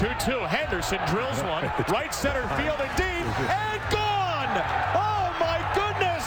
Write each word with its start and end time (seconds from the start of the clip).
2-2. 0.00 0.48
Henderson 0.48 0.96
drills 1.12 1.36
one. 1.52 1.68
Right 1.92 2.08
center 2.08 2.48
field 2.56 2.80
and 2.80 2.88
deep. 2.96 3.28
And 3.36 3.80
gone! 3.92 4.48
Oh, 4.96 5.28
my 5.36 5.60
goodness! 5.76 6.24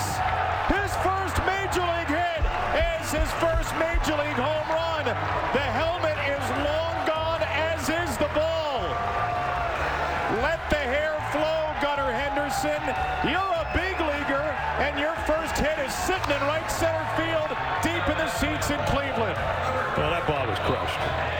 His 0.69 0.93
first 1.01 1.33
Major 1.49 1.81
League 1.81 2.13
hit 2.13 2.45
is 2.77 3.09
his 3.09 3.25
first 3.41 3.73
Major 3.81 4.13
League 4.21 4.37
home 4.37 4.69
run. 4.69 5.09
The 5.57 5.65
helmet 5.73 6.13
is 6.21 6.45
long 6.61 6.93
gone, 7.09 7.41
as 7.41 7.89
is 7.89 8.13
the 8.21 8.29
ball. 8.37 8.85
Let 10.45 10.61
the 10.69 10.77
hair 10.77 11.17
flow, 11.33 11.73
Gunnar 11.81 12.13
Henderson. 12.13 12.77
You're 13.25 13.57
a 13.57 13.65
big 13.73 13.97
leaguer, 13.97 14.53
and 14.85 15.01
your 15.01 15.17
first 15.25 15.57
hit 15.57 15.81
is 15.81 15.89
sitting 15.89 16.29
in 16.29 16.41
right 16.45 16.69
center 16.69 17.09
field, 17.17 17.49
deep 17.81 18.05
in 18.05 18.21
the 18.21 18.29
seats 18.37 18.69
in 18.69 18.77
Cleveland. 18.85 19.33
Well, 19.97 20.13
that 20.13 20.29
ball 20.29 20.45
was 20.45 20.61
crushed. 20.61 21.32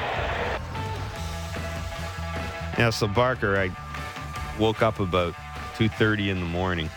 Yeah, 2.78 2.90
so 2.90 3.08
Barker, 3.08 3.58
I 3.58 3.70
woke 4.60 4.82
up 4.82 5.00
about 5.00 5.36
2:30 5.78 6.30
in 6.30 6.40
the 6.40 6.46
morning. 6.46 6.90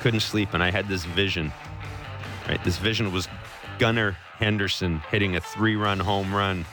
Couldn't 0.00 0.20
sleep, 0.20 0.54
and 0.54 0.62
I 0.62 0.70
had 0.70 0.88
this 0.88 1.04
vision. 1.04 1.52
Right, 2.48 2.62
this 2.64 2.78
vision 2.78 3.12
was 3.12 3.28
Gunnar 3.78 4.16
Henderson 4.38 5.00
hitting 5.10 5.36
a 5.36 5.40
three-run 5.40 6.00
home 6.00 6.34
run 6.34 6.64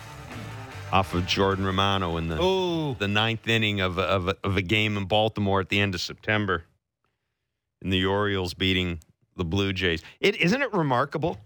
off 0.92 1.14
of 1.14 1.26
Jordan 1.28 1.66
Romano 1.66 2.18
in 2.18 2.28
the 2.28 2.42
Ooh. 2.42 2.96
the 2.96 3.08
ninth 3.08 3.48
inning 3.48 3.80
of 3.80 3.98
a, 3.98 4.04
of, 4.04 4.28
a, 4.28 4.36
of 4.44 4.58
a 4.58 4.62
game 4.62 4.98
in 4.98 5.06
Baltimore 5.06 5.60
at 5.60 5.70
the 5.70 5.80
end 5.80 5.94
of 5.94 6.02
September, 6.02 6.66
and 7.82 7.94
the 7.94 8.06
Orioles 8.06 8.54
beating 8.54 9.00
the 9.36 9.46
Blue 9.46 9.74
Jays. 9.74 10.04
It 10.20 10.36
isn't 10.36 10.62
it 10.62 10.74
remarkable 10.74 11.40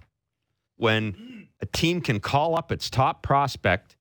when 0.77 1.47
a 1.61 1.65
team 1.65 2.01
can 2.01 2.19
call 2.19 2.57
up 2.57 2.71
its 2.71 2.89
top 2.89 3.21
prospect, 3.23 3.95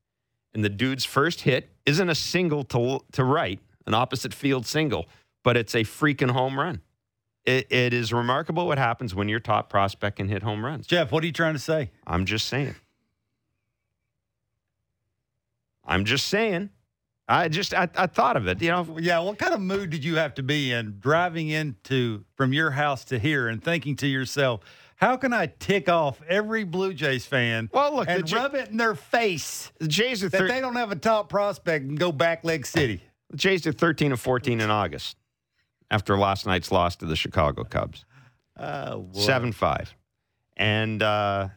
and 0.53 0.63
the 0.63 0.69
dude's 0.69 1.05
first 1.05 1.41
hit 1.41 1.72
isn't 1.85 2.09
a 2.09 2.15
single 2.15 2.63
to 2.65 2.99
to 3.13 3.23
right, 3.23 3.59
an 3.85 3.93
opposite 3.93 4.33
field 4.33 4.65
single, 4.65 5.07
but 5.43 5.57
it's 5.57 5.75
a 5.75 5.83
freaking 5.83 6.31
home 6.31 6.59
run. 6.59 6.81
It, 7.45 7.69
it 7.69 7.93
is 7.93 8.13
remarkable 8.13 8.67
what 8.67 8.77
happens 8.77 9.13
when 9.13 9.27
your 9.27 9.41
top 9.41 9.69
prospect 9.69 10.15
can 10.15 10.29
hit 10.29 10.43
home 10.43 10.63
runs. 10.63 10.87
Jeff, 10.87 11.11
what 11.11 11.23
are 11.23 11.27
you 11.27 11.33
trying 11.33 11.53
to 11.53 11.59
say? 11.59 11.91
I'm 12.07 12.25
just 12.25 12.47
saying. 12.47 12.75
I'm 15.85 16.05
just 16.05 16.27
saying. 16.27 16.69
I 17.27 17.47
just 17.49 17.73
I, 17.73 17.89
I 17.95 18.07
thought 18.07 18.37
of 18.37 18.47
it. 18.47 18.61
You 18.61 18.71
know, 18.71 18.97
Yeah, 18.99 19.19
what 19.19 19.37
kind 19.37 19.53
of 19.53 19.61
mood 19.61 19.89
did 19.89 20.03
you 20.03 20.15
have 20.15 20.33
to 20.35 20.43
be 20.43 20.71
in 20.71 20.97
driving 20.99 21.49
into 21.49 22.23
from 22.35 22.53
your 22.53 22.71
house 22.71 23.05
to 23.05 23.19
here 23.19 23.47
and 23.47 23.63
thinking 23.63 23.95
to 23.97 24.07
yourself, 24.07 24.61
how 25.03 25.17
can 25.17 25.33
I 25.33 25.47
tick 25.47 25.89
off 25.89 26.21
every 26.27 26.63
Blue 26.63 26.93
Jays 26.93 27.25
fan 27.25 27.69
Well, 27.73 27.95
look, 27.95 28.07
and 28.07 28.25
J- 28.25 28.35
rub 28.37 28.55
it 28.55 28.69
in 28.69 28.77
their 28.77 28.95
face 28.95 29.71
the 29.79 29.87
Jays 29.87 30.23
are 30.23 30.29
that 30.29 30.47
they 30.47 30.61
don't 30.61 30.75
have 30.75 30.91
a 30.91 30.95
top 30.95 31.29
prospect 31.29 31.85
and 31.85 31.99
go 31.99 32.11
back 32.11 32.43
leg 32.43 32.65
city? 32.65 33.03
the 33.29 33.37
Jays 33.37 33.67
are 33.67 33.71
13 33.73 34.11
and 34.11 34.19
14 34.19 34.61
in 34.61 34.69
August 34.69 35.17
after 35.91 36.17
last 36.17 36.45
night's 36.45 36.71
loss 36.71 36.95
to 36.97 37.05
the 37.05 37.15
Chicago 37.15 37.63
Cubs. 37.63 38.05
Boy. 38.57 39.03
Seven 39.13 39.51
five, 39.51 39.93
and 40.55 41.01
uh, 41.01 41.49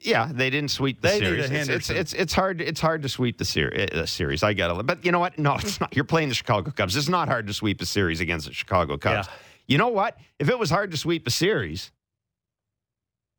yeah, 0.00 0.30
they 0.32 0.50
didn't 0.50 0.72
sweep 0.72 1.00
the 1.00 1.08
They 1.08 1.18
series. 1.20 1.50
It's, 1.50 1.68
it's 1.68 1.90
it's 1.90 2.12
it's 2.12 2.32
hard 2.34 2.60
it's 2.60 2.80
hard 2.80 3.02
to 3.02 3.08
sweep 3.08 3.38
the 3.38 3.44
ser- 3.44 3.88
uh, 3.92 4.04
series. 4.04 4.42
I 4.42 4.52
got 4.52 4.76
it, 4.78 4.84
but 4.86 5.04
you 5.04 5.12
know 5.12 5.20
what? 5.20 5.38
No, 5.38 5.54
it's 5.54 5.80
not. 5.80 5.94
You're 5.94 6.04
playing 6.04 6.28
the 6.28 6.34
Chicago 6.34 6.72
Cubs. 6.72 6.96
It's 6.96 7.08
not 7.08 7.28
hard 7.28 7.46
to 7.46 7.54
sweep 7.54 7.80
a 7.80 7.86
series 7.86 8.20
against 8.20 8.46
the 8.48 8.52
Chicago 8.52 8.98
Cubs. 8.98 9.28
Yeah. 9.28 9.34
You 9.68 9.78
know 9.78 9.88
what? 9.88 10.18
If 10.40 10.48
it 10.48 10.58
was 10.58 10.70
hard 10.70 10.90
to 10.90 10.96
sweep 10.96 11.26
a 11.26 11.30
series, 11.30 11.92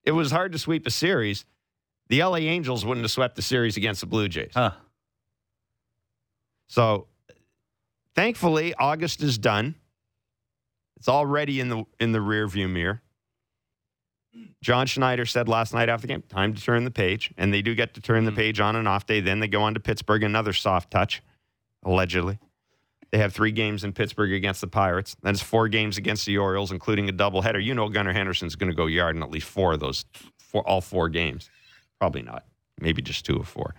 it 0.08 0.11
was 0.11 0.31
hard 0.31 0.53
to 0.53 0.58
sweep 0.58 0.88
a 0.88 0.89
series. 0.89 1.44
The 2.08 2.23
LA 2.23 2.38
Angels 2.38 2.86
wouldn't 2.86 3.03
have 3.03 3.11
swept 3.11 3.36
the 3.36 3.41
series 3.41 3.75
against 3.75 4.00
the 4.00 4.08
Blue 4.08 4.30
Jays. 4.30 4.52
Huh. 4.53 4.72
So, 6.68 7.07
thankfully, 8.16 8.73
August 8.73 9.22
is 9.22 9.38
done. 9.38 9.75
It's 10.95 11.09
already 11.09 11.59
in 11.59 11.68
the 11.68 11.84
in 12.00 12.13
the 12.13 12.19
rearview 12.19 12.69
mirror. 12.69 13.01
John 14.62 14.88
Schneider 14.88 15.25
said 15.25 15.50
last 15.50 15.73
night 15.73 15.90
after 15.90 16.07
the 16.07 16.13
game, 16.13 16.24
time 16.29 16.53
to 16.53 16.62
turn 16.62 16.85
the 16.85 16.91
page, 16.91 17.34
and 17.38 17.53
they 17.53 17.62
do 17.62 17.75
get 17.75 17.94
to 17.95 18.01
turn 18.01 18.24
the 18.24 18.31
hmm. 18.31 18.38
page 18.38 18.59
on 18.62 18.78
an 18.78 18.88
off 18.88 19.06
day. 19.06 19.19
Then 19.19 19.41
they 19.41 19.50
go 19.50 19.62
on 19.62 19.74
to 19.74 19.81
Pittsburgh, 19.81 20.24
another 20.24 20.53
soft 20.53 20.89
touch, 20.89 21.22
allegedly. 21.84 22.39
They 23.12 23.19
have 23.19 23.34
three 23.34 23.51
games 23.51 23.84
in 23.84 23.94
Pittsburgh 23.94 24.34
against 24.34 24.62
the 24.62 24.68
Pirates. 24.68 25.16
Then 25.22 25.34
it's 25.34 25.41
four 25.41 25.68
games 25.68 25.97
against 25.97 26.25
the 26.25 26.38
Orioles, 26.38 26.72
including 26.72 27.09
a 27.09 27.13
doubleheader. 27.13 27.63
You 27.63 27.73
know 27.73 27.88
Gunnar 27.90 28.13
Henderson's 28.13 28.56
going 28.56 28.69
to 28.69 28.75
go 28.75 28.85
yard 28.85 29.16
in 29.16 29.23
at 29.23 29.31
least 29.31 29.47
four 29.47 29.73
of 29.73 29.79
those, 29.79 30.06
four, 30.38 30.68
all 30.68 30.81
four 30.81 31.09
games. 31.09 31.50
Probably 32.00 32.22
not. 32.22 32.45
Maybe 32.79 33.01
just 33.01 33.25
two 33.25 33.38
of 33.38 33.47
four. 33.47 33.75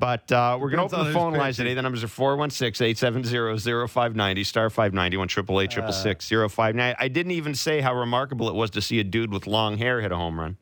But 0.00 0.32
uh, 0.32 0.58
we're 0.60 0.70
going 0.70 0.88
to 0.88 0.96
open 0.96 1.06
the 1.06 1.12
phone 1.12 1.34
lines 1.34 1.56
today. 1.56 1.74
The 1.74 1.82
numbers 1.82 2.02
are 2.02 2.08
416 2.08 2.84
870 2.84 3.86
0590, 3.86 4.44
star 4.44 4.70
590, 4.70 5.16
1 5.16 5.28
888 5.28 6.50
0590. 6.50 6.96
I 6.98 7.08
didn't 7.08 7.32
even 7.32 7.54
say 7.54 7.80
how 7.80 7.94
remarkable 7.94 8.48
it 8.48 8.54
was 8.54 8.70
to 8.70 8.82
see 8.82 8.98
a 8.98 9.04
dude 9.04 9.32
with 9.32 9.46
long 9.46 9.78
hair 9.78 10.00
hit 10.00 10.10
a 10.10 10.16
home 10.16 10.40
run. 10.40 10.56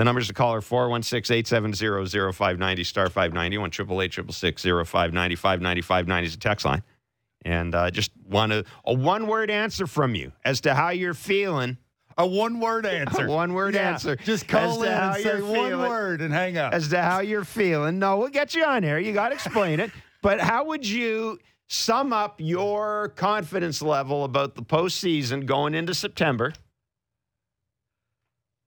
The 0.00 0.04
numbers 0.04 0.28
to 0.28 0.32
call 0.32 0.54
are 0.54 0.62
416 0.62 1.36
870 1.36 2.32
0590, 2.32 2.84
star 2.84 3.10
590, 3.10 3.58
1 3.58 3.68
888 3.68 4.86
0590, 4.86 5.36
590 5.36 5.82
590 5.82 6.26
is 6.26 6.34
a 6.34 6.38
text 6.38 6.64
line. 6.64 6.82
And 7.44 7.74
uh, 7.74 7.90
just 7.90 8.10
want 8.26 8.50
a, 8.50 8.64
a 8.86 8.94
one 8.94 9.26
word 9.26 9.50
answer 9.50 9.86
from 9.86 10.14
you 10.14 10.32
as 10.42 10.62
to 10.62 10.72
how 10.72 10.88
you're 10.88 11.12
feeling. 11.12 11.76
A 12.16 12.26
one 12.26 12.60
word 12.60 12.86
answer. 12.86 13.26
One 13.28 13.52
word 13.52 13.74
Yeah, 13.74 13.90
answer. 13.90 14.16
Just 14.16 14.48
call 14.48 14.82
in 14.84 14.88
and 14.90 15.22
say 15.22 15.42
one 15.42 15.78
word 15.78 16.22
and 16.22 16.32
hang 16.32 16.56
up. 16.56 16.72
as 16.72 16.88
to 16.88 17.02
how 17.02 17.20
you're 17.20 17.44
feeling. 17.44 17.98
No, 17.98 18.16
we'll 18.16 18.28
get 18.30 18.54
you 18.54 18.64
on 18.64 18.80
there. 18.80 18.98
You 18.98 19.12
got 19.12 19.28
to 19.28 19.34
explain 19.34 19.80
it. 19.80 19.90
But 20.22 20.40
how 20.40 20.64
would 20.64 20.88
you 20.88 21.38
sum 21.68 22.14
up 22.14 22.36
your 22.38 23.10
confidence 23.16 23.82
level 23.82 24.24
about 24.24 24.54
the 24.54 24.62
postseason 24.62 25.44
going 25.44 25.74
into 25.74 25.92
September 25.92 26.54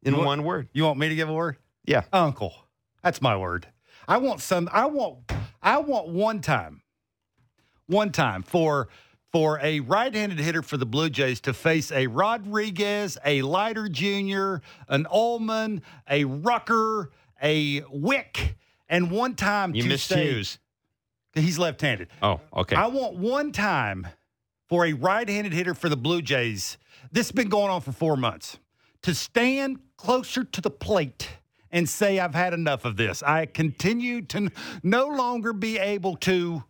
in 0.06 0.18
What- 0.18 0.25
one 0.25 0.44
word? 0.44 0.69
You 0.74 0.84
want 0.84 1.00
me 1.00 1.09
to 1.09 1.16
give 1.16 1.30
a 1.30 1.34
word? 1.34 1.58
Yeah. 1.86 2.03
Uncle. 2.14 2.53
That's 3.02 3.22
my 3.22 3.36
word. 3.36 3.68
I 4.08 4.18
want 4.18 4.41
some 4.41 4.69
I 4.72 4.86
want 4.86 5.31
I 5.62 5.78
want 5.80 6.09
one 6.09 6.41
time. 6.41 6.81
One 7.88 8.12
time 8.12 8.44
for 8.44 8.88
for 9.31 9.59
a 9.64 9.80
right-handed 9.80 10.38
hitter 10.40 10.62
for 10.62 10.78
the 10.78 10.86
Blue 10.86 11.09
Jays 11.09 11.41
to 11.41 11.53
face 11.53 11.91
a 11.91 12.06
Rodriguez, 12.08 13.18
a 13.25 13.41
Leiter 13.41 13.90
Jr., 13.90 14.58
an 14.88 15.08
Ullman, 15.09 15.81
a 16.08 16.24
Rucker, 16.25 17.09
a 17.41 17.81
Wick, 17.90 18.56
and 18.88 19.09
one 19.09 19.34
time 19.34 19.74
You 19.74 19.81
to 19.84 19.90
missed 19.90 20.06
say 20.08 20.25
Hughes. 20.31 20.59
he's 21.34 21.58
left-handed. 21.58 22.09
Oh, 22.22 22.41
okay. 22.56 22.75
I 22.75 22.85
want 22.88 23.16
one 23.16 23.52
time 23.52 24.06
for 24.70 24.85
a 24.85 24.94
right-handed 24.94 25.52
hitter 25.52 25.74
for 25.74 25.90
the 25.90 25.97
Blue 25.97 26.22
Jays. 26.22 26.78
This 27.12 27.28
has 27.28 27.31
been 27.31 27.50
going 27.50 27.72
on 27.72 27.81
for 27.81 27.91
four 27.91 28.16
months 28.16 28.59
to 29.02 29.16
stand 29.16 29.80
closer 30.03 30.44
to 30.44 30.59
the 30.59 30.69
plate 30.69 31.30
and 31.72 31.88
say, 31.88 32.19
"I've 32.19 32.36
had 32.36 32.53
enough 32.53 32.84
of 32.84 32.97
this. 32.97 33.24
I 33.24 33.46
continue 33.46 34.22
to 34.24 34.52
no 34.84 35.08
longer 35.08 35.53
be 35.53 35.80
able 35.80 36.18
to." 36.18 36.64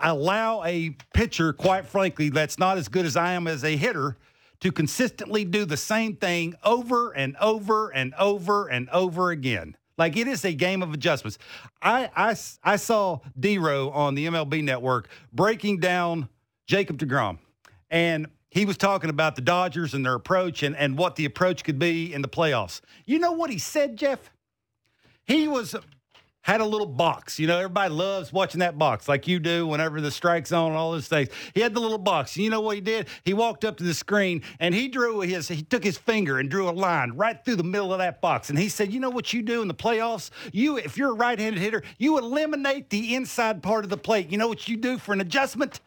Allow 0.00 0.62
a 0.62 0.90
pitcher, 1.12 1.52
quite 1.52 1.84
frankly, 1.84 2.28
that's 2.28 2.60
not 2.60 2.78
as 2.78 2.86
good 2.86 3.04
as 3.04 3.16
I 3.16 3.32
am 3.32 3.48
as 3.48 3.64
a 3.64 3.76
hitter, 3.76 4.16
to 4.60 4.70
consistently 4.70 5.44
do 5.44 5.64
the 5.64 5.76
same 5.76 6.14
thing 6.14 6.54
over 6.62 7.10
and 7.10 7.36
over 7.40 7.90
and 7.90 8.14
over 8.14 8.68
and 8.68 8.88
over 8.90 9.32
again. 9.32 9.76
Like 9.98 10.16
it 10.16 10.28
is 10.28 10.44
a 10.44 10.52
game 10.52 10.80
of 10.82 10.94
adjustments. 10.94 11.38
I 11.82 12.08
I, 12.14 12.36
I 12.62 12.76
saw 12.76 13.18
D-Row 13.38 13.90
on 13.90 14.14
the 14.14 14.26
MLB 14.26 14.62
network 14.62 15.08
breaking 15.32 15.80
down 15.80 16.28
Jacob 16.68 16.96
DeGrom. 16.98 17.38
And 17.90 18.28
he 18.50 18.64
was 18.64 18.76
talking 18.76 19.10
about 19.10 19.36
the 19.36 19.42
Dodgers 19.42 19.94
and 19.94 20.04
their 20.04 20.14
approach 20.14 20.62
and, 20.62 20.76
and 20.76 20.98
what 20.98 21.16
the 21.16 21.24
approach 21.24 21.64
could 21.64 21.78
be 21.78 22.12
in 22.12 22.22
the 22.22 22.28
playoffs. 22.28 22.80
You 23.06 23.18
know 23.18 23.32
what 23.32 23.50
he 23.50 23.58
said, 23.58 23.96
Jeff? 23.96 24.30
He 25.24 25.46
was 25.46 25.76
had 26.42 26.60
a 26.60 26.64
little 26.64 26.86
box. 26.86 27.38
You 27.38 27.46
know, 27.46 27.58
everybody 27.58 27.92
loves 27.92 28.32
watching 28.32 28.60
that 28.60 28.78
box 28.78 29.08
like 29.08 29.28
you 29.28 29.38
do 29.38 29.66
whenever 29.66 30.00
the 30.00 30.10
strike's 30.10 30.52
on 30.52 30.68
and 30.68 30.76
all 30.76 30.92
those 30.92 31.06
things. 31.06 31.28
He 31.54 31.60
had 31.60 31.74
the 31.74 31.80
little 31.80 31.98
box. 31.98 32.36
You 32.36 32.50
know 32.50 32.60
what 32.60 32.76
he 32.76 32.80
did? 32.80 33.08
He 33.24 33.34
walked 33.34 33.64
up 33.64 33.76
to 33.76 33.84
the 33.84 33.94
screen 33.94 34.42
and 34.58 34.74
he 34.74 34.88
drew 34.88 35.20
his, 35.20 35.48
he 35.48 35.62
took 35.62 35.84
his 35.84 35.98
finger 35.98 36.38
and 36.38 36.50
drew 36.50 36.68
a 36.68 36.72
line 36.72 37.12
right 37.12 37.44
through 37.44 37.56
the 37.56 37.64
middle 37.64 37.92
of 37.92 37.98
that 37.98 38.20
box. 38.20 38.48
And 38.48 38.58
he 38.58 38.68
said, 38.68 38.92
You 38.92 39.00
know 39.00 39.10
what 39.10 39.32
you 39.32 39.42
do 39.42 39.62
in 39.62 39.68
the 39.68 39.74
playoffs? 39.74 40.30
You, 40.52 40.78
if 40.78 40.96
you're 40.96 41.10
a 41.10 41.14
right 41.14 41.38
handed 41.38 41.60
hitter, 41.60 41.82
you 41.98 42.18
eliminate 42.18 42.90
the 42.90 43.14
inside 43.14 43.62
part 43.62 43.84
of 43.84 43.90
the 43.90 43.98
plate. 43.98 44.30
You 44.30 44.38
know 44.38 44.48
what 44.48 44.66
you 44.66 44.76
do 44.76 44.98
for 44.98 45.12
an 45.12 45.20
adjustment? 45.20 45.80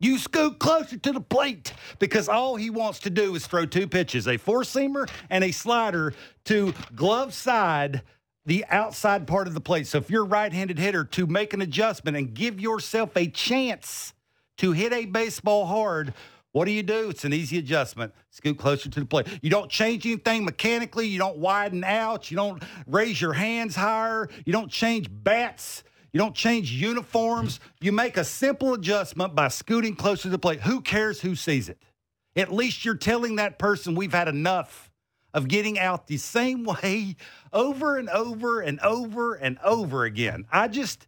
You 0.00 0.16
scoot 0.16 0.58
closer 0.58 0.96
to 0.96 1.12
the 1.12 1.20
plate 1.20 1.74
because 1.98 2.26
all 2.26 2.56
he 2.56 2.70
wants 2.70 3.00
to 3.00 3.10
do 3.10 3.34
is 3.34 3.46
throw 3.46 3.66
two 3.66 3.86
pitches, 3.86 4.26
a 4.26 4.38
four 4.38 4.62
seamer 4.62 5.08
and 5.28 5.44
a 5.44 5.52
slider 5.52 6.14
to 6.46 6.72
glove 6.96 7.34
side, 7.34 8.02
the 8.46 8.64
outside 8.70 9.26
part 9.26 9.46
of 9.46 9.52
the 9.52 9.60
plate. 9.60 9.86
So 9.86 9.98
if 9.98 10.10
you're 10.10 10.24
a 10.24 10.26
right 10.26 10.52
handed 10.52 10.78
hitter, 10.78 11.04
to 11.04 11.26
make 11.26 11.52
an 11.52 11.60
adjustment 11.60 12.16
and 12.16 12.32
give 12.32 12.58
yourself 12.58 13.14
a 13.14 13.28
chance 13.28 14.14
to 14.56 14.72
hit 14.72 14.94
a 14.94 15.04
baseball 15.04 15.66
hard, 15.66 16.14
what 16.52 16.64
do 16.64 16.72
you 16.72 16.82
do? 16.82 17.10
It's 17.10 17.24
an 17.24 17.34
easy 17.34 17.58
adjustment. 17.58 18.14
Scoot 18.30 18.56
closer 18.56 18.88
to 18.88 19.00
the 19.00 19.06
plate. 19.06 19.26
You 19.42 19.50
don't 19.50 19.70
change 19.70 20.06
anything 20.06 20.46
mechanically. 20.46 21.06
You 21.06 21.18
don't 21.18 21.36
widen 21.36 21.84
out. 21.84 22.30
You 22.30 22.38
don't 22.38 22.62
raise 22.86 23.20
your 23.20 23.34
hands 23.34 23.76
higher. 23.76 24.28
You 24.46 24.52
don't 24.54 24.70
change 24.70 25.08
bats. 25.10 25.84
You 26.12 26.18
don't 26.18 26.34
change 26.34 26.72
uniforms. 26.72 27.60
You 27.80 27.92
make 27.92 28.16
a 28.16 28.24
simple 28.24 28.74
adjustment 28.74 29.34
by 29.34 29.48
scooting 29.48 29.94
closer 29.94 30.24
to 30.24 30.28
the 30.30 30.38
plate. 30.38 30.60
Who 30.60 30.80
cares 30.80 31.20
who 31.20 31.36
sees 31.36 31.68
it? 31.68 31.78
At 32.36 32.52
least 32.52 32.84
you're 32.84 32.96
telling 32.96 33.36
that 33.36 33.58
person 33.58 33.94
we've 33.94 34.12
had 34.12 34.28
enough 34.28 34.90
of 35.32 35.48
getting 35.48 35.78
out 35.78 36.06
the 36.06 36.16
same 36.16 36.64
way 36.64 37.16
over 37.52 37.96
and 37.96 38.08
over 38.08 38.60
and 38.60 38.80
over 38.80 39.34
and 39.34 39.58
over 39.62 40.04
again. 40.04 40.46
I 40.50 40.68
just, 40.68 41.06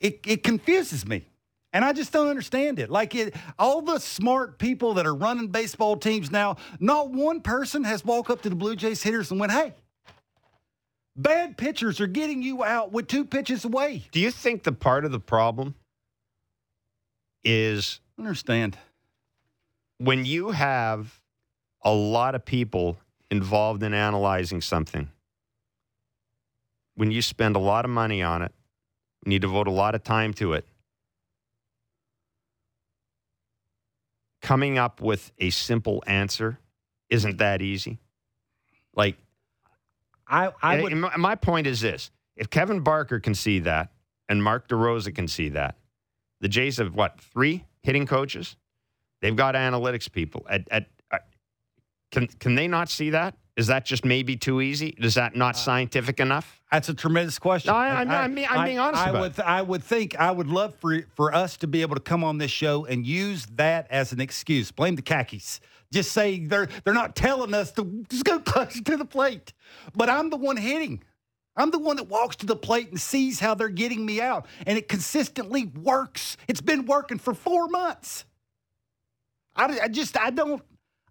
it, 0.00 0.20
it 0.26 0.42
confuses 0.42 1.06
me. 1.06 1.26
And 1.72 1.84
I 1.86 1.94
just 1.94 2.12
don't 2.12 2.28
understand 2.28 2.78
it. 2.78 2.90
Like 2.90 3.14
it, 3.14 3.34
all 3.58 3.80
the 3.80 3.98
smart 3.98 4.58
people 4.58 4.94
that 4.94 5.06
are 5.06 5.14
running 5.14 5.48
baseball 5.48 5.96
teams 5.96 6.30
now, 6.30 6.56
not 6.80 7.10
one 7.10 7.40
person 7.40 7.84
has 7.84 8.04
walked 8.04 8.28
up 8.28 8.42
to 8.42 8.50
the 8.50 8.54
Blue 8.54 8.76
Jays 8.76 9.02
hitters 9.02 9.30
and 9.30 9.40
went, 9.40 9.52
"Hey, 9.52 9.72
bad 11.16 11.56
pitchers 11.56 12.00
are 12.00 12.06
getting 12.06 12.42
you 12.42 12.64
out 12.64 12.92
with 12.92 13.06
two 13.06 13.24
pitches 13.24 13.64
away." 13.64 14.06
Do 14.12 14.20
you 14.20 14.30
think 14.30 14.62
the 14.62 14.72
part 14.72 15.04
of 15.04 15.12
the 15.12 15.20
problem 15.20 15.74
is 17.44 18.00
Understand? 18.18 18.78
when 19.98 20.24
you 20.24 20.50
have 20.50 21.20
a 21.82 21.92
lot 21.92 22.34
of 22.34 22.44
people 22.44 22.98
involved 23.30 23.82
in 23.82 23.94
analyzing 23.94 24.60
something, 24.60 25.08
when 26.94 27.10
you 27.10 27.22
spend 27.22 27.56
a 27.56 27.60
lot 27.60 27.84
of 27.84 27.90
money 27.90 28.22
on 28.22 28.42
it, 28.42 28.52
when 29.22 29.32
you 29.32 29.38
devote 29.38 29.66
a 29.66 29.72
lot 29.72 29.94
of 29.94 30.02
time 30.02 30.34
to 30.34 30.52
it, 30.52 30.66
coming 34.40 34.76
up 34.76 35.00
with 35.00 35.32
a 35.38 35.50
simple 35.50 36.02
answer 36.06 36.58
isn't 37.08 37.38
that 37.38 37.62
easy. 37.62 37.98
Like, 38.94 39.16
I, 40.32 40.50
I 40.62 40.80
would. 40.80 40.92
and 40.92 41.00
my, 41.18 41.34
point 41.34 41.66
is 41.66 41.80
this: 41.80 42.10
if 42.36 42.48
Kevin 42.50 42.80
Barker 42.80 43.20
can 43.20 43.34
see 43.34 43.58
that, 43.60 43.92
and 44.28 44.42
Mark 44.42 44.66
DeRosa 44.68 45.14
can 45.14 45.28
see 45.28 45.50
that, 45.50 45.76
the 46.40 46.48
Jays 46.48 46.78
have 46.78 46.94
what 46.96 47.20
three 47.20 47.64
hitting 47.82 48.06
coaches? 48.06 48.56
They've 49.20 49.36
got 49.36 49.54
analytics 49.54 50.10
people. 50.10 50.44
At, 50.48 50.66
at, 50.70 50.86
at 51.12 51.26
can 52.10 52.26
can 52.26 52.54
they 52.54 52.66
not 52.66 52.88
see 52.88 53.10
that? 53.10 53.36
Is 53.54 53.66
that 53.66 53.84
just 53.84 54.04
maybe 54.06 54.34
too 54.34 54.62
easy? 54.62 54.94
Is 54.98 55.14
that 55.16 55.36
not 55.36 55.54
uh, 55.56 55.58
scientific 55.58 56.18
enough? 56.20 56.62
That's 56.72 56.88
a 56.88 56.94
tremendous 56.94 57.38
question. 57.38 57.70
No, 57.70 57.76
I- 57.78 58.00
I'm 58.00 58.34
being- 58.34 58.48
I'm 58.50 58.64
being 58.64 58.78
honest 58.78 59.02
I 59.06 59.10
about 59.10 59.20
would, 59.20 59.40
I 59.40 59.60
would 59.60 59.84
think, 59.84 60.16
I 60.18 60.30
would 60.30 60.46
love 60.48 60.74
for 60.76 61.02
for 61.14 61.34
us 61.34 61.58
to 61.58 61.66
be 61.66 61.82
able 61.82 61.94
to 61.96 62.00
come 62.00 62.24
on 62.24 62.38
this 62.38 62.50
show 62.50 62.86
and 62.86 63.06
use 63.06 63.44
that 63.56 63.86
as 63.90 64.12
an 64.12 64.20
excuse. 64.22 64.70
Blame 64.70 64.96
the 64.96 65.02
khakis. 65.02 65.60
Just 65.92 66.12
say 66.12 66.40
they're 66.44 66.68
they're 66.84 66.94
not 66.94 67.14
telling 67.14 67.54
us 67.54 67.70
to 67.72 68.04
just 68.10 68.24
go 68.24 68.40
closer 68.44 68.82
to 68.82 68.96
the 68.96 69.04
plate. 69.04 69.52
But 69.94 70.08
I'm 70.10 70.30
the 70.30 70.36
one 70.38 70.56
hitting. 70.56 71.04
I'm 71.54 71.70
the 71.70 71.78
one 71.78 71.96
that 71.96 72.08
walks 72.08 72.36
to 72.36 72.46
the 72.46 72.56
plate 72.56 72.88
and 72.90 72.98
sees 73.00 73.38
how 73.38 73.54
they're 73.54 73.68
getting 73.68 74.04
me 74.06 74.22
out, 74.22 74.46
and 74.66 74.78
it 74.78 74.88
consistently 74.88 75.66
works. 75.66 76.38
It's 76.48 76.62
been 76.62 76.86
working 76.86 77.18
for 77.18 77.34
four 77.34 77.68
months. 77.68 78.24
I, 79.54 79.80
I 79.82 79.88
just 79.88 80.16
I 80.18 80.30
don't 80.30 80.62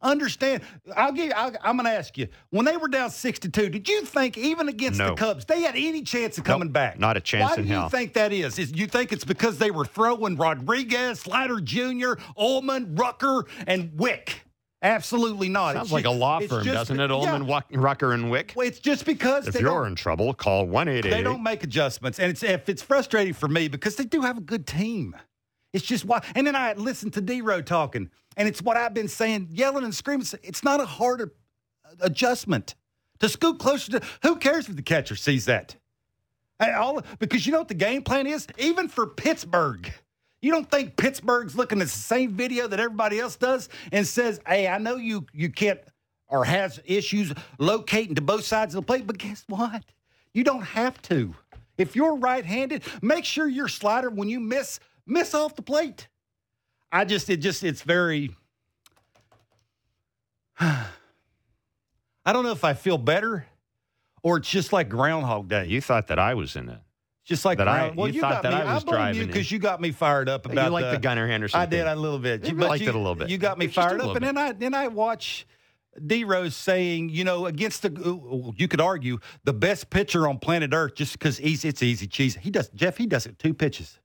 understand. 0.01 0.63
I'll 0.95 1.11
give. 1.11 1.31
I, 1.35 1.51
I'm 1.63 1.77
going 1.77 1.85
to 1.85 1.91
ask 1.91 2.17
you. 2.17 2.27
When 2.49 2.65
they 2.65 2.75
were 2.75 2.87
down 2.87 3.11
62, 3.11 3.69
did 3.69 3.87
you 3.87 4.01
think 4.03 4.35
even 4.35 4.67
against 4.67 4.97
No. 4.97 5.09
the 5.09 5.13
Cubs 5.15 5.45
they 5.45 5.61
had 5.61 5.75
any 5.75 6.01
chance 6.01 6.39
of 6.39 6.43
coming 6.43 6.69
back? 6.69 6.97
not 6.99 7.17
a 7.17 7.21
chance 7.21 7.51
Why 7.51 7.57
in 7.57 7.67
do 7.67 7.73
hell. 7.73 7.83
you 7.83 7.89
think 7.91 8.13
that 8.13 8.33
is? 8.33 8.57
Is 8.57 8.71
you 8.73 8.87
think 8.87 9.11
it's 9.11 9.23
because 9.25 9.59
they 9.59 9.69
were 9.69 9.85
throwing 9.85 10.37
Rodriguez, 10.37 11.19
Slider 11.19 11.61
Jr., 11.61 12.13
Ullman, 12.35 12.95
Rucker, 12.95 13.45
and 13.67 13.91
Wick? 13.95 14.41
Absolutely 14.83 15.47
not. 15.47 15.75
Sounds 15.75 15.87
It's 15.87 15.93
like 15.93 16.05
a 16.05 16.09
law 16.11 16.39
firm, 16.39 16.63
just- 16.63 16.73
doesn't 16.73 16.99
it? 16.99 17.09
yeah. 17.09 17.15
Ullman, 17.15 17.45
Wuck- 17.45 17.67
Rucker, 17.71 18.13
and 18.13 18.31
Wick. 18.31 18.53
Well, 18.55 18.67
it's 18.67 18.79
just 18.79 19.05
because 19.05 19.47
If 19.47 19.59
you're 19.59 19.85
in 19.85 19.95
trouble, 19.95 20.33
call 20.33 20.65
one 20.65 20.87
eight 20.87 21.05
eight. 21.05 21.11
they 21.11 21.21
don't 21.21 21.43
make 21.43 21.63
adjustments, 21.63 22.19
and 22.19 22.31
it's 22.31 22.41
if 22.41 22.67
it's 22.67 22.81
frustrating 22.81 23.33
for 23.33 23.47
me 23.47 23.67
because 23.67 23.95
they 23.95 24.05
do 24.05 24.21
have 24.21 24.37
a 24.37 24.41
good 24.41 24.65
team. 24.65 25.15
It's 25.73 25.85
just 25.85 26.03
why. 26.03 26.23
And 26.35 26.47
then 26.47 26.55
I 26.55 26.73
listened 26.73 27.13
to 27.13 27.21
D 27.21 27.41
Row 27.41 27.61
talking, 27.61 28.09
and 28.35 28.47
it's 28.47 28.61
what 28.61 28.75
I've 28.75 28.93
been 28.93 29.07
saying, 29.07 29.49
yelling 29.51 29.83
and 29.83 29.93
screaming. 29.93 30.25
It's 30.43 30.63
not 30.63 30.81
a 30.81 30.85
hard 30.85 31.29
adjustment 31.99 32.75
to 33.19 33.29
scoot 33.29 33.59
closer 33.59 33.91
to. 33.99 34.01
Who 34.23 34.35
cares 34.37 34.67
if 34.67 34.75
the 34.75 34.81
catcher 34.81 35.15
sees 35.15 35.45
that? 35.45 35.75
All 36.59 37.01
because 37.19 37.45
you 37.45 37.51
know 37.51 37.59
what 37.59 37.67
the 37.69 37.73
game 37.73 38.01
plan 38.03 38.27
is. 38.27 38.47
Even 38.57 38.87
for 38.87 39.07
Pittsburgh, 39.07 39.91
you 40.41 40.51
don't 40.51 40.69
think 40.69 40.97
Pittsburgh's 40.97 41.55
looking 41.55 41.81
at 41.81 41.87
the 41.87 41.89
same 41.89 42.31
video 42.31 42.67
that 42.67 42.79
everybody 42.79 43.19
else 43.19 43.35
does 43.35 43.69
and 43.91 44.07
says, 44.07 44.39
"Hey, 44.45 44.67
I 44.67 44.77
know 44.77 44.95
you 44.95 45.25
you 45.33 45.49
can't 45.49 45.79
or 46.27 46.45
has 46.45 46.79
issues 46.85 47.33
locating 47.59 48.15
to 48.15 48.21
both 48.21 48.45
sides 48.45 48.73
of 48.73 48.81
the 48.81 48.85
plate, 48.85 49.05
but 49.05 49.17
guess 49.17 49.43
what? 49.47 49.83
You 50.33 50.43
don't 50.43 50.63
have 50.63 51.01
to. 51.03 51.35
If 51.77 51.95
you're 51.95 52.15
right-handed, 52.15 52.83
make 53.01 53.25
sure 53.25 53.47
your 53.47 53.67
slider 53.67 54.09
when 54.09 54.29
you 54.29 54.39
miss 54.39 54.79
miss 55.05 55.33
off 55.33 55.55
the 55.55 55.61
plate. 55.61 56.07
I 56.91 57.05
just 57.05 57.29
it 57.29 57.37
just 57.37 57.63
it's 57.63 57.81
very. 57.81 58.35
I 60.59 62.33
don't 62.33 62.43
know 62.43 62.51
if 62.51 62.63
I 62.63 62.73
feel 62.73 62.97
better 62.97 63.45
or 64.23 64.37
it's 64.37 64.49
just 64.49 64.71
like 64.71 64.89
Groundhog 64.89 65.47
Day. 65.47 65.67
You 65.67 65.81
thought 65.81 66.07
that 66.07 66.19
I 66.19 66.35
was 66.35 66.55
in 66.55 66.69
it. 66.69 66.79
Just 67.31 67.45
like 67.45 67.59
That 67.59 67.69
I- 67.69 67.93
well, 67.95 68.07
you 68.09 68.15
you, 68.15 68.21
thought 68.21 68.43
got 68.43 68.43
that 68.43 68.65
me. 68.65 68.69
I 68.69 68.73
was 68.73 68.83
you 68.83 68.91
driving 68.91 69.27
because 69.27 69.49
you. 69.49 69.55
you 69.55 69.61
got 69.61 69.79
me 69.79 69.91
fired 69.91 70.27
up 70.27 70.45
about 70.45 70.65
you 70.65 70.69
like 70.71 70.91
the, 70.91 70.99
Gunnar 70.99 71.27
Henderson. 71.27 71.61
I 71.61 71.65
did 71.65 71.87
a 71.87 71.95
little 71.95 72.19
bit. 72.19 72.45
You 72.45 72.55
but 72.55 72.67
liked 72.69 72.83
you, 72.83 72.89
it 72.89 72.95
a 72.95 72.97
little 72.97 73.15
bit. 73.15 73.29
You 73.29 73.37
got 73.37 73.57
me 73.57 73.67
Just 73.67 73.75
fired 73.75 74.01
up, 74.01 74.17
and 74.17 74.25
then 74.25 74.37
I 74.37 74.51
then 74.51 74.73
I 74.73 74.89
watch 74.89 75.47
D 76.05 76.25
Rose 76.25 76.57
saying, 76.57 77.07
you 77.07 77.23
know, 77.23 77.45
against 77.45 77.83
the 77.83 78.53
you 78.57 78.67
could 78.67 78.81
argue 78.81 79.19
the 79.45 79.53
best 79.53 79.89
pitcher 79.89 80.27
on 80.27 80.39
planet 80.39 80.73
Earth 80.73 80.95
just 80.95 81.13
because 81.13 81.37
he's 81.37 81.63
it's 81.63 81.81
easy 81.81 82.05
cheese. 82.05 82.35
He 82.35 82.51
does 82.51 82.67
Jeff. 82.75 82.97
He 82.97 83.05
does 83.05 83.25
it 83.25 83.39
two 83.39 83.53
pitches. 83.53 83.97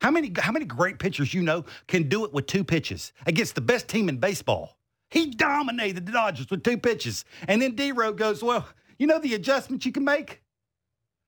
How 0.00 0.12
many 0.12 0.32
how 0.38 0.52
many 0.52 0.64
great 0.64 1.00
pitchers 1.00 1.34
you 1.34 1.42
know 1.42 1.64
can 1.88 2.08
do 2.08 2.24
it 2.24 2.32
with 2.32 2.46
two 2.46 2.62
pitches 2.62 3.12
against 3.26 3.56
the 3.56 3.60
best 3.60 3.88
team 3.88 4.08
in 4.08 4.18
baseball? 4.18 4.78
He 5.10 5.30
dominated 5.30 6.06
the 6.06 6.12
Dodgers 6.12 6.48
with 6.48 6.62
two 6.62 6.78
pitches, 6.78 7.24
and 7.48 7.60
then 7.60 7.74
D 7.74 7.90
Rose 7.90 8.14
goes, 8.14 8.40
well, 8.40 8.68
you 8.98 9.08
know 9.08 9.18
the 9.18 9.34
adjustments 9.34 9.84
you 9.84 9.90
can 9.90 10.04
make. 10.04 10.42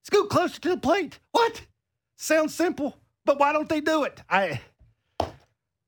Scoot 0.03 0.29
closer 0.31 0.61
to 0.61 0.69
the 0.71 0.77
plate. 0.77 1.19
What? 1.33 1.63
Sounds 2.17 2.55
simple, 2.55 2.97
but 3.25 3.39
why 3.39 3.53
don't 3.53 3.69
they 3.69 3.81
do 3.81 4.05
it? 4.05 4.21
I. 4.29 4.61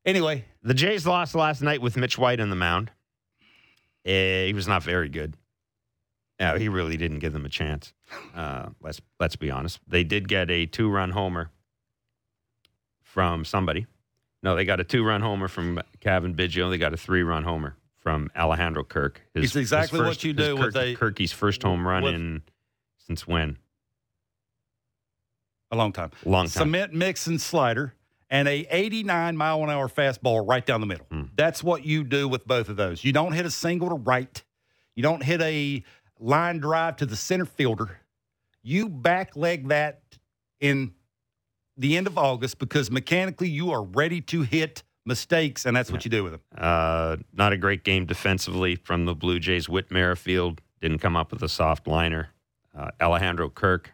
Anyway, 0.05 0.45
The 0.61 0.73
Jays 0.73 1.07
lost 1.07 1.33
last 1.35 1.61
night 1.61 1.81
with 1.81 1.95
Mitch 1.95 2.17
White 2.17 2.39
on 2.39 2.49
the 2.49 2.55
mound. 2.55 2.91
Eh, 4.05 4.47
he 4.47 4.53
was 4.53 4.67
not 4.67 4.83
very 4.83 5.07
good. 5.09 5.35
Yeah, 6.39 6.57
he 6.57 6.67
really 6.67 6.97
didn't 6.97 7.19
give 7.19 7.31
them 7.31 7.45
a 7.45 7.49
chance. 7.49 7.93
Uh, 8.35 8.69
let's 8.81 8.99
let's 9.19 9.35
be 9.37 9.49
honest. 9.49 9.79
They 9.87 10.03
did 10.03 10.27
get 10.27 10.51
a 10.51 10.65
two-run 10.65 11.11
homer 11.11 11.51
from 13.01 13.45
somebody. 13.45 13.85
No, 14.41 14.55
they 14.55 14.65
got 14.65 14.79
a 14.81 14.83
two-run 14.83 15.21
homer 15.21 15.47
from 15.47 15.79
Cavan 16.01 16.35
Biggio. 16.35 16.69
They 16.69 16.77
got 16.77 16.93
a 16.93 16.97
three-run 16.97 17.43
homer 17.43 17.77
from 17.99 18.29
Alejandro 18.35 18.83
Kirk. 18.83 19.21
It's 19.35 19.55
exactly 19.55 19.99
what 19.99 20.07
first- 20.09 20.23
you 20.25 20.33
his 20.33 20.47
do 20.47 20.55
with 20.57 20.73
Kirk- 20.73 20.83
a- 20.83 20.95
Kirky's 20.95 21.31
first 21.31 21.63
home 21.63 21.87
run 21.87 22.03
with- 22.03 22.15
in 22.15 22.41
since 22.97 23.25
when? 23.25 23.57
A 25.73 25.77
long 25.77 25.91
time. 25.91 26.11
Long 26.25 26.45
time. 26.45 26.63
Cement 26.63 26.93
mix 26.93 27.27
and 27.27 27.39
slider, 27.39 27.93
and 28.29 28.47
a 28.47 28.65
89 28.69 29.35
mile 29.37 29.63
an 29.63 29.69
hour 29.69 29.87
fastball 29.87 30.47
right 30.47 30.65
down 30.65 30.81
the 30.81 30.87
middle. 30.87 31.05
Hmm. 31.11 31.23
That's 31.35 31.63
what 31.63 31.85
you 31.85 32.03
do 32.03 32.27
with 32.27 32.47
both 32.47 32.69
of 32.69 32.77
those. 32.77 33.03
You 33.03 33.13
don't 33.13 33.33
hit 33.33 33.45
a 33.45 33.51
single 33.51 33.89
to 33.89 33.95
right. 33.95 34.43
You 34.95 35.03
don't 35.03 35.23
hit 35.23 35.41
a 35.41 35.83
line 36.19 36.59
drive 36.59 36.97
to 36.97 37.05
the 37.05 37.15
center 37.15 37.45
fielder. 37.45 37.99
You 38.61 38.87
back 38.87 39.35
leg 39.35 39.67
that 39.69 40.01
in 40.59 40.93
the 41.77 41.97
end 41.97 42.07
of 42.07 42.17
August 42.17 42.59
because 42.59 42.89
mechanically 42.89 43.49
you 43.49 43.71
are 43.71 43.83
ready 43.83 44.21
to 44.21 44.43
hit 44.43 44.83
mistakes, 45.05 45.65
and 45.65 45.75
that's 45.75 45.91
what 45.91 46.05
you 46.05 46.11
do 46.11 46.23
with 46.23 46.33
them. 46.33 46.41
Uh, 46.57 47.17
not 47.33 47.51
a 47.51 47.57
great 47.57 47.83
game 47.83 48.05
defensively 48.05 48.75
from 48.75 49.05
the 49.05 49.13
Blue 49.13 49.39
Jays. 49.39 49.67
Whit 49.67 49.91
Merrifield 49.91 50.61
didn't 50.81 50.99
come 50.99 51.15
up 51.15 51.31
with 51.31 51.43
a 51.43 51.49
soft 51.49 51.87
liner. 51.87 52.29
Uh, 52.77 52.89
Alejandro 53.01 53.49
Kirk 53.49 53.91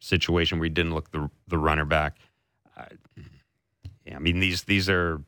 situation 0.00 0.58
where 0.58 0.64
he 0.64 0.70
didn't 0.70 0.94
look 0.94 1.10
the 1.10 1.30
the 1.46 1.58
runner 1.58 1.84
back. 1.84 2.18
Uh, 2.76 2.84
yeah, 4.04 4.16
I 4.16 4.18
mean 4.18 4.40
these 4.40 4.64
these 4.64 4.88
are 4.88 5.20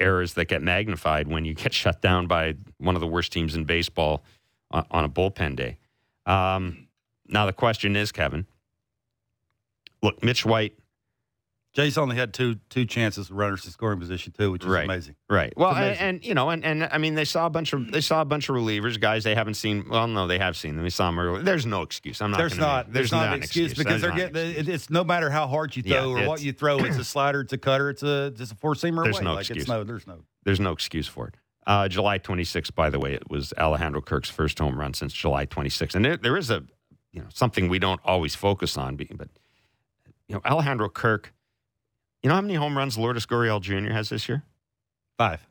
errors 0.00 0.34
that 0.34 0.46
get 0.46 0.62
magnified 0.62 1.28
when 1.28 1.44
you 1.44 1.54
get 1.54 1.72
shut 1.82 2.00
down 2.00 2.26
by 2.26 2.54
one 2.78 2.94
of 2.94 3.00
the 3.00 3.06
worst 3.06 3.32
teams 3.32 3.54
in 3.54 3.64
baseball 3.64 4.22
on, 4.70 4.86
on 4.90 5.04
a 5.04 5.08
bullpen 5.08 5.56
day. 5.56 5.78
Um, 6.26 6.88
now 7.26 7.46
the 7.46 7.52
question 7.52 7.96
is, 7.96 8.12
Kevin. 8.12 8.46
Look, 10.02 10.22
Mitch 10.22 10.46
White 10.46 10.78
Jays 11.78 11.96
only 11.96 12.16
had 12.16 12.34
two 12.34 12.56
two 12.70 12.84
chances 12.84 13.30
of 13.30 13.36
runners 13.36 13.64
in 13.64 13.70
scoring 13.70 14.00
position 14.00 14.32
too, 14.36 14.50
which 14.50 14.64
is 14.64 14.68
Right. 14.68 14.82
amazing. 14.84 15.14
Right. 15.30 15.52
Well, 15.56 15.70
and, 15.70 15.78
amazing. 15.78 16.02
and 16.02 16.24
you 16.24 16.34
know, 16.34 16.50
and, 16.50 16.64
and 16.64 16.88
I 16.90 16.98
mean, 16.98 17.14
they 17.14 17.24
saw 17.24 17.46
a 17.46 17.50
bunch 17.50 17.72
of 17.72 17.92
they 17.92 18.00
saw 18.00 18.20
a 18.20 18.24
bunch 18.24 18.48
of 18.48 18.56
relievers, 18.56 18.98
guys 18.98 19.22
they 19.22 19.36
haven't 19.36 19.54
seen. 19.54 19.84
Well, 19.88 20.08
no, 20.08 20.26
they 20.26 20.38
have 20.40 20.56
seen 20.56 20.74
them. 20.74 20.82
They 20.82 20.90
saw 20.90 21.06
them 21.06 21.20
early. 21.20 21.42
There's 21.44 21.66
no 21.66 21.82
excuse. 21.82 22.20
I'm 22.20 22.32
not. 22.32 22.38
There's 22.38 22.58
not. 22.58 22.88
make- 22.88 22.94
There's, 22.94 23.12
not 23.12 23.28
an 23.28 23.34
excuse, 23.40 23.74
because 23.74 24.00
they're 24.02 24.10
getting. 24.10 24.66
it's 24.68 24.90
no 24.90 25.04
matter 25.04 25.30
how 25.30 25.46
hard 25.46 25.76
you 25.76 25.84
Yeah, 25.86 26.00
throw 26.00 26.16
or 26.16 26.26
what 26.26 26.42
you 26.42 26.52
throw. 26.52 26.78
It's 26.78 26.96
a 26.98 27.04
slider. 27.04 27.42
It's 27.42 27.52
a 27.52 27.58
cutter. 27.58 27.90
It's 27.90 28.02
a 28.02 28.34
it's 28.36 28.50
a 28.50 28.56
four 28.56 28.74
seamer. 28.74 29.04
There's 29.04 29.18
away. 29.18 29.24
no 29.26 29.34
like 29.34 29.42
excuse. 29.42 29.58
It's 29.62 29.68
no. 29.68 29.84
There's 29.84 30.06
no. 30.08 30.24
There's 30.42 30.58
no 30.58 30.72
excuse 30.72 31.06
for 31.06 31.28
it. 31.28 31.36
Uh, 31.64 31.86
July 31.86 32.18
26th, 32.18 32.74
by 32.74 32.90
the 32.90 32.98
way, 32.98 33.12
it 33.14 33.30
was 33.30 33.52
Alejandro 33.56 34.00
Kirk's 34.00 34.30
first 34.30 34.58
home 34.58 34.76
run 34.76 34.94
since 34.94 35.12
July 35.12 35.46
26th, 35.46 35.94
and 35.94 36.04
there, 36.04 36.16
there 36.16 36.36
is 36.36 36.50
a 36.50 36.64
you 37.12 37.20
know 37.20 37.28
something 37.32 37.68
we 37.68 37.78
don't 37.78 38.00
always 38.04 38.34
focus 38.34 38.76
on, 38.76 38.96
but 38.96 39.08
you 40.26 40.34
know, 40.34 40.40
Alejandro 40.44 40.88
Kirk. 40.88 41.32
You 42.22 42.28
know 42.28 42.34
how 42.34 42.40
many 42.40 42.54
home 42.54 42.76
runs 42.76 42.98
Lourdes 42.98 43.26
Gurriel 43.26 43.60
Jr. 43.60 43.92
has 43.92 44.08
this 44.08 44.28
year? 44.28 44.42
Five. 45.16 45.46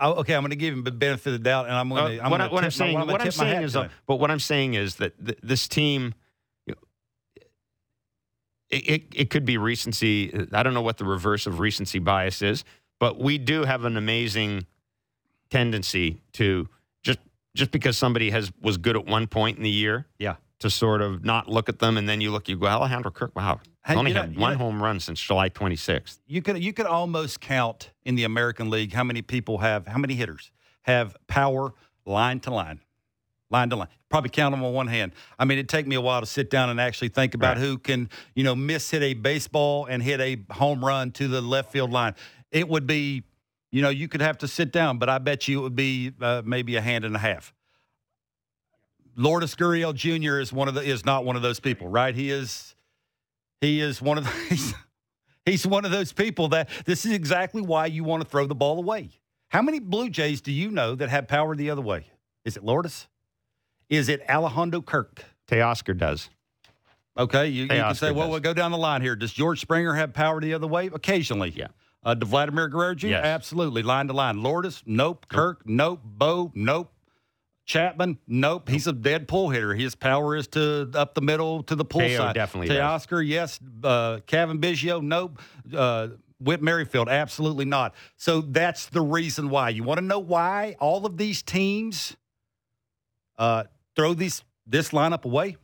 Oh, 0.00 0.12
okay, 0.14 0.34
I'm 0.34 0.42
going 0.42 0.50
to 0.50 0.56
give 0.56 0.72
him 0.72 0.84
the 0.84 0.92
benefit 0.92 1.26
of 1.26 1.32
the 1.32 1.38
doubt, 1.40 1.66
and 1.66 1.74
I'm 1.74 1.88
going 1.88 2.18
to. 2.18 2.24
Uh, 2.24 2.30
what, 2.30 2.40
I, 2.40 2.46
what 2.48 2.64
I'm 2.64 2.70
saying, 2.70 2.98
what 2.98 3.20
I'm 3.20 3.30
saying 3.32 3.62
is, 3.64 3.74
uh, 3.74 3.88
but 4.06 4.16
what 4.16 4.30
I'm 4.30 4.38
saying 4.38 4.74
is 4.74 4.96
that 4.96 5.24
th- 5.24 5.38
this 5.42 5.66
team, 5.66 6.14
you 6.66 6.74
know, 6.74 7.42
it, 8.70 8.76
it 8.88 9.02
it 9.16 9.30
could 9.30 9.44
be 9.44 9.58
recency. 9.58 10.46
I 10.52 10.62
don't 10.62 10.74
know 10.74 10.82
what 10.82 10.98
the 10.98 11.04
reverse 11.04 11.48
of 11.48 11.58
recency 11.58 11.98
bias 11.98 12.42
is, 12.42 12.64
but 13.00 13.18
we 13.18 13.38
do 13.38 13.64
have 13.64 13.84
an 13.84 13.96
amazing 13.96 14.66
tendency 15.50 16.20
to 16.34 16.68
just 17.02 17.18
just 17.56 17.72
because 17.72 17.98
somebody 17.98 18.30
has 18.30 18.52
was 18.60 18.76
good 18.76 18.94
at 18.96 19.04
one 19.04 19.26
point 19.26 19.56
in 19.56 19.64
the 19.64 19.70
year, 19.70 20.06
Yeah. 20.20 20.36
To 20.60 20.68
sort 20.70 21.00
of 21.02 21.24
not 21.24 21.48
look 21.48 21.68
at 21.68 21.78
them, 21.78 21.96
and 21.96 22.08
then 22.08 22.20
you 22.20 22.30
look, 22.30 22.48
you 22.48 22.56
go, 22.56 22.66
Alejandro 22.66 23.10
Kirk, 23.10 23.34
wow, 23.36 23.60
he's 23.86 23.96
only 23.96 24.10
you 24.10 24.14
know- 24.14 24.20
had 24.22 24.34
you 24.34 24.40
one 24.40 24.52
know- 24.54 24.58
home 24.58 24.82
run 24.82 24.98
since 25.00 25.20
July 25.20 25.48
26th. 25.48 26.18
you 26.26 26.42
could 26.42 26.62
you 26.62 26.72
could 26.72 26.86
almost 26.86 27.40
count 27.40 27.90
in 28.04 28.14
the 28.16 28.24
American 28.24 28.68
League 28.70 28.92
how 28.92 29.04
many 29.04 29.22
people 29.22 29.58
have 29.58 29.86
how 29.86 29.98
many 29.98 30.14
hitters 30.14 30.50
have 30.82 31.16
power 31.26 31.74
line 32.04 32.40
to 32.40 32.50
line, 32.50 32.80
line 33.50 33.68
to 33.70 33.76
line. 33.76 33.88
Probably 34.08 34.30
count 34.30 34.54
them 34.54 34.64
on 34.64 34.72
one 34.72 34.86
hand. 34.88 35.12
I 35.38 35.44
mean, 35.44 35.58
it'd 35.58 35.68
take 35.68 35.86
me 35.86 35.94
a 35.94 36.00
while 36.00 36.20
to 36.20 36.26
sit 36.26 36.48
down 36.50 36.70
and 36.70 36.80
actually 36.80 37.08
think 37.10 37.34
about 37.34 37.56
Right. 37.58 37.64
who 37.66 37.78
can 37.78 38.08
you 38.34 38.42
know 38.42 38.54
miss 38.56 38.90
hit 38.90 39.02
a 39.02 39.14
baseball 39.14 39.84
and 39.86 40.02
hit 40.02 40.20
a 40.20 40.38
home 40.52 40.84
run 40.84 41.10
to 41.12 41.28
the 41.28 41.40
left 41.42 41.70
field 41.70 41.92
line. 41.92 42.14
It 42.50 42.66
would 42.68 42.86
be, 42.86 43.22
you 43.70 43.82
know, 43.82 43.90
you 43.90 44.08
could 44.08 44.22
have 44.22 44.38
to 44.38 44.48
sit 44.48 44.72
down, 44.72 44.96
but 44.98 45.08
I 45.10 45.18
bet 45.18 45.46
you 45.46 45.60
it 45.60 45.62
would 45.62 45.76
be 45.76 46.12
uh, 46.20 46.40
maybe 46.44 46.76
a 46.76 46.80
hand 46.80 47.04
and 47.04 47.14
a 47.14 47.18
half. 47.18 47.52
Lourdes 49.18 49.56
Gurriel 49.56 49.92
Jr. 49.94 50.38
is 50.38 50.52
one 50.52 50.68
of 50.68 50.74
the 50.74 50.80
is 50.80 51.04
not 51.04 51.24
one 51.24 51.34
of 51.34 51.42
those 51.42 51.58
people, 51.58 51.88
right? 51.88 52.14
He 52.14 52.30
is 52.30 52.76
he 53.60 53.80
is 53.80 54.00
one 54.00 54.16
of 54.16 54.24
the, 54.24 54.30
he's, 54.48 54.74
he's 55.44 55.66
one 55.66 55.84
of 55.84 55.90
those 55.90 56.12
people 56.12 56.48
that 56.48 56.70
this 56.86 57.04
is 57.04 57.12
exactly 57.12 57.60
why 57.60 57.86
you 57.86 58.04
want 58.04 58.22
to 58.22 58.28
throw 58.28 58.46
the 58.46 58.54
ball 58.54 58.78
away. 58.78 59.10
How 59.48 59.60
many 59.60 59.80
Blue 59.80 60.08
Jays 60.08 60.40
do 60.40 60.52
you 60.52 60.70
know 60.70 60.94
that 60.94 61.08
have 61.08 61.26
power 61.26 61.56
the 61.56 61.70
other 61.70 61.82
way? 61.82 62.06
Is 62.44 62.56
it 62.56 62.64
Lourdes? 62.64 63.08
Is 63.88 64.08
it 64.08 64.22
Alejandro 64.28 64.82
Kirk? 64.82 65.24
Teoscar 65.48 65.96
does. 65.96 66.30
Okay, 67.16 67.48
you, 67.48 67.62
you 67.62 67.68
can 67.68 67.94
say, 67.96 68.12
well, 68.12 68.26
does. 68.26 68.30
we'll 68.30 68.40
go 68.40 68.54
down 68.54 68.70
the 68.70 68.78
line 68.78 69.02
here. 69.02 69.16
Does 69.16 69.32
George 69.32 69.60
Springer 69.60 69.94
have 69.94 70.12
power 70.12 70.40
the 70.40 70.54
other 70.54 70.68
way? 70.68 70.86
Occasionally. 70.86 71.52
Yeah. 71.56 71.68
Uh, 72.04 72.14
to 72.14 72.24
Vladimir 72.24 72.68
Guerrero 72.68 72.94
Jr.? 72.94 73.08
Yes. 73.08 73.24
Absolutely. 73.24 73.82
Line 73.82 74.06
to 74.06 74.12
line. 74.12 74.40
Lourdes? 74.40 74.84
Nope. 74.86 75.26
Kirk? 75.28 75.62
Nope. 75.66 76.00
Bo? 76.04 76.52
Nope. 76.54 76.92
Chapman? 77.68 78.18
Nope. 78.26 78.68
He's 78.68 78.86
a 78.86 78.92
dead 78.94 79.28
pull 79.28 79.50
hitter. 79.50 79.74
His 79.74 79.94
power 79.94 80.34
is 80.34 80.48
to 80.48 80.90
up 80.94 81.14
the 81.14 81.20
middle 81.20 81.62
to 81.64 81.76
the 81.76 81.84
pull 81.84 82.00
Teo 82.00 82.16
side. 82.16 82.34
definitely 82.34 82.68
does. 82.68 83.06
Teoscar, 83.06 83.26
yes. 83.26 83.60
Uh, 83.84 84.20
Cavan 84.26 84.58
Biggio? 84.58 85.02
Nope. 85.02 85.38
Uh, 85.72 86.08
Whit 86.40 86.62
Merrifield? 86.62 87.10
Absolutely 87.10 87.66
not. 87.66 87.94
So 88.16 88.40
that's 88.40 88.86
the 88.86 89.02
reason 89.02 89.50
why. 89.50 89.68
You 89.68 89.82
want 89.82 89.98
to 89.98 90.04
know 90.04 90.18
why 90.18 90.76
all 90.80 91.04
of 91.04 91.18
these 91.18 91.42
teams 91.42 92.16
uh, 93.36 93.64
throw 93.94 94.14
these 94.14 94.42
this 94.66 94.90
lineup 94.90 95.24
away? 95.24 95.56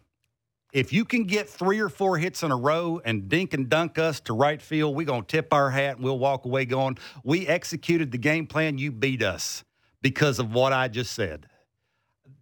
if 0.74 0.92
you 0.92 1.04
can 1.04 1.22
get 1.22 1.48
three 1.48 1.78
or 1.78 1.88
four 1.88 2.18
hits 2.18 2.42
in 2.42 2.50
a 2.50 2.56
row 2.56 3.00
and 3.04 3.28
dink 3.28 3.54
and 3.54 3.68
dunk 3.68 3.96
us 3.96 4.18
to 4.18 4.32
right 4.32 4.60
field, 4.60 4.96
we're 4.96 5.06
going 5.06 5.22
to 5.22 5.28
tip 5.28 5.52
our 5.52 5.70
hat 5.70 5.94
and 5.94 6.04
we'll 6.04 6.18
walk 6.18 6.44
away 6.44 6.64
going, 6.64 6.98
we 7.22 7.46
executed 7.46 8.10
the 8.10 8.18
game 8.18 8.44
plan, 8.44 8.76
you 8.76 8.90
beat 8.90 9.22
us 9.22 9.62
because 10.02 10.40
of 10.40 10.52
what 10.52 10.72
I 10.72 10.88
just 10.88 11.12
said. 11.12 11.46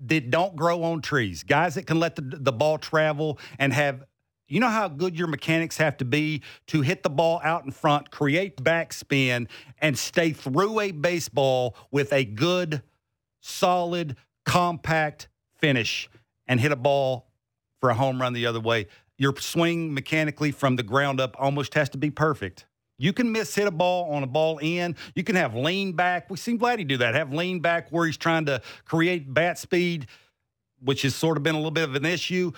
That 0.04 0.30
don't 0.30 0.56
grow 0.56 0.82
on 0.82 1.00
trees. 1.00 1.44
Guys 1.44 1.76
that 1.76 1.86
can 1.86 2.00
let 2.00 2.16
the, 2.16 2.22
the 2.22 2.52
ball 2.52 2.78
travel 2.78 3.38
and 3.58 3.72
have, 3.72 4.04
you 4.48 4.58
know 4.58 4.68
how 4.68 4.88
good 4.88 5.16
your 5.16 5.28
mechanics 5.28 5.76
have 5.76 5.96
to 5.98 6.04
be 6.04 6.42
to 6.66 6.80
hit 6.80 7.02
the 7.02 7.10
ball 7.10 7.40
out 7.44 7.64
in 7.64 7.70
front, 7.70 8.10
create 8.10 8.56
backspin, 8.56 9.48
and 9.78 9.96
stay 9.96 10.32
through 10.32 10.80
a 10.80 10.90
baseball 10.90 11.76
with 11.90 12.12
a 12.12 12.24
good, 12.24 12.82
solid, 13.40 14.16
compact 14.44 15.28
finish 15.58 16.08
and 16.46 16.60
hit 16.60 16.72
a 16.72 16.76
ball 16.76 17.28
for 17.80 17.90
a 17.90 17.94
home 17.94 18.20
run 18.20 18.32
the 18.32 18.46
other 18.46 18.60
way. 18.60 18.86
Your 19.18 19.34
swing 19.36 19.94
mechanically 19.94 20.50
from 20.50 20.76
the 20.76 20.82
ground 20.82 21.20
up 21.20 21.36
almost 21.38 21.74
has 21.74 21.88
to 21.90 21.98
be 21.98 22.10
perfect. 22.10 22.66
You 23.02 23.12
can 23.12 23.32
miss 23.32 23.52
hit 23.52 23.66
a 23.66 23.72
ball 23.72 24.12
on 24.12 24.22
a 24.22 24.28
ball 24.28 24.58
in. 24.58 24.94
You 25.16 25.24
can 25.24 25.34
have 25.34 25.56
lean 25.56 25.94
back. 25.94 26.30
We've 26.30 26.38
seen 26.38 26.56
Vladdy 26.56 26.86
do 26.86 26.98
that. 26.98 27.16
Have 27.16 27.32
lean 27.32 27.58
back 27.58 27.88
where 27.90 28.06
he's 28.06 28.16
trying 28.16 28.46
to 28.46 28.62
create 28.84 29.34
bat 29.34 29.58
speed, 29.58 30.06
which 30.80 31.02
has 31.02 31.12
sort 31.12 31.36
of 31.36 31.42
been 31.42 31.56
a 31.56 31.58
little 31.58 31.72
bit 31.72 31.88
of 31.88 31.96
an 31.96 32.04
issue 32.04 32.52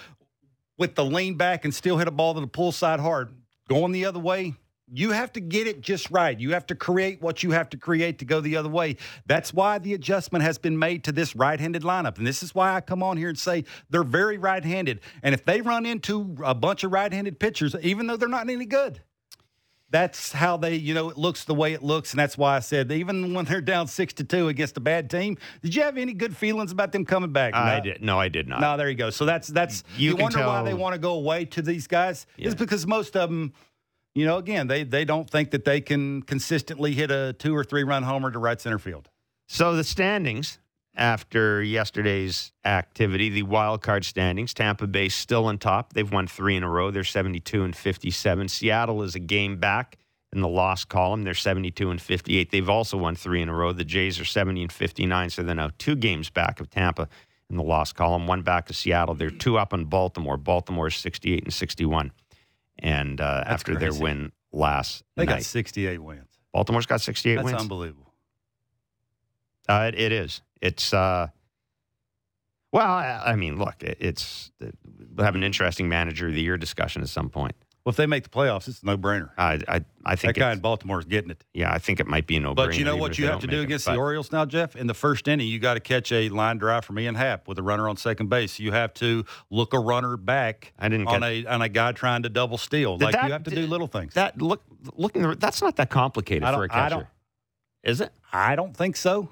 with 0.77 0.97
the 0.97 1.05
lean 1.05 1.37
back 1.39 1.65
and 1.65 1.75
still 1.75 1.97
hit 1.97 2.09
a 2.09 2.11
ball 2.11 2.35
to 2.35 2.41
the 2.41 2.47
pull 2.47 2.73
side 2.73 3.01
hard. 3.01 3.35
Going 3.71 3.93
the 3.93 4.05
other 4.05 4.19
way, 4.19 4.53
you 4.93 5.13
have 5.13 5.33
to 5.33 5.41
get 5.41 5.67
it 5.67 5.81
just 5.81 6.11
right. 6.11 6.39
You 6.39 6.53
have 6.53 6.67
to 6.67 6.75
create 6.75 7.23
what 7.23 7.43
you 7.43 7.53
have 7.53 7.71
to 7.71 7.79
create 7.79 8.19
to 8.19 8.27
go 8.27 8.43
the 8.43 8.57
other 8.57 8.69
way. 8.69 8.99
That's 9.25 9.55
why 9.55 9.79
the 9.79 9.95
adjustment 9.95 10.45
has 10.45 10.59
been 10.59 10.79
made 10.79 11.05
to 11.05 11.13
this 11.13 11.35
right 11.35 11.59
handed 11.59 11.85
lineup. 11.85 12.19
And 12.19 12.27
this 12.27 12.43
is 12.43 12.55
why 12.55 12.75
I 12.75 12.83
come 12.83 13.03
on 13.03 13.17
here 13.17 13.31
and 13.31 13.39
say 13.39 13.65
they're 13.89 14.05
very 14.05 14.37
right 14.37 14.63
handed. 14.63 15.01
And 15.23 15.35
if 15.35 15.47
they 15.47 15.63
run 15.63 15.87
into 15.87 16.37
a 16.45 16.55
bunch 16.55 16.85
of 16.85 16.93
right 16.93 17.11
handed 17.11 17.41
pitchers, 17.41 17.75
even 17.81 18.07
though 18.07 18.19
they're 18.19 18.29
not 18.29 18.51
any 18.51 18.67
good, 18.67 19.01
that's 19.95 20.33
how 20.33 20.57
they, 20.57 20.75
you 20.75 20.93
know, 20.93 21.09
it 21.09 21.17
looks 21.17 21.45
the 21.45 21.55
way 21.55 21.73
it 21.73 21.81
looks. 21.81 22.11
And 22.11 22.19
that's 22.19 22.37
why 22.37 22.57
I 22.57 22.59
said, 22.59 22.91
even 22.91 23.33
when 23.33 23.45
they're 23.45 23.61
down 23.61 23.87
six 23.87 24.13
to 24.15 24.25
two 24.25 24.49
against 24.49 24.77
a 24.77 24.81
bad 24.81 25.09
team, 25.09 25.39
did 25.63 25.73
you 25.73 25.83
have 25.83 25.97
any 25.97 26.13
good 26.13 26.37
feelings 26.37 26.73
about 26.73 26.91
them 26.91 27.05
coming 27.05 27.31
back? 27.31 27.55
I 27.55 27.79
No. 27.79 27.85
did. 27.85 28.03
No, 28.03 28.19
I 28.19 28.29
did 28.29 28.49
not. 28.49 28.61
No, 28.61 28.77
there 28.77 28.89
you 28.91 28.97
go. 28.97 29.11
So 29.11 29.25
that's 29.25 29.47
that's 29.47 29.85
You 29.97 30.11
you, 30.11 30.17
wonder 30.17 30.39
why 30.45 30.65
they 30.65 30.75
want 30.75 30.95
to 30.95 30.99
go 30.99 31.13
away 31.13 31.45
to 31.45 31.63
these 31.63 31.87
guys. 31.87 32.27
Yeah. 32.37 32.47
It's 32.47 32.57
because 32.57 32.89
most 32.89 33.17
of 33.17 33.31
them, 33.31 33.53
you 34.17 34.27
know, 34.27 34.39
again, 34.39 34.67
they 34.67 34.83
they 34.83 35.05
don't 35.05 35.31
think 35.31 35.53
that 35.53 35.65
they 35.65 35.81
can 35.81 36.23
consistently 36.23 36.93
hit 36.93 37.13
a 37.13 37.33
two 37.33 37.55
or 37.57 37.63
three 37.63 37.85
run 37.85 38.03
homer 38.03 38.33
to 38.33 38.39
right 38.41 38.61
center 38.61 38.81
field. 38.81 39.09
So 39.47 39.77
the 39.77 39.85
standings 39.85 40.59
after 40.97 41.63
yesterday's 41.63 42.53
activity, 42.65 43.29
the 43.29 43.43
wild 43.43 43.83
card 43.83 44.05
standings, 44.05 44.55
Tampa 44.55 44.87
Bay 44.87 45.09
still 45.09 45.47
on 45.47 45.59
top. 45.59 45.93
They've 45.93 46.11
won 46.11 46.27
three 46.27 46.57
in 46.57 46.63
a 46.63 46.69
row. 46.69 46.91
They're 46.91 47.05
72 47.05 47.65
and 47.65 47.75
57. 47.77 48.49
Seattle 48.49 49.03
is 49.03 49.15
a 49.15 49.21
game 49.21 49.57
back 49.59 49.99
in 50.33 50.41
the 50.41 50.49
loss 50.49 50.85
column. 50.85 51.23
They're 51.23 51.35
72 51.35 51.91
and 51.91 52.01
58. 52.01 52.51
They've 52.51 52.69
also 52.69 52.97
won 52.97 53.17
three 53.17 53.43
in 53.43 53.49
a 53.49 53.55
row. 53.55 53.73
The 53.73 53.85
Jays 53.85 54.21
are 54.21 54.25
70 54.25 54.63
and 54.63 54.73
59, 54.73 55.31
so 55.31 55.43
they're 55.43 55.55
now 55.55 55.71
two 55.79 55.97
games 55.97 56.31
back 56.31 56.61
of 56.61 56.71
Tampa 56.71 57.09
in 57.51 57.57
the 57.57 57.63
loss 57.63 57.93
column, 57.93 58.27
one 58.27 58.43
back 58.43 58.71
of 58.71 58.77
Seattle. 58.77 59.15
They're 59.15 59.31
two 59.31 59.59
up 59.59 59.73
on 59.73 59.85
Baltimore. 59.87 60.37
Baltimore 60.37 60.87
is 60.89 60.97
68 60.97 61.45
and 61.45 61.53
61. 61.53 62.13
And 62.79 63.21
uh, 63.21 63.45
after 63.47 63.77
their 63.77 63.93
win 63.95 64.33
last 64.53 65.05
night, 65.17 65.27
They 65.27 65.33
night, 65.33 65.39
got 65.41 65.45
68 65.45 65.99
wins. 65.99 66.29
Baltimore's 66.53 66.87
got 66.87 67.01
68 67.01 67.35
That's 67.37 67.45
wins. 67.45 67.61
unbelievable. 67.61 68.04
Uh, 69.69 69.91
it, 69.93 69.99
it 69.99 70.13
is. 70.13 70.43
It's 70.61 70.93
uh, 70.93 71.29
well, 72.73 72.87
I, 72.87 73.23
I 73.27 73.37
mean, 73.37 73.59
look, 73.59 73.83
it, 73.83 73.97
it's 74.01 74.51
we'll 74.61 75.25
have 75.25 75.35
an 75.37 75.45
interesting 75.45 75.89
manager 75.89 76.29
of 76.29 76.35
the 76.35 76.43
year 76.43 76.57
discussion 76.57 77.03
at 77.03 77.09
some 77.09 77.31
point. 77.31 77.55
Well, 77.85 77.91
if 77.91 77.97
they 77.97 78.07
make 78.07 78.23
the 78.25 78.31
playoffs, 78.31 78.67
it's 78.67 78.83
a 78.83 78.87
no 78.87 78.97
brainer. 78.97 79.29
I 79.37 79.61
I, 79.69 79.85
I 80.07 80.15
That 80.15 80.35
guy 80.35 80.53
in 80.53 80.61
Baltimore 80.61 80.99
is 81.01 81.05
getting 81.05 81.31
it. 81.31 81.45
yeah, 81.53 81.71
I 81.71 81.77
think 81.79 82.01
it 82.01 82.07
might 82.07 82.27
be 82.27 82.37
a 82.37 82.41
no. 82.41 82.55
But 82.55 82.79
you 82.79 82.85
know 82.85 82.97
what 82.97 83.19
you 83.19 83.27
have 83.27 83.41
to 83.41 83.47
do 83.47 83.61
against 83.61 83.85
the 83.85 83.97
Orioles 83.97 84.33
now, 84.33 84.47
Jeff? 84.47 84.75
In 84.75 84.87
the 84.87 84.95
first 84.95 85.29
inning, 85.29 85.47
you 85.49 85.59
got 85.59 85.75
to 85.75 85.81
catch 85.81 86.11
a 86.11 86.31
line 86.31 86.57
drive 86.57 86.87
from 86.87 86.99
Ian 86.99 87.15
Happ 87.15 87.47
with 87.47 87.59
a 87.59 87.63
runner 87.63 87.87
on 87.89 87.99
second 87.99 88.29
base. 88.31 88.59
You 88.59 88.73
have 88.73 88.95
to 88.95 89.27
look 89.51 89.75
a 89.75 89.79
runner 89.79 90.17
back 90.17 90.73
I 90.79 90.89
didn't 90.89 91.09
on 91.09 91.21
get- 91.21 91.31
a 91.31 91.47
on 91.47 91.61
a 91.61 91.69
guy 91.69 91.93
trying 91.93 92.23
to 92.23 92.31
double 92.31 92.57
steal. 92.57 92.97
Like 92.97 93.13
that- 93.13 93.27
you 93.27 93.33
have 93.33 93.45
to 93.45 93.51
do 93.51 93.67
little 93.67 93.87
things. 93.87 94.15
That 94.15 94.41
look 94.41 94.63
looking 94.97 95.31
that's 95.39 95.61
not 95.61 95.77
that 95.77 95.91
complicated 95.91 96.49
for 96.49 96.65
a 96.65 96.69
catcher, 96.71 97.09
is 97.83 98.01
it? 98.01 98.13
I 98.33 98.57
don't 98.57 98.75
think 98.75 98.97
so. 98.97 99.29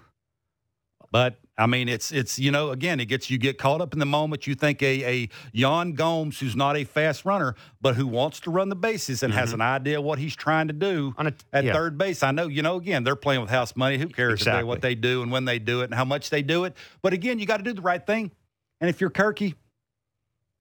But 1.13 1.39
I 1.59 1.67
mean, 1.67 1.89
it's 1.91 2.11
it's 2.11 2.39
you 2.39 2.51
know 2.51 2.71
again, 2.71 2.99
it 2.99 3.05
gets 3.05 3.29
you 3.31 3.37
get 3.37 3.59
caught 3.59 3.83
up 3.83 3.93
in 3.93 3.99
the 3.99 4.07
moment. 4.07 4.47
You 4.47 4.55
think 4.55 4.83
a 4.83 5.05
a 5.05 5.29
Yan 5.53 5.93
Gomes 5.93 6.41
who's 6.41 6.57
not 6.57 6.75
a 6.77 6.85
fast 6.85 7.27
runner, 7.27 7.55
but 7.83 7.95
who 7.97 8.07
wants 8.07 8.41
to 8.41 8.51
run 8.51 8.71
the 8.71 8.75
bases 8.75 9.23
and 9.23 9.33
has 9.35 9.53
an 9.53 9.61
idea 9.61 10.01
what 10.01 10.19
he's 10.19 10.35
trying 10.35 10.69
to 10.69 10.73
do 10.73 11.11
Mm-hmm. 11.11 11.21
On 11.21 11.27
a- 11.29 11.35
at 11.57 11.65
yeah. 11.65 11.73
third 11.75 11.99
base. 11.99 12.23
I 12.23 12.31
know 12.31 12.47
you 12.49 12.63
know 12.63 12.77
again 12.77 13.05
they're 13.05 13.15
playing 13.15 13.43
with 13.43 13.51
house 13.51 13.77
money. 13.77 13.99
Who 13.99 14.09
cares 14.09 14.41
Exactly. 14.41 14.65
what 14.65 14.81
they 14.81 14.95
do 14.95 15.23
and 15.23 15.31
when 15.31 15.45
they 15.45 15.59
do 15.59 15.83
it 15.83 15.85
and 15.85 15.95
how 15.95 16.07
much 16.07 16.31
they 16.31 16.41
do 16.43 16.65
it? 16.65 16.75
But 17.03 17.13
again, 17.13 17.39
you 17.39 17.45
got 17.47 17.59
to 17.59 17.63
do 17.63 17.75
the 17.75 17.83
right 17.83 18.05
thing. 18.05 18.33
And 18.81 18.89
if 18.89 19.01
you're 19.01 19.11
Kirky, 19.11 19.55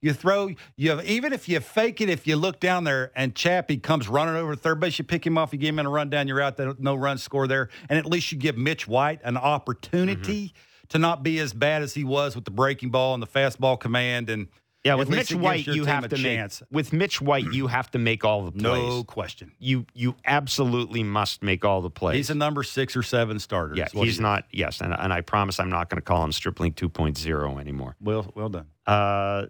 you 0.01 0.13
throw 0.13 0.49
you 0.75 0.89
have, 0.91 1.05
even 1.05 1.31
if 1.33 1.47
you 1.47 1.59
fake 1.59 2.01
it, 2.01 2.09
if 2.09 2.25
you 2.27 2.35
look 2.35 2.59
down 2.59 2.83
there 2.83 3.11
and 3.15 3.35
Chappie 3.35 3.77
comes 3.77 4.07
running 4.09 4.35
over 4.35 4.55
to 4.55 4.59
third 4.59 4.79
base, 4.79 4.97
you 4.97 5.05
pick 5.05 5.25
him 5.25 5.37
off, 5.37 5.53
you 5.53 5.59
give 5.59 5.69
him 5.69 5.79
in 5.79 5.85
a 5.85 5.89
rundown, 5.89 6.27
you're 6.27 6.41
out 6.41 6.57
there, 6.57 6.73
no 6.79 6.95
run 6.95 7.17
score 7.17 7.47
there, 7.47 7.69
and 7.89 7.97
at 7.99 8.05
least 8.05 8.31
you 8.31 8.37
give 8.37 8.57
Mitch 8.57 8.87
White 8.87 9.19
an 9.23 9.37
opportunity 9.37 10.47
Mm-hmm. 10.47 10.87
to 10.89 10.97
not 10.99 11.23
be 11.23 11.39
as 11.39 11.53
bad 11.53 11.81
as 11.83 11.93
he 11.93 12.03
was 12.03 12.35
with 12.35 12.45
the 12.45 12.51
breaking 12.51 12.89
ball 12.89 13.13
and 13.13 13.23
the 13.23 13.27
fastball 13.27 13.79
command. 13.79 14.29
And 14.29 14.47
Yeah, 14.83 14.95
with 14.95 15.09
Mitch 15.09 15.33
White, 15.33 15.65
you 15.67 15.85
have 15.85 16.09
to 16.09 16.17
chance. 16.17 16.61
make 16.61 16.67
with 16.71 16.91
Mitch 16.93 17.21
White, 17.21 17.53
you 17.53 17.67
have 17.67 17.89
to 17.91 17.99
make 17.99 18.25
all 18.25 18.43
the 18.43 18.51
plays. 18.51 18.63
No 18.63 19.03
question. 19.05 19.51
You 19.59 19.85
you 19.93 20.15
absolutely 20.25 21.03
must 21.03 21.43
make 21.43 21.63
all 21.63 21.81
the 21.81 21.89
plays. 21.89 22.15
He's 22.17 22.29
a 22.29 22.35
number 22.35 22.63
six 22.63 22.95
or 22.97 23.03
seven 23.03 23.39
starter. 23.39 23.75
yeah, 23.75 23.87
he's 23.93 24.17
he 24.17 24.21
not. 24.21 24.45
Yes, 24.51 24.81
and, 24.81 24.93
and 24.93 25.13
I 25.13 25.21
promise 25.21 25.59
I'm 25.59 25.69
not 25.69 25.89
going 25.89 25.97
to 25.97 26.01
call 26.01 26.23
him 26.23 26.31
Stripling 26.31 26.73
2.0 26.73 27.59
anymore. 27.61 27.95
Well, 28.01 28.29
well 28.35 28.49
done. 28.49 28.65
Uh, 28.85 29.45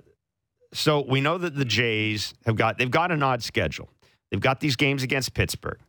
so 0.73 1.01
we 1.01 1.21
know 1.21 1.37
that 1.37 1.55
the 1.55 1.65
Jays 1.65 2.33
have 2.45 2.55
got 2.55 2.77
they've 2.77 2.91
got 2.91 3.11
an 3.11 3.23
odd 3.23 3.43
schedule. 3.43 3.89
They've 4.29 4.39
got 4.39 4.59
these 4.59 4.75
games 4.75 5.03
against 5.03 5.33
Pittsburgh. 5.33 5.79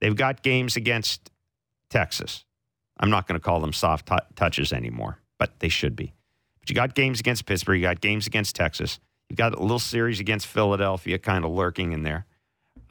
They've 0.00 0.16
got 0.16 0.42
games 0.42 0.76
against 0.76 1.30
Texas. 1.90 2.44
I'm 3.00 3.10
not 3.10 3.26
going 3.26 3.38
to 3.38 3.44
call 3.44 3.60
them 3.60 3.72
soft 3.72 4.06
t- 4.06 4.16
touches 4.36 4.72
anymore, 4.72 5.18
but 5.38 5.60
they 5.60 5.68
should 5.68 5.96
be. 5.96 6.12
But 6.60 6.68
you 6.68 6.74
got 6.74 6.94
games 6.94 7.20
against 7.20 7.46
Pittsburgh. 7.46 7.80
You 7.80 7.86
got 7.86 8.00
games 8.00 8.26
against 8.26 8.54
Texas. 8.54 9.00
You've 9.28 9.38
got 9.38 9.54
a 9.54 9.60
little 9.60 9.78
series 9.78 10.20
against 10.20 10.46
Philadelphia, 10.46 11.18
kind 11.18 11.44
of 11.44 11.50
lurking 11.50 11.92
in 11.92 12.02
there. 12.02 12.26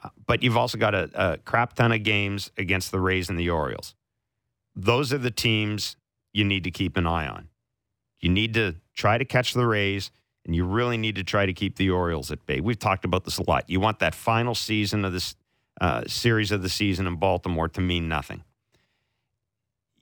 Uh, 0.02 0.10
but 0.26 0.42
you've 0.42 0.56
also 0.56 0.78
got 0.78 0.94
a, 0.94 1.10
a 1.14 1.38
crap 1.38 1.74
ton 1.74 1.92
of 1.92 2.02
games 2.02 2.50
against 2.56 2.90
the 2.90 3.00
Rays 3.00 3.28
and 3.28 3.38
the 3.38 3.50
Orioles. 3.50 3.94
Those 4.74 5.12
are 5.12 5.18
the 5.18 5.30
teams 5.30 5.96
you 6.32 6.44
need 6.44 6.64
to 6.64 6.70
keep 6.70 6.96
an 6.96 7.06
eye 7.06 7.26
on. 7.26 7.48
You 8.20 8.30
need 8.30 8.54
to 8.54 8.76
try 8.94 9.18
to 9.18 9.24
catch 9.24 9.54
the 9.54 9.66
Rays, 9.66 10.10
and 10.48 10.56
you 10.56 10.64
really 10.64 10.96
need 10.96 11.14
to 11.16 11.22
try 11.22 11.44
to 11.44 11.52
keep 11.52 11.76
the 11.76 11.90
Orioles 11.90 12.32
at 12.32 12.46
bay. 12.46 12.60
We've 12.60 12.78
talked 12.78 13.04
about 13.04 13.26
this 13.26 13.36
a 13.36 13.42
lot. 13.42 13.68
You 13.68 13.80
want 13.80 13.98
that 13.98 14.14
final 14.14 14.54
season 14.54 15.04
of 15.04 15.12
this 15.12 15.36
uh, 15.78 16.04
series 16.06 16.50
of 16.50 16.62
the 16.62 16.70
season 16.70 17.06
in 17.06 17.16
Baltimore 17.16 17.68
to 17.68 17.82
mean 17.82 18.08
nothing. 18.08 18.42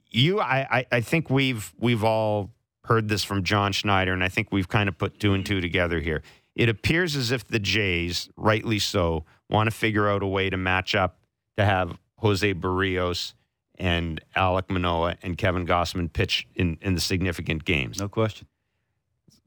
You, 0.08 0.38
I, 0.38 0.66
I, 0.70 0.86
I 0.92 1.00
think 1.00 1.30
we've 1.30 1.74
we've 1.80 2.04
all 2.04 2.52
heard 2.84 3.08
this 3.08 3.24
from 3.24 3.42
John 3.42 3.72
Schneider, 3.72 4.12
and 4.12 4.22
I 4.22 4.28
think 4.28 4.52
we've 4.52 4.68
kind 4.68 4.88
of 4.88 4.96
put 4.96 5.18
two 5.18 5.34
and 5.34 5.44
two 5.44 5.60
together 5.60 5.98
here. 5.98 6.22
It 6.54 6.68
appears 6.68 7.16
as 7.16 7.32
if 7.32 7.44
the 7.48 7.58
Jays, 7.58 8.30
rightly 8.36 8.78
so, 8.78 9.24
want 9.50 9.68
to 9.68 9.76
figure 9.76 10.08
out 10.08 10.22
a 10.22 10.28
way 10.28 10.48
to 10.48 10.56
match 10.56 10.94
up 10.94 11.18
to 11.56 11.64
have 11.64 11.98
Jose 12.18 12.54
Berrios 12.54 13.34
and 13.80 14.20
Alek 14.36 14.70
Manoah 14.70 15.16
and 15.22 15.36
Kevin 15.36 15.66
Gausman 15.66 16.10
pitch 16.10 16.46
in, 16.54 16.78
in 16.80 16.94
the 16.94 17.00
significant 17.00 17.64
games. 17.64 17.98
No 17.98 18.08
question. 18.08 18.46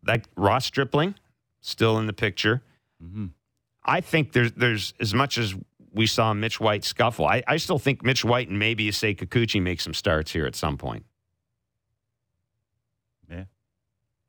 That 0.04 0.28
Ross 0.36 0.66
Stripling 0.66 1.16
still 1.62 1.98
in 1.98 2.08
the 2.08 2.14
picture. 2.14 2.62
Mm-hmm. 3.04 3.28
I 3.84 4.02
think 4.02 4.34
there's 4.34 4.52
there's 4.54 4.94
as 5.00 5.14
much 5.14 5.38
as 5.38 5.56
we 5.94 6.08
saw 6.08 6.34
Mitch 6.34 6.60
White 6.60 6.84
scuffle. 6.84 7.26
I, 7.26 7.44
I 7.48 7.58
still 7.58 7.80
think 7.80 8.04
Mitch 8.04 8.24
White 8.24 8.50
and 8.50 8.60
maybe 8.60 8.88
Yusei 8.88 9.18
Kikuchi 9.18 9.62
make 9.62 9.82
some 9.82 9.94
starts 9.94 10.32
here 10.32 10.46
at 10.46 10.56
some 10.56 10.78
point. 10.78 11.06
Yeah. 13.30 13.46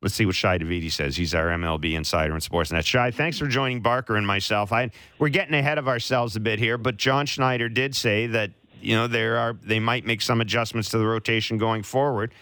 Let's 0.00 0.14
see 0.14 0.24
what 0.24 0.34
Shi 0.34 0.48
Davidi 0.48 0.90
says. 0.90 1.16
He's 1.16 1.34
our 1.34 1.48
MLB 1.48 1.94
insider 1.94 2.34
in 2.34 2.40
Sportsnet. 2.40 2.86
Shi, 2.86 3.10
thanks 3.10 3.38
for 3.38 3.46
joining 3.46 3.80
Barker 3.80 4.16
and 4.16 4.26
myself. 4.26 4.72
I 4.72 4.90
we're 5.18 5.28
getting 5.28 5.54
ahead 5.54 5.78
of 5.78 5.88
ourselves 5.88 6.36
a 6.36 6.40
bit 6.40 6.58
here, 6.58 6.78
but 6.78 6.96
John 6.96 7.26
Schneider 7.26 7.68
did 7.68 7.94
say 7.94 8.26
that 8.28 8.52
you 8.80 8.96
know 8.96 9.06
there 9.06 9.36
are 9.36 9.54
they 9.62 9.80
might 9.80 10.06
make 10.06 10.22
some 10.22 10.40
adjustments 10.40 10.88
to 10.90 10.98
the 10.98 11.06
rotation 11.06 11.58
going 11.58 11.82
forward. 11.82 12.32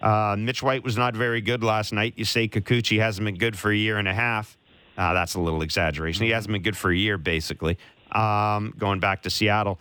Uh, 0.00 0.36
Mitch 0.38 0.62
White 0.62 0.84
was 0.84 0.96
not 0.96 1.16
very 1.16 1.40
good 1.40 1.64
last 1.64 1.92
night. 1.92 2.16
Yusei 2.16 2.50
Kikuchi 2.50 2.98
hasn't 3.00 3.24
been 3.24 3.36
good 3.36 3.58
for 3.58 3.70
a 3.70 3.76
year 3.76 3.98
and 3.98 4.06
a 4.06 4.14
half. 4.14 4.56
Uh, 4.96 5.12
that's 5.12 5.34
a 5.34 5.40
little 5.40 5.62
exaggeration. 5.62 6.24
He 6.24 6.32
hasn't 6.32 6.52
been 6.52 6.62
good 6.62 6.76
for 6.76 6.90
a 6.90 6.96
year, 6.96 7.18
basically. 7.18 7.78
Um, 8.12 8.74
going 8.78 9.00
back 9.00 9.22
to 9.22 9.30
Seattle, 9.30 9.78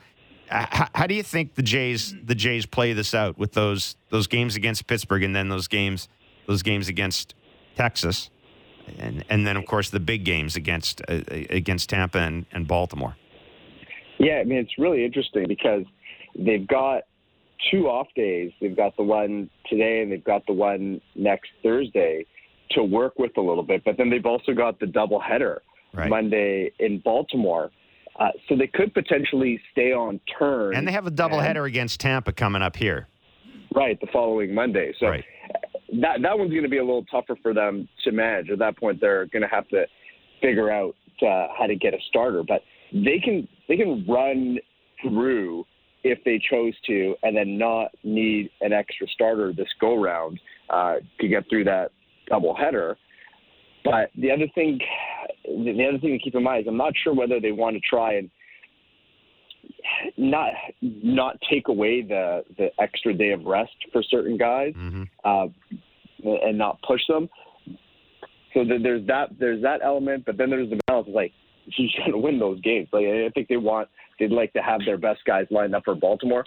how, 0.48 0.88
how, 0.94 1.08
do 1.08 1.16
you 1.16 1.24
think 1.24 1.56
the 1.56 1.64
Jays 1.64 2.14
the 2.24 2.36
Jays 2.36 2.66
play 2.66 2.94
this 2.94 3.14
out 3.14 3.38
with 3.38 3.54
those 3.54 3.96
those 4.10 4.28
games 4.28 4.56
against 4.56 4.88
Pittsburgh 4.88 5.24
and 5.24 5.36
then 5.36 5.50
those 5.50 5.68
games 5.68 6.08
those 6.48 6.62
games 6.62 6.88
against 6.88 7.34
Texas, 7.76 8.30
and 9.00 9.24
and 9.30 9.46
then 9.46 9.58
of 9.58 9.66
course 9.66 9.90
the 9.90 10.00
big 10.00 10.24
games 10.24 10.56
against 10.56 11.02
uh, 11.08 11.22
against 11.50 11.90
Tampa 11.90 12.20
and, 12.20 12.46
and 12.52 12.68
Baltimore? 12.68 13.16
Yeah, 14.20 14.36
I 14.36 14.44
mean 14.44 14.60
it's 14.60 14.78
really 14.78 15.04
interesting 15.04 15.46
because 15.48 15.84
they've 16.38 16.68
got 16.68 17.04
two 17.72 17.88
off 17.88 18.08
days. 18.16 18.52
They've 18.62 18.76
got 18.76 18.96
the 18.98 19.04
one 19.04 19.50
today 19.70 20.02
and 20.02 20.12
they've 20.12 20.24
got 20.24 20.46
the 20.46 20.54
one 20.54 21.02
next 21.16 21.50
Thursday 21.64 22.26
to 22.72 22.84
work 22.84 23.18
with 23.18 23.38
a 23.38 23.42
little 23.42 23.64
bit. 23.64 23.84
But 23.86 23.98
then 23.98 24.10
they've 24.10 24.26
also 24.26 24.54
got 24.54 24.80
the 24.80 24.88
double 24.88 25.20
header 25.20 25.62
right. 25.94 26.10
Monday 26.10 26.72
in 26.80 27.00
Baltimore. 27.00 27.72
Uh, 28.20 28.30
so 28.48 28.56
they 28.56 28.68
could 28.68 28.94
potentially 28.94 29.60
stay 29.72 29.92
on 29.92 30.20
turn. 30.40 30.76
And 30.76 30.88
they 30.88 30.94
have 30.94 31.06
a 31.06 31.12
double 31.12 31.38
and, 31.38 31.48
header 31.48 31.66
against 31.66 32.00
Tampa 32.00 32.32
coming 32.32 32.62
up 32.62 32.76
here. 32.76 33.08
Right, 33.76 34.00
the 34.00 34.08
following 34.14 34.56
Monday. 34.56 34.94
So 35.00 35.08
right. 35.08 35.26
that 36.02 36.22
that 36.22 36.38
one's 36.38 36.52
going 36.52 36.64
to 36.64 36.70
be 36.70 36.78
a 36.78 36.84
little 36.84 37.04
tougher 37.06 37.36
for 37.44 37.54
them 37.54 37.90
to 38.06 38.12
manage. 38.14 38.50
At 38.50 38.60
that 38.60 38.78
point, 38.78 39.02
they're 39.02 39.26
going 39.26 39.42
to 39.42 39.50
have 39.50 39.68
to 39.70 39.86
figure 40.42 40.72
out 40.72 40.96
uh, 41.22 41.48
how 41.58 41.66
to 41.68 41.76
get 41.76 41.94
a 41.94 41.98
starter. 42.08 42.42
But 42.48 42.62
they 42.94 43.20
can 43.22 43.50
they 43.68 43.76
can 43.76 44.06
run 44.08 44.60
through 45.02 45.66
if 46.06 46.24
they 46.24 46.40
chose 46.52 46.74
to, 46.86 47.16
and 47.24 47.36
then 47.36 47.58
not 47.58 47.90
need 48.04 48.52
an 48.62 48.72
extra 48.72 49.08
starter 49.08 49.52
this 49.52 49.68
go 49.82 50.00
round 50.00 50.40
uh, 50.70 50.98
to 51.20 51.28
get 51.28 51.50
through 51.50 51.64
that 51.64 51.90
double 52.30 52.56
header. 52.56 52.96
But 53.84 54.12
the 54.16 54.32
other 54.32 54.46
thing, 54.54 54.80
the 55.46 55.88
other 55.90 55.98
thing 55.98 56.12
to 56.12 56.20
keep 56.20 56.36
in 56.36 56.44
mind 56.44 56.62
is 56.62 56.68
I'm 56.68 56.78
not 56.78 56.94
sure 57.04 57.14
whether 57.14 57.40
they 57.40 57.52
want 57.52 57.76
to 57.76 57.80
try 57.80 58.14
and 58.14 58.30
not 60.16 60.52
not 60.82 61.38
take 61.50 61.70
away 61.70 62.04
the 62.04 62.44
the 62.58 62.70
extra 62.80 63.12
day 63.12 63.32
of 63.32 63.44
rest 63.46 63.76
for 63.92 64.04
certain 64.04 64.38
guys 64.38 64.74
mm-hmm. 64.74 65.04
uh, 65.24 65.48
and 66.24 66.58
not 66.58 66.80
push 66.84 67.02
them. 67.08 67.28
So 68.54 68.64
there's 68.64 69.06
that 69.08 69.30
there's 69.40 69.64
that 69.64 69.82
element, 69.84 70.24
but 70.26 70.38
then 70.38 70.52
there's 70.52 70.70
the 70.70 70.80
balance. 70.86 71.10
Like 71.12 71.34
he's 71.76 71.92
going 71.98 72.12
to 72.12 72.18
win 72.18 72.40
those 72.40 72.60
games. 72.62 72.88
Like 72.92 73.06
I 73.06 73.30
think 73.34 73.48
they 73.48 73.58
want 73.58 73.90
they'd 74.20 74.32
like 74.32 74.54
to 74.54 74.62
have 74.62 74.82
their 74.86 74.98
best 74.98 75.22
guys 75.26 75.46
lined 75.52 75.76
up 75.76 75.84
for 75.86 75.96
Baltimore. 75.96 76.44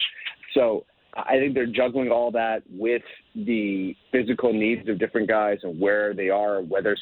So 0.53 0.85
I 1.15 1.37
think 1.37 1.53
they're 1.53 1.65
juggling 1.65 2.11
all 2.11 2.31
that 2.31 2.63
with 2.69 3.01
the 3.35 3.95
physical 4.11 4.53
needs 4.53 4.87
of 4.89 4.99
different 4.99 5.27
guys 5.27 5.59
and 5.63 5.79
where 5.79 6.13
they 6.13 6.29
are, 6.29 6.61
whether 6.61 6.95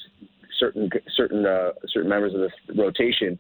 certain 0.60 0.90
certain 1.16 1.46
uh, 1.46 1.72
certain 1.88 2.10
members 2.10 2.34
of 2.34 2.42
this 2.42 2.78
rotation 2.78 3.38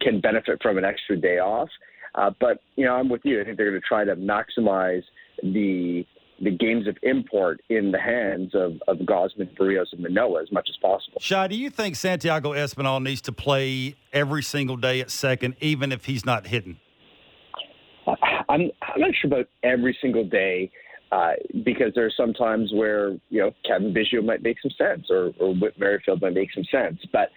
can 0.00 0.20
benefit 0.20 0.60
from 0.62 0.78
an 0.78 0.84
extra 0.84 1.16
day 1.16 1.38
off. 1.38 1.68
Uh, 2.14 2.30
but 2.40 2.60
you 2.76 2.84
know, 2.84 2.94
I'm 2.94 3.08
with 3.08 3.20
you. 3.24 3.40
I 3.40 3.44
think 3.44 3.56
they're 3.56 3.70
going 3.70 3.80
to 3.80 3.86
try 3.86 4.04
to 4.04 4.16
maximize 4.16 5.02
the 5.42 6.04
the 6.40 6.50
games 6.50 6.86
of 6.86 6.96
import 7.02 7.60
in 7.68 7.92
the 7.92 8.00
hands 8.00 8.54
of, 8.54 8.80
of 8.88 8.98
Gausman, 9.06 9.54
Berrios, 9.56 9.92
and 9.92 10.00
Manoah 10.02 10.42
as 10.42 10.50
much 10.50 10.68
as 10.70 10.76
possible. 10.78 11.20
Shi, 11.20 11.48
do 11.48 11.56
you 11.56 11.68
think 11.68 11.96
Santiago 11.96 12.52
Espinal 12.52 13.02
needs 13.02 13.20
to 13.22 13.32
play 13.32 13.94
every 14.12 14.42
single 14.42 14.76
day 14.76 15.00
at 15.00 15.10
second, 15.10 15.56
even 15.60 15.92
if 15.92 16.06
he's 16.06 16.24
not 16.24 16.46
hitting? 16.46 16.78
I'm, 18.06 18.70
I'm 18.82 19.00
not 19.00 19.10
sure 19.20 19.28
about 19.28 19.46
every 19.62 19.96
single 20.00 20.24
day 20.24 20.70
uh, 21.12 21.32
because 21.64 21.92
there 21.94 22.06
are 22.06 22.12
some 22.16 22.32
times 22.32 22.70
where 22.72 23.10
you 23.28 23.40
know 23.40 23.52
Cavan 23.66 23.92
Biggio 23.92 24.24
might 24.24 24.42
make 24.42 24.56
some 24.62 24.72
sense 24.78 25.06
or, 25.10 25.32
or 25.38 25.54
Whit 25.54 25.78
Merrifield 25.78 26.22
might 26.22 26.34
make 26.34 26.52
some 26.52 26.64
sense. 26.70 27.00
But 27.12 27.30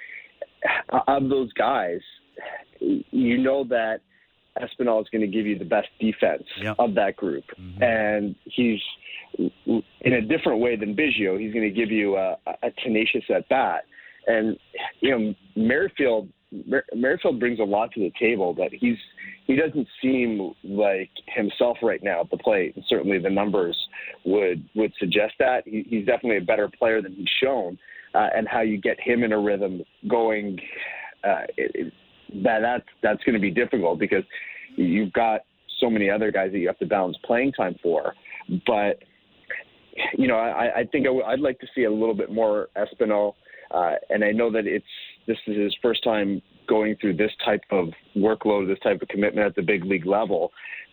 uh, 0.92 1.00
of 1.08 1.30
those 1.30 1.52
guys, 1.54 2.00
you 2.80 3.38
know 3.38 3.63
that 3.66 4.02
Espinal 4.62 5.02
is 5.02 5.08
going 5.10 5.22
to 5.22 5.28
give 5.28 5.46
you 5.46 5.58
the 5.58 5.66
best 5.66 5.88
defense 6.00 6.44
yep. 6.62 6.76
of 6.80 6.96
that 6.96 7.16
group, 7.16 7.44
mm-hmm. 7.60 7.82
and 7.82 8.36
he's 8.44 8.80
in 9.38 10.13
a 10.13 10.22
different 10.22 10.60
way 10.60 10.76
than 10.76 10.96
Biggio. 10.96 11.39
He's 11.39 11.54
going 11.54 11.63
to 11.63 11.72
give 11.72 11.92
you 11.92 12.18
a, 12.18 12.38
a 12.46 12.72
tenacious 12.84 13.24
at 13.34 13.48
bat, 13.50 13.84
and 14.28 14.58
you 15.00 15.12
know 15.12 15.34
Merrifield. 15.56 16.30
Merrifield 16.94 17.39
brings 17.39 17.60
a 17.60 17.63
lot 17.63 17.92
to 17.94 18.00
the 18.00 18.12
table, 18.20 18.54
but 18.54 18.72
he's 18.72 18.98
he 19.48 19.56
doesn't 19.56 19.88
seem 20.02 20.54
like 20.63 21.10
himself 21.26 21.78
right 21.82 22.04
now 22.04 22.22
at 22.22 22.30
the 22.30 22.38
plate. 22.38 22.76
And 22.76 22.86
certainly, 22.88 23.18
the 23.18 23.30
numbers 23.30 23.76
would 24.24 24.63
would 24.76 24.94
suggest 25.00 25.34
that 25.39 25.63
he, 25.66 25.84
he's 25.89 26.06
definitely 26.06 26.38
a 26.38 26.42
better 26.42 26.70
player 26.70 27.02
than 27.02 27.13
he's 27.13 27.28
shown. 27.42 27.78
Uh, 28.16 28.28
and 28.36 28.48
how 28.48 28.62
you 28.62 28.78
get 28.78 29.00
him 29.00 29.24
in 29.24 29.32
a 29.32 29.39
rhythm 29.39 29.82
going, 30.08 30.60
uh, 31.24 31.42
it, 31.58 31.92
that 32.43 32.60
that's 32.62 32.86
that's 33.02 33.24
going 33.24 33.34
to 33.34 33.39
be 33.39 33.52
difficult 33.52 34.00
because 34.00 34.24
you've 34.76 35.13
got 35.13 35.41
so 35.80 35.89
many 35.89 36.10
other 36.10 36.32
guys 36.32 36.52
that 36.52 36.60
you 36.60 36.67
have 36.67 36.80
to 36.80 36.86
balance 36.86 37.17
playing 37.26 37.52
time 37.52 37.76
for. 37.82 38.13
But 38.65 39.04
you 40.17 40.28
know, 40.28 40.38
I, 40.38 40.80
I 40.80 40.84
think 40.91 41.06
i 41.06 41.10
w- 41.10 41.24
I'd 41.24 41.39
like 41.39 41.60
to 41.60 41.67
see 41.76 41.84
a 41.84 41.91
little 41.91 42.15
bit 42.15 42.32
more 42.32 42.69
Espinal, 42.76 43.36
uh, 43.72 43.93
and 44.10 44.24
I 44.24 44.32
know 44.32 44.52
that 44.52 44.65
it's 44.65 44.86
this 45.28 45.38
is 45.48 45.58
his 45.58 45.76
first 45.82 46.04
time 46.04 46.41
going 46.67 46.96
through 47.00 47.17
this 47.17 47.32
type 47.46 47.62
of 47.72 47.89
workload, 48.15 48.67
this 48.67 48.80
type 48.80 49.02
of 49.02 49.08
commitment 49.10 49.46
at 49.46 49.56
the 49.56 49.62
big 49.62 49.86
league 49.86 50.06
level. 50.06 50.52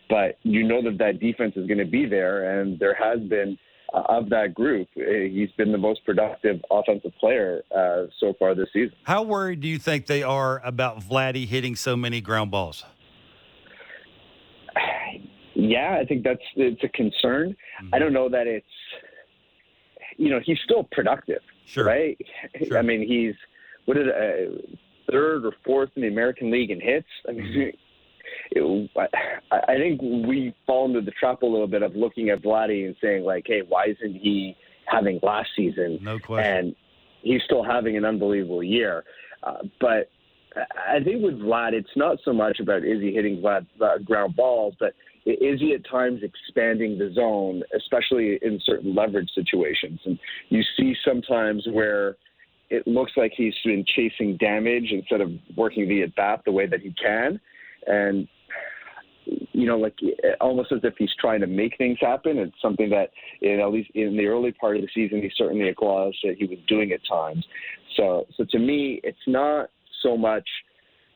But 0.09 0.37
you 0.43 0.67
know 0.67 0.81
that 0.83 0.97
that 0.99 1.19
defense 1.19 1.53
is 1.55 1.67
going 1.67 1.77
to 1.77 1.85
be 1.85 2.05
there, 2.05 2.59
and 2.59 2.77
there 2.79 2.93
has 2.93 3.19
been 3.21 3.57
uh, 3.93 4.03
of 4.07 4.29
that 4.29 4.53
group, 4.53 4.87
uh, 4.97 5.01
he's 5.29 5.51
been 5.57 5.71
the 5.71 5.77
most 5.77 6.03
productive 6.05 6.61
offensive 6.71 7.11
player 7.19 7.63
uh, 7.75 8.03
so 8.19 8.33
far 8.39 8.55
this 8.55 8.69
season. 8.73 8.93
How 9.03 9.23
worried 9.23 9.61
do 9.61 9.67
you 9.67 9.77
think 9.77 10.05
they 10.07 10.23
are 10.23 10.61
about 10.65 10.99
Vladdy 10.99 11.47
hitting 11.47 11.75
so 11.75 11.95
many 11.95 12.21
ground 12.21 12.51
balls? 12.51 12.83
Yeah, 15.53 15.97
I 16.01 16.05
think 16.05 16.23
that's 16.23 16.41
it's 16.55 16.83
a 16.83 16.89
concern. 16.89 17.49
Mm-hmm. 17.83 17.93
I 17.93 17.99
don't 17.99 18.13
know 18.13 18.29
that 18.29 18.47
it's 18.47 18.65
you 20.17 20.29
know 20.29 20.39
he's 20.43 20.57
still 20.63 20.87
productive, 20.91 21.41
sure. 21.65 21.85
right? 21.85 22.17
Sure. 22.67 22.77
I 22.77 22.81
mean 22.81 23.05
he's 23.07 23.35
what 23.85 23.97
is 23.97 24.07
it, 24.07 24.15
uh, 24.15 25.11
third 25.11 25.45
or 25.45 25.53
fourth 25.65 25.89
in 25.95 26.03
the 26.03 26.07
American 26.07 26.51
League 26.51 26.71
in 26.71 26.79
hits. 26.79 27.07
I 27.27 27.33
mean, 27.33 27.73
it, 28.51 28.89
I, 29.51 29.57
I 29.67 29.75
think 29.77 30.01
we 30.01 30.53
fall 30.65 30.85
into 30.85 31.01
the 31.01 31.11
trap 31.11 31.41
a 31.41 31.45
little 31.45 31.67
bit 31.67 31.81
of 31.81 31.95
looking 31.95 32.29
at 32.29 32.41
Vladdy 32.41 32.85
and 32.85 32.95
saying 33.01 33.23
like, 33.23 33.45
hey, 33.47 33.61
why 33.67 33.85
isn't 33.87 34.15
he 34.15 34.55
having 34.85 35.19
last 35.23 35.49
season? 35.55 35.99
No 36.01 36.19
question. 36.19 36.57
And 36.57 36.75
he's 37.21 37.41
still 37.43 37.63
having 37.63 37.97
an 37.97 38.05
unbelievable 38.05 38.63
year. 38.63 39.03
Uh, 39.43 39.57
but 39.79 40.09
I 40.55 41.01
think 41.03 41.23
with 41.23 41.39
Vlad, 41.39 41.73
it's 41.73 41.95
not 41.95 42.17
so 42.25 42.33
much 42.33 42.59
about 42.59 42.83
is 42.83 43.01
he 43.01 43.13
hitting 43.13 43.41
Vlad, 43.41 43.65
uh, 43.81 43.99
ground 43.99 44.35
balls, 44.35 44.75
but 44.79 44.93
is 45.25 45.59
he 45.59 45.73
at 45.73 45.87
times 45.89 46.21
expanding 46.23 46.97
the 46.97 47.11
zone, 47.13 47.63
especially 47.75 48.39
in 48.41 48.59
certain 48.65 48.95
leverage 48.95 49.29
situations? 49.33 49.99
And 50.05 50.19
you 50.49 50.63
see 50.77 50.95
sometimes 51.05 51.67
where 51.71 52.17
it 52.69 52.87
looks 52.87 53.11
like 53.15 53.33
he's 53.35 53.53
been 53.63 53.85
chasing 53.85 54.37
damage 54.37 54.91
instead 54.91 55.21
of 55.21 55.29
working 55.55 55.87
the 55.87 56.01
at 56.01 56.15
bat 56.15 56.41
the 56.45 56.51
way 56.51 56.65
that 56.65 56.81
he 56.81 56.93
can. 56.93 57.39
And 57.85 58.27
you 59.25 59.65
know, 59.65 59.77
like 59.77 59.95
eh, 60.03 60.31
almost 60.39 60.71
as 60.71 60.79
if 60.83 60.95
he's 60.97 61.13
trying 61.19 61.41
to 61.41 61.47
make 61.47 61.77
things 61.77 61.97
happen. 62.01 62.37
It's 62.37 62.55
something 62.61 62.89
that, 62.89 63.11
in, 63.41 63.59
at 63.59 63.71
least 63.71 63.91
in 63.93 64.17
the 64.17 64.25
early 64.25 64.51
part 64.51 64.77
of 64.77 64.81
the 64.81 64.89
season, 64.93 65.21
he 65.21 65.31
certainly 65.35 65.67
acknowledged 65.67 66.19
that 66.23 66.35
he 66.37 66.45
was 66.45 66.59
doing 66.67 66.91
at 66.91 66.99
times. 67.07 67.45
So, 67.97 68.25
so 68.35 68.45
to 68.49 68.59
me, 68.59 69.01
it's 69.03 69.17
not 69.27 69.69
so 70.01 70.17
much 70.17 70.47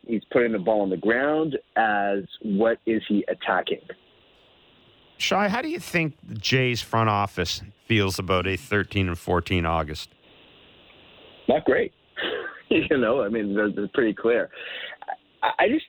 he's 0.05 0.23
putting 0.31 0.51
the 0.51 0.59
ball 0.59 0.81
on 0.81 0.89
the 0.89 0.97
ground 0.97 1.57
as 1.75 2.23
what 2.43 2.77
is 2.85 3.01
he 3.07 3.25
attacking. 3.27 3.81
Shi, 5.17 5.35
how 5.35 5.61
do 5.61 5.69
you 5.69 5.79
think 5.79 6.15
the 6.21 6.35
Jays 6.35 6.81
front 6.81 7.09
office 7.09 7.61
feels 7.87 8.19
about 8.19 8.45
a 8.45 8.57
13 8.57 9.07
and 9.07 9.17
14 9.17 9.65
August? 9.65 10.09
Not 11.47 11.63
great. 11.65 11.93
you 12.69 12.97
know, 12.97 13.21
I 13.21 13.29
mean, 13.29 13.55
they're, 13.55 13.71
they're 13.71 13.87
pretty 13.93 14.13
clear. 14.13 14.49
I, 15.41 15.63
I 15.63 15.67
just 15.69 15.85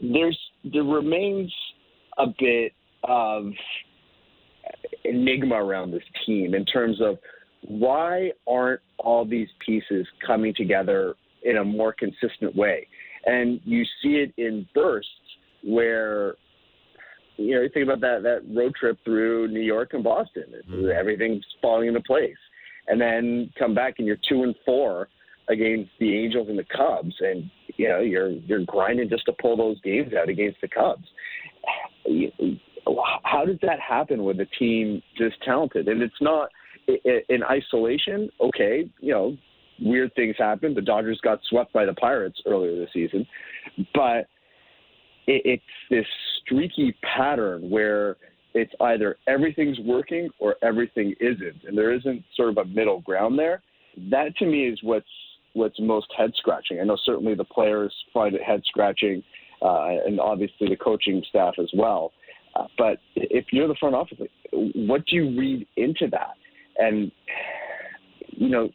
there's 0.00 0.38
there 0.72 0.84
remains 0.84 1.52
a 2.18 2.26
bit 2.38 2.72
of 3.04 3.52
enigma 5.04 5.54
around 5.54 5.90
this 5.90 6.02
team 6.26 6.54
in 6.54 6.64
terms 6.64 7.00
of 7.00 7.18
why 7.62 8.30
aren't 8.46 8.80
all 8.98 9.24
these 9.24 9.48
pieces 9.64 10.06
coming 10.26 10.54
together 10.54 11.14
in 11.42 11.58
a 11.58 11.64
more 11.64 11.92
consistent 11.92 12.54
way? 12.54 12.86
And 13.26 13.60
you 13.64 13.84
see 14.02 14.16
it 14.16 14.32
in 14.36 14.66
bursts 14.74 15.10
where 15.64 16.36
you 17.36 17.54
know, 17.54 17.62
you 17.62 17.68
think 17.72 17.84
about 17.84 18.00
that 18.00 18.22
that 18.24 18.42
road 18.54 18.74
trip 18.74 18.98
through 19.04 19.48
New 19.48 19.60
York 19.60 19.90
and 19.92 20.02
Boston. 20.02 20.44
Mm-hmm. 20.68 20.90
Everything's 20.90 21.44
falling 21.62 21.88
into 21.88 22.00
place, 22.00 22.36
and 22.88 23.00
then 23.00 23.50
come 23.58 23.74
back 23.74 23.94
and 23.98 24.06
you're 24.06 24.18
two 24.28 24.42
and 24.42 24.54
four 24.64 25.08
against 25.48 25.90
the 25.98 26.16
Angels 26.16 26.48
and 26.48 26.58
the 26.58 26.64
Cubs, 26.64 27.14
and 27.20 27.50
you 27.76 27.88
know 27.88 28.00
you're 28.00 28.30
you're 28.30 28.64
grinding 28.64 29.08
just 29.08 29.24
to 29.26 29.32
pull 29.40 29.56
those 29.56 29.80
games 29.82 30.12
out 30.14 30.28
against 30.28 30.60
the 30.60 30.68
Cubs. 30.68 31.06
How 33.24 33.44
does 33.44 33.58
that 33.62 33.80
happen 33.80 34.24
with 34.24 34.40
a 34.40 34.46
team 34.58 35.02
this 35.18 35.32
talented? 35.44 35.88
And 35.88 36.02
it's 36.02 36.20
not 36.20 36.50
in 36.86 37.42
isolation. 37.44 38.30
Okay, 38.40 38.90
you 39.00 39.12
know, 39.12 39.36
weird 39.80 40.14
things 40.14 40.36
happen. 40.38 40.74
The 40.74 40.82
Dodgers 40.82 41.20
got 41.22 41.40
swept 41.48 41.72
by 41.72 41.84
the 41.84 41.94
Pirates 41.94 42.40
earlier 42.46 42.76
this 42.76 42.90
season, 42.92 43.26
but 43.94 44.28
it's 45.26 45.62
this 45.90 46.06
streaky 46.40 46.96
pattern 47.02 47.68
where 47.68 48.16
it's 48.54 48.72
either 48.80 49.18
everything's 49.26 49.78
working 49.80 50.30
or 50.38 50.56
everything 50.62 51.14
isn't, 51.20 51.64
and 51.66 51.76
there 51.76 51.92
isn't 51.92 52.24
sort 52.34 52.48
of 52.48 52.56
a 52.56 52.64
middle 52.64 53.00
ground 53.02 53.38
there. 53.38 53.62
That 54.10 54.34
to 54.38 54.46
me 54.46 54.66
is 54.68 54.78
what's 54.82 55.06
what's 55.54 55.78
most 55.80 56.06
head 56.16 56.32
scratching. 56.36 56.80
I 56.80 56.84
know 56.84 56.98
certainly 57.04 57.34
the 57.34 57.44
players 57.44 57.94
find 58.12 58.34
it 58.34 58.42
head 58.42 58.62
scratching, 58.66 59.22
uh, 59.62 59.88
and 60.06 60.20
obviously 60.20 60.68
the 60.68 60.76
coaching 60.76 61.22
staff 61.28 61.54
as 61.58 61.70
well. 61.74 62.12
Uh, 62.54 62.66
but 62.76 62.98
if 63.14 63.46
you're 63.52 63.68
the 63.68 63.76
front 63.78 63.94
office, 63.94 64.18
what 64.52 65.04
do 65.06 65.16
you 65.16 65.38
read 65.38 65.66
into 65.76 66.08
that? 66.10 66.34
And 66.78 67.10
you 68.30 68.48
know, 68.48 68.70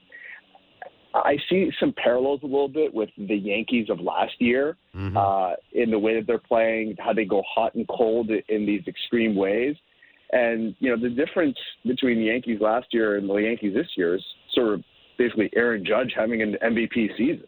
I 1.14 1.38
see 1.50 1.72
some 1.80 1.94
parallels 1.96 2.42
a 2.44 2.48
little 2.48 2.68
bit 2.68 2.94
with 2.94 3.10
the 3.18 3.36
Yankees 3.36 3.90
of 3.90 4.00
last 4.00 4.34
year 4.40 4.78
mm-hmm. 4.96 5.16
uh, 5.16 5.54
in 5.72 5.92
the 5.92 6.00
way 6.00 6.16
that 6.16 6.26
they're 6.26 6.40
playing, 6.40 6.96
how 7.00 7.14
they 7.14 7.26
go 7.26 7.44
hot 7.48 7.76
and 7.76 7.88
cold 7.88 8.32
in 8.50 8.66
these 8.66 8.82
extreme 8.88 9.36
ways. 9.36 9.76
And 10.32 10.76
you 10.80 10.90
know, 10.90 11.02
the 11.02 11.14
difference 11.14 11.58
between 11.86 12.18
the 12.18 12.26
Yankees 12.26 12.60
last 12.60 12.88
year 12.92 13.18
and 13.18 13.30
the 13.30 13.36
Yankees 13.36 13.76
this 13.76 13.88
year 13.96 14.16
is 14.16 14.24
sort 14.54 14.74
of 14.74 14.84
basically 15.24 15.50
Aaron 15.56 15.86
Judge 15.86 16.14
having 16.16 16.42
an 16.42 16.58
MVP 16.62 17.18
season 17.18 17.46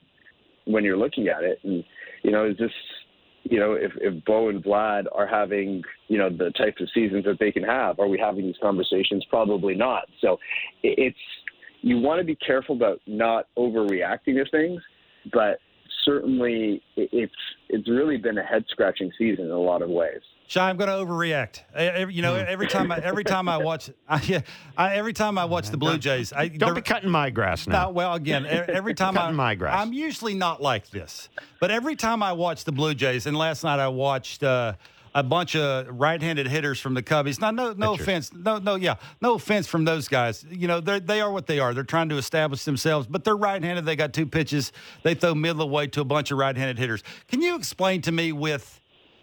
when 0.66 0.84
you're 0.84 0.98
looking 0.98 1.28
at 1.28 1.44
it. 1.44 1.60
And, 1.64 1.84
you 2.24 2.32
know, 2.32 2.46
is 2.46 2.58
this, 2.58 2.72
you 3.44 3.60
know, 3.60 3.74
if, 3.74 3.92
if 3.98 4.24
Bo 4.26 4.50
and 4.50 4.64
Vlad 4.64 5.04
are 5.14 5.28
having, 5.28 5.84
you 6.08 6.18
know, 6.18 6.30
the 6.30 6.52
types 6.52 6.82
of 6.82 6.88
seasons 6.94 7.26
that 7.26 7.38
they 7.40 7.52
can 7.52 7.64
have, 7.64 8.00
are 8.00 8.08
we 8.08 8.18
having 8.18 8.46
these 8.46 8.56
conversations? 8.62 9.26
Probably 9.30 9.76
not. 9.76 10.06
So 10.22 10.38
it's, 10.84 11.18
you 11.82 12.00
want 12.00 12.20
to 12.20 12.26
be 12.26 12.36
careful 12.36 12.76
about 12.76 13.02
not 13.06 13.48
overreacting 13.58 14.44
to 14.44 14.46
things, 14.50 14.82
but 15.32 15.60
certainly 16.06 16.82
it's, 16.96 17.34
it's 17.70 17.90
really 17.90 18.18
been 18.18 18.38
a 18.38 18.44
head 18.44 18.64
scratching 18.70 19.12
season 19.18 19.46
in 19.46 19.52
a 19.52 19.60
lot 19.60 19.82
of 19.82 19.90
ways. 19.90 20.22
Shi, 20.48 20.60
I'm 20.60 20.78
going 20.78 20.90
to 20.90 20.96
overreact. 20.96 21.62
Every, 21.74 22.14
you 22.14 22.22
know, 22.22 22.36
every 22.36 22.68
time 22.68 22.92
I, 22.92 23.00
every 23.00 23.24
time 23.24 23.50
I 23.50 23.58
watch, 23.58 23.90
I, 24.10 24.44
I, 24.78 24.96
every 24.96 25.14
time 25.14 25.40
I 25.40 25.46
watch 25.46 25.70
the 25.70 25.78
Blue 25.78 25.98
Jays, 25.98 26.32
I 26.32 26.50
don't 26.50 26.76
be 26.76 26.82
cutting 26.82 27.10
my 27.10 27.32
grass 27.32 27.66
now. 27.66 27.90
well, 27.90 28.14
again, 28.14 28.46
every 28.46 28.94
time 28.96 29.16
cutting 29.16 29.30
I, 29.32 29.38
my 29.38 29.56
grass. 29.56 29.82
I'm 29.82 29.92
usually 29.92 30.36
not 30.36 30.62
like 30.62 30.90
this, 30.92 31.30
but 31.60 31.72
every 31.72 31.96
time 31.96 32.22
I 32.22 32.34
watch 32.34 32.64
the 32.64 32.72
Blue 32.72 32.94
Jays, 32.94 33.26
and 33.26 33.36
last 33.36 33.64
night 33.64 33.80
I 33.80 33.88
watched. 33.88 34.44
Uh, 34.44 34.74
a 35.16 35.24
bunch 35.24 35.56
of 35.56 35.88
right-handed 35.90 36.46
hitters 36.46 36.80
from 36.80 36.94
the 36.94 37.02
Cubbies. 37.02 37.40
Now, 37.40 37.50
no, 37.50 37.72
no 37.72 37.94
offense, 37.94 38.34
no, 38.34 38.58
no, 38.58 38.76
yeah, 38.76 38.96
no 39.22 39.36
offense 39.36 39.66
from 39.66 39.86
those 39.86 40.10
guys. 40.10 40.46
You 40.52 40.68
know, 40.68 40.82
they 40.82 41.00
they 41.00 41.22
are 41.22 41.32
what 41.32 41.48
they 41.48 41.60
are. 41.60 41.74
They're 41.74 41.84
trying 41.84 42.10
to 42.10 42.18
establish 42.18 42.66
themselves, 42.66 43.08
but 43.08 43.24
they're 43.24 43.38
right-handed. 43.38 43.86
They 43.86 43.96
got 43.96 44.14
two 44.14 44.26
pitches. 44.26 44.74
They 45.04 45.16
throw 45.16 45.34
middle 45.34 45.62
of 45.64 45.70
the 45.70 45.74
way 45.74 45.88
to 45.88 46.02
a 46.02 46.06
bunch 46.06 46.32
of 46.32 46.38
right-handed 46.38 46.78
hitters. 46.78 47.02
Can 47.30 47.42
you 47.42 47.56
explain 47.56 48.02
to 48.04 48.12
me 48.12 48.34
with 48.34 48.82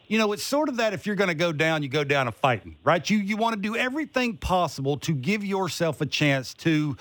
you 0.09 0.19
know, 0.19 0.33
it's 0.33 0.43
sort 0.43 0.69
of 0.69 0.77
that 0.77 0.93
if 0.93 1.07
you're 1.07 1.17
going 1.17 1.29
to 1.29 1.35
go 1.35 1.53
down, 1.53 1.83
you 1.83 1.89
go 1.89 2.05
down 2.05 2.29
a 2.29 2.33
fighting, 2.33 2.77
right? 2.85 3.09
You 3.09 3.19
you 3.19 3.37
want 3.37 3.55
to 3.55 3.61
do 3.61 3.77
everything 3.77 4.37
possible 4.37 4.97
to 4.99 5.13
give 5.15 5.45
yourself 5.45 6.01
a 6.01 6.07
chance 6.07 6.53
to 6.55 6.97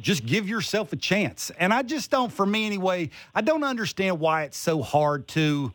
just 0.00 0.24
give 0.24 0.48
yourself 0.48 0.92
a 0.92 0.96
chance. 0.96 1.50
And 1.58 1.72
I 1.74 1.82
just 1.82 2.10
don't, 2.10 2.32
for 2.32 2.46
me 2.46 2.66
anyway, 2.66 3.10
I 3.34 3.40
don't 3.40 3.64
understand 3.64 4.20
why 4.20 4.44
it's 4.44 4.56
so 4.56 4.82
hard 4.82 5.26
to, 5.28 5.72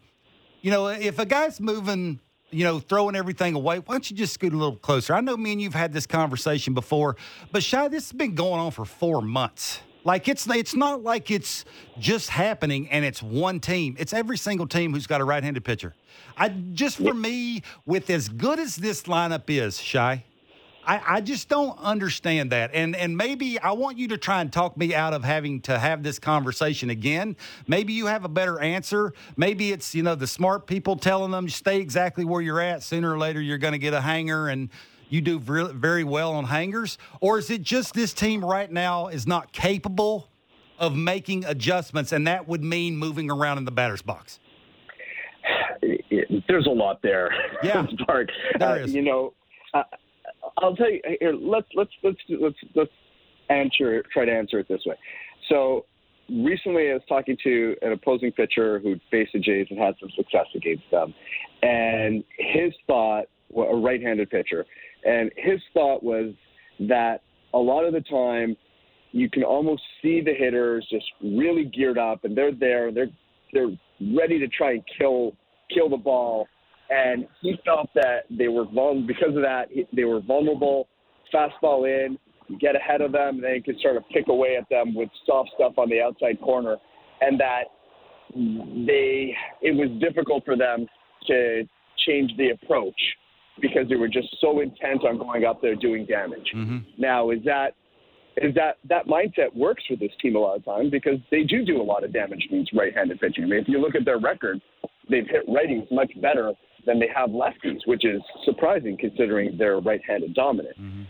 you 0.62 0.71
know, 0.71 0.88
if 0.88 1.19
a 1.19 1.25
guy's 1.25 1.60
moving, 1.60 2.19
you 2.51 2.63
know, 2.63 2.79
throwing 2.79 3.15
everything 3.15 3.55
away, 3.55 3.79
why 3.79 3.93
don't 3.93 4.09
you 4.09 4.17
just 4.17 4.33
scoot 4.33 4.53
a 4.53 4.57
little 4.57 4.75
closer? 4.75 5.13
I 5.13 5.21
know 5.21 5.38
me 5.38 5.51
and 5.51 5.62
you've 5.62 5.73
had 5.73 5.93
this 5.93 6.07
conversation 6.07 6.73
before, 6.73 7.15
but 7.51 7.63
Shi, 7.63 7.88
this 7.89 8.09
has 8.09 8.13
been 8.13 8.35
going 8.35 8.59
on 8.59 8.71
for 8.71 8.85
four 8.85 9.21
months. 9.21 9.81
Like 10.05 10.27
it's 10.27 10.47
it's 10.47 10.75
not 10.75 11.03
like 11.03 11.29
it's 11.29 11.65
just 11.99 12.29
happening 12.29 12.89
and 12.89 13.03
it's 13.03 13.21
one 13.21 13.59
team. 13.59 13.95
It's 13.99 14.13
every 14.13 14.38
single 14.38 14.65
team 14.65 14.93
who's 14.93 15.07
got 15.07 15.19
a 15.19 15.25
right-handed 15.25 15.63
pitcher. 15.63 15.93
I 16.38 16.49
just 16.49 16.97
for 16.97 17.13
me, 17.13 17.63
with 17.85 18.09
as 18.09 18.29
good 18.29 18.59
as 18.59 18.77
this 18.77 19.03
lineup 19.03 19.49
is, 19.49 19.79
Shi, 19.79 20.23
I, 20.89 21.17
I 21.17 21.21
just 21.21 21.49
don't 21.49 21.78
understand 21.78 22.52
that. 22.52 22.71
And 22.73 22.95
and 22.95 23.15
maybe 23.15 23.60
I 23.60 23.73
want 23.73 23.99
you 23.99 24.08
to 24.08 24.17
try 24.17 24.41
and 24.41 24.52
talk 24.52 24.75
me 24.75 24.95
out 24.95 25.13
of 25.13 25.23
having 25.23 25.62
to 25.62 25.78
have 25.78 26.02
this 26.02 26.17
conversation 26.17 26.89
again. 26.89 27.38
Maybe 27.67 27.93
you 27.93 28.08
have 28.08 28.25
a 28.25 28.28
better 28.28 28.60
answer. 28.60 29.13
Maybe 29.38 29.71
it's, 29.71 29.93
you 29.93 30.02
know, 30.02 30.15
the 30.15 30.25
smart 30.25 30.65
people 30.65 30.95
telling 30.95 31.30
them 31.30 31.47
stay 31.47 31.80
exactly 31.80 32.25
where 32.25 32.41
you're 32.41 32.60
at. 32.60 32.82
Sooner 32.82 33.13
or 33.13 33.19
later 33.19 33.39
you're 33.39 33.60
going 33.60 33.73
to 33.73 33.78
get 33.78 33.93
a 33.93 34.02
hanger 34.02 34.47
and 34.47 34.69
you 35.10 35.21
do 35.21 35.38
very 35.38 36.04
well 36.04 36.32
on 36.34 36.45
hangers? 36.45 36.97
Or 37.21 37.38
is 37.38 37.52
it 37.52 37.62
just 37.62 37.93
this 37.93 38.12
team 38.12 38.43
right 38.43 38.71
now 38.71 39.10
is 39.10 39.28
not 39.28 39.52
capable 39.52 40.28
of 40.80 40.95
making 40.95 41.45
adjustments, 41.45 42.13
and 42.13 42.25
that 42.25 42.47
would 42.47 42.63
mean 42.63 42.95
moving 42.95 43.30
around 43.30 43.60
in 43.60 43.65
the 43.65 43.71
batter's 43.71 44.02
box? 44.02 44.39
There's 46.47 46.65
a 46.65 46.71
lot 46.71 47.02
there. 47.04 47.30
Yeah. 47.62 47.86
There 48.58 48.69
uh, 48.69 48.75
is. 48.75 48.93
You 48.93 49.04
know, 49.04 49.34
uh, 49.73 49.84
I'll 50.57 50.75
tell 50.75 50.91
you. 50.91 51.01
Here, 51.19 51.33
let's 51.33 51.67
let's 51.75 51.91
let's 52.03 52.17
let's 52.29 52.55
let's 52.75 52.91
answer. 53.49 54.03
Try 54.12 54.25
to 54.25 54.31
answer 54.31 54.59
it 54.59 54.67
this 54.67 54.81
way. 54.85 54.95
So 55.49 55.85
recently, 56.29 56.91
I 56.91 56.93
was 56.93 57.01
talking 57.07 57.38
to 57.43 57.75
an 57.81 57.91
opposing 57.91 58.31
pitcher 58.31 58.79
who 58.79 58.95
faced 59.09 59.33
the 59.33 59.39
Jays 59.39 59.67
and 59.69 59.79
had 59.79 59.95
some 59.99 60.09
success 60.15 60.45
against 60.55 60.83
them, 60.91 61.13
and 61.62 62.23
his 62.38 62.73
thought, 62.88 63.25
a 63.55 63.75
right-handed 63.75 64.29
pitcher, 64.29 64.65
and 65.05 65.31
his 65.38 65.59
thought 65.73 66.03
was 66.03 66.33
that 66.81 67.21
a 67.53 67.57
lot 67.57 67.83
of 67.83 67.93
the 67.93 68.01
time 68.01 68.55
you 69.12 69.29
can 69.29 69.43
almost 69.43 69.81
see 70.01 70.21
the 70.21 70.33
hitters 70.33 70.85
just 70.91 71.05
really 71.21 71.65
geared 71.65 71.97
up 71.97 72.23
and 72.23 72.38
they're 72.38 72.53
there, 72.53 72.91
they're 72.91 73.09
they're 73.53 73.71
ready 74.15 74.39
to 74.39 74.47
try 74.47 74.73
and 74.73 74.83
kill 74.97 75.35
kill 75.73 75.89
the 75.89 75.97
ball. 75.97 76.47
And 76.89 77.28
he 77.41 77.56
felt 77.65 77.89
that 77.95 78.23
they 78.30 78.47
were 78.47 78.65
vulnerable 78.65 79.08
because 79.08 79.36
of 79.36 79.41
that. 79.43 79.69
They 79.93 80.06
were 80.06 80.21
vulnerable. 80.21 80.88
Fastball 81.34 81.88
in, 81.88 82.17
get 82.60 82.75
ahead 82.75 83.02
of 83.02 83.12
them, 83.12 83.36
and 83.36 83.43
then 83.43 83.54
you 83.54 83.62
can 83.62 83.80
sort 83.80 83.95
of 83.95 84.04
pick 84.10 84.28
away 84.28 84.58
at 84.60 84.67
them 84.69 84.95
with 84.95 85.10
soft 85.25 85.52
stuff 85.56 85.73
on 85.78 85.89
the 85.89 86.02
outside 86.02 86.41
corner, 86.41 86.78
and 87.21 87.39
that 87.39 87.65
they 88.34 89.36
it 89.62 89.75
was 89.75 89.89
difficult 89.99 90.43
for 90.45 90.58
them 90.58 90.88
to 91.28 91.63
change 92.08 92.32
the 92.38 92.49
approach 92.49 92.99
because 93.62 93.88
they 93.89 93.95
were 93.95 94.08
just 94.08 94.36
so 94.41 94.62
intent 94.62 95.04
on 95.06 95.17
going 95.17 95.45
up 95.45 95.62
there 95.62 95.75
doing 95.75 96.06
damage. 96.06 96.52
Mm-hmm. 96.56 96.78
Now, 96.97 97.30
is 97.30 97.43
that 97.45 97.73
is 98.38 98.56
that 98.56 98.78
that 98.88 99.06
mindset 99.06 99.56
works 99.56 99.84
for 99.88 99.97
this 99.97 100.12
team 100.21 100.36
a 100.36 100.39
lot 100.39 100.58
of 100.58 100.65
times 100.65 100.89
because 100.91 101.19
they 101.30 101.43
do 101.43 101.65
do 101.65 101.82
a 101.82 101.84
lot 101.84 102.04
of 102.04 102.13
damage 102.13 102.45
against 102.49 102.71
right-handed 102.73 103.19
pitching. 103.19 103.43
I 103.43 103.47
mean, 103.47 103.60
if 103.60 103.67
you 103.67 103.80
look 103.80 103.95
at 103.95 104.06
their 104.06 104.19
record, 104.19 104.62
they've 105.10 105.28
hit 105.28 105.47
righties 105.47 105.91
much 105.91 106.12
better 106.21 106.54
than 106.89 106.99
they 106.99 107.10
have 107.15 107.30
lefties, 107.30 107.82
which 107.86 108.04
is 108.04 108.19
surprising 108.43 108.97
considering 108.99 109.56
they're 109.60 109.80
right-handed 109.80 110.34
dominant. 110.34 110.75
Mm-hmm. 110.82 111.04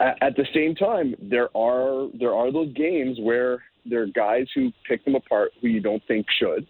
At, 0.00 0.36
the 0.36 0.46
same 0.54 0.76
time, 0.76 1.16
there 1.20 1.48
are 1.56 2.08
there 2.18 2.34
are 2.34 2.52
those 2.52 2.72
games 2.74 3.18
where 3.20 3.62
there 3.84 4.02
are 4.02 4.06
guys 4.06 4.46
who 4.54 4.70
pick 4.88 5.04
them 5.04 5.16
apart 5.16 5.50
who 5.60 5.66
you 5.66 5.80
don't 5.80 6.02
think 6.06 6.24
should, 6.38 6.66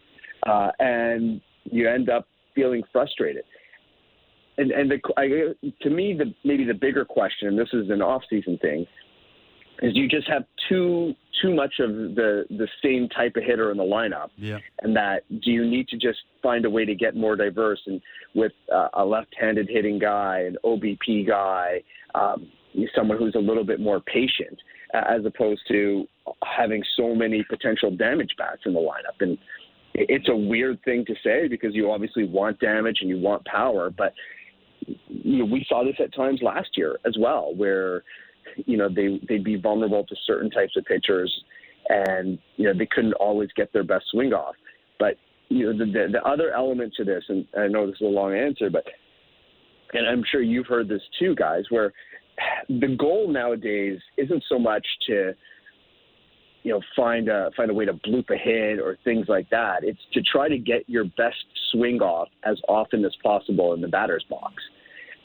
uh, 0.46 0.70
and 0.79 1.42
you 1.64 1.88
end 1.88 2.09
up 2.09 2.27
feeling 2.55 2.83
frustrated. 2.90 3.44
And 4.57 4.70
and 4.70 4.90
the, 4.90 4.98
I, 5.18 5.27
to 5.83 5.90
me, 5.90 6.16
the 6.16 6.33
maybe 6.44 6.64
the 6.64 6.74
bigger 6.74 7.05
question, 7.05 7.48
and 7.48 7.59
this 7.59 7.68
is 7.74 7.90
an 7.90 8.00
off-season 8.00 8.59
thing, 8.62 8.87
is 9.82 9.92
you 9.94 10.08
just 10.08 10.28
have 10.28 10.44
too 10.68 11.14
too 11.42 11.54
much 11.54 11.74
of 11.80 11.90
the 11.90 12.44
the 12.50 12.68
same 12.82 13.08
type 13.08 13.32
of 13.37 13.42
hitter 13.42 13.70
in 13.70 13.76
the 13.76 13.84
lineup. 13.84 14.28
Yeah. 14.37 14.58
And 14.82 14.94
that 14.96 15.22
do 15.42 15.50
you 15.50 15.66
need 15.66 15.88
to 15.88 15.96
just 15.96 16.18
find 16.42 16.64
a 16.64 16.70
way 16.70 16.84
to 16.84 16.94
get 16.94 17.16
more 17.16 17.37
diverse 17.37 17.80
and 17.87 18.00
with 18.34 18.52
uh, 18.72 18.88
a 18.94 19.04
left-handed 19.04 19.68
hitting 19.68 19.98
guy, 19.98 20.40
an 20.40 20.56
OBP 20.64 21.26
guy, 21.26 21.82
um, 22.14 22.48
someone 22.94 23.18
who's 23.18 23.34
a 23.34 23.40
little 23.40 23.64
bit 23.64 23.80
more 23.80 24.00
patient, 24.00 24.58
uh, 24.92 25.02
as 25.08 25.24
opposed 25.24 25.62
to 25.68 26.06
having 26.44 26.82
so 26.96 27.14
many 27.14 27.44
potential 27.48 27.90
damage 27.90 28.30
bats 28.38 28.62
in 28.66 28.72
the 28.72 28.80
lineup. 28.80 29.20
And 29.20 29.38
it's 29.94 30.28
a 30.28 30.37
weird 30.37 30.82
thing 30.84 31.04
to 31.06 31.14
say 31.22 31.46
because 31.48 31.74
you 31.74 31.90
obviously 31.90 32.26
want 32.26 32.58
damage 32.58 32.98
and 33.00 33.08
you 33.08 33.18
want 33.18 33.44
power, 33.44 33.90
but 33.90 34.12
you 34.87 35.38
know, 35.38 35.44
we 35.44 35.64
saw 35.68 35.84
this 35.84 35.94
at 35.98 36.14
times 36.14 36.40
last 36.42 36.70
year 36.76 36.98
as 37.06 37.16
well, 37.18 37.54
where 37.54 38.02
you 38.66 38.76
know 38.76 38.88
they 38.88 39.20
they'd 39.28 39.44
be 39.44 39.56
vulnerable 39.56 40.04
to 40.04 40.16
certain 40.26 40.50
types 40.50 40.76
of 40.76 40.84
pitchers, 40.84 41.32
and 41.88 42.38
you 42.56 42.64
know 42.64 42.76
they 42.76 42.86
couldn't 42.86 43.14
always 43.14 43.48
get 43.56 43.72
their 43.72 43.84
best 43.84 44.06
swing 44.10 44.32
off. 44.32 44.54
But 44.98 45.16
you 45.48 45.72
know 45.72 45.78
the 45.78 45.90
the, 45.90 46.08
the 46.12 46.22
other 46.22 46.52
element 46.52 46.94
to 46.96 47.04
this, 47.04 47.24
and 47.28 47.46
I 47.58 47.68
know 47.68 47.86
this 47.86 47.96
is 47.96 48.02
a 48.02 48.04
long 48.04 48.34
answer, 48.34 48.70
but 48.70 48.84
and 49.92 50.06
I'm 50.06 50.24
sure 50.30 50.42
you've 50.42 50.66
heard 50.66 50.88
this 50.88 51.02
too, 51.18 51.34
guys, 51.34 51.64
where 51.70 51.92
the 52.68 52.96
goal 52.98 53.28
nowadays 53.28 53.98
isn't 54.16 54.42
so 54.48 54.58
much 54.58 54.86
to 55.06 55.34
you 56.62 56.72
know 56.72 56.80
find 56.96 57.28
a 57.28 57.50
find 57.56 57.70
a 57.70 57.74
way 57.74 57.84
to 57.84 57.92
bloop 57.92 58.30
a 58.30 58.36
hit 58.36 58.80
or 58.80 58.96
things 59.04 59.26
like 59.28 59.48
that. 59.50 59.84
It's 59.84 60.00
to 60.14 60.22
try 60.22 60.48
to 60.48 60.58
get 60.58 60.88
your 60.88 61.04
best 61.04 61.44
swing 61.70 62.00
off 62.00 62.28
as 62.44 62.60
often 62.68 63.04
as 63.04 63.12
possible 63.22 63.74
in 63.74 63.80
the 63.80 63.88
batter's 63.88 64.24
box, 64.28 64.54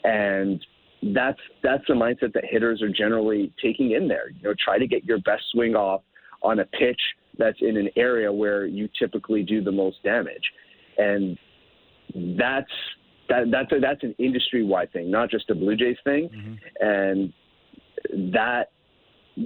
and 0.04 0.64
that's 1.02 1.38
that's 1.62 1.84
the 1.88 1.94
mindset 1.94 2.32
that 2.34 2.44
hitters 2.48 2.82
are 2.82 2.90
generally 2.90 3.52
taking 3.62 3.92
in 3.92 4.08
there. 4.08 4.30
You 4.30 4.42
know, 4.42 4.54
try 4.62 4.78
to 4.78 4.86
get 4.86 5.04
your 5.04 5.18
best 5.18 5.42
swing 5.52 5.74
off 5.74 6.02
on 6.42 6.58
a 6.60 6.64
pitch 6.64 7.00
that's 7.38 7.58
in 7.60 7.76
an 7.76 7.88
area 7.96 8.32
where 8.32 8.66
you 8.66 8.88
typically 8.98 9.42
do 9.42 9.62
the 9.62 9.72
most 9.72 10.02
damage, 10.02 10.44
and 10.98 11.38
that's 12.38 12.70
that 13.28 13.50
that's 13.50 13.72
a, 13.72 13.80
that's 13.80 14.02
an 14.02 14.14
industry 14.18 14.62
wide 14.62 14.92
thing, 14.92 15.10
not 15.10 15.30
just 15.30 15.48
a 15.50 15.54
Blue 15.54 15.76
Jays 15.76 15.96
thing, 16.04 16.28
mm-hmm. 16.28 16.54
and 16.80 17.32
that 18.32 18.70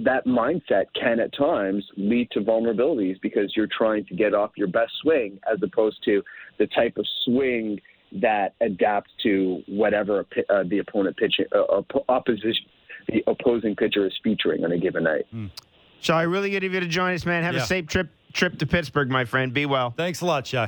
that 0.03 0.25
mindset 0.25 0.85
can 0.99 1.19
at 1.19 1.35
times 1.37 1.85
lead 1.95 2.29
to 2.31 2.41
vulnerabilities 2.41 3.15
because 3.21 3.53
you're 3.55 3.67
trying 3.77 4.05
to 4.05 4.15
get 4.15 4.33
off 4.33 4.51
your 4.57 4.67
best 4.67 4.91
swing 5.01 5.39
as 5.49 5.57
opposed 5.63 6.03
to 6.03 6.21
the 6.57 6.67
type 6.67 6.97
of 6.97 7.05
swing 7.23 7.79
that 8.13 8.55
adapts 8.61 9.11
to 9.23 9.61
whatever 9.67 10.25
uh, 10.49 10.63
the 10.67 10.79
opponent 10.79 11.17
pitching 11.17 11.45
uh, 11.53 11.81
opposition 12.09 12.65
the 13.07 13.23
opposing 13.27 13.75
pitcher 13.75 14.05
is 14.05 14.13
featuring 14.23 14.63
on 14.63 14.71
a 14.71 14.77
given 14.77 15.03
night. 15.03 15.25
Mm. 15.33 15.51
Shall 15.99 16.17
I 16.17 16.23
really 16.23 16.49
get 16.49 16.63
you 16.63 16.69
to 16.69 16.87
join 16.87 17.13
us, 17.13 17.25
man? 17.25 17.43
Have 17.43 17.55
yeah. 17.55 17.63
a 17.63 17.65
safe 17.65 17.87
trip 17.87 18.09
trip 18.33 18.59
to 18.59 18.65
Pittsburgh, 18.65 19.09
my 19.09 19.25
friend. 19.25 19.53
Be 19.53 19.65
well. 19.65 19.91
Thanks 19.91 20.21
a 20.21 20.25
lot, 20.25 20.45
Shi. 20.47 20.65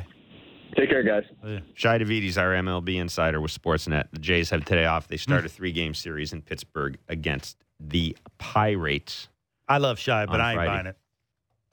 Take 0.76 0.90
care, 0.90 1.04
guys. 1.04 1.24
Oh, 1.44 1.50
yeah. 1.50 1.60
Shi 1.74 1.88
Davidi's 1.88 2.38
our 2.38 2.54
MLB 2.54 2.96
insider 2.96 3.40
with 3.40 3.52
Sportsnet. 3.52 4.08
The 4.12 4.20
Jays 4.20 4.50
have 4.50 4.66
today 4.66 4.86
off. 4.86 5.08
They 5.08 5.18
start 5.18 5.44
mm. 5.44 5.48
a 5.48 5.50
three 5.50 5.72
game 5.72 5.94
series 5.94 6.34
in 6.34 6.42
Pittsburgh 6.42 6.98
against 7.08 7.58
the 7.80 8.18
Pirates. 8.38 9.30
I 9.68 9.78
love 9.78 10.00
Shi, 10.00 10.12
but 10.12 10.42
I 10.42 10.52
ain't 10.52 10.58
Friday. 10.58 10.72
buying 10.72 10.86
it. 10.88 10.98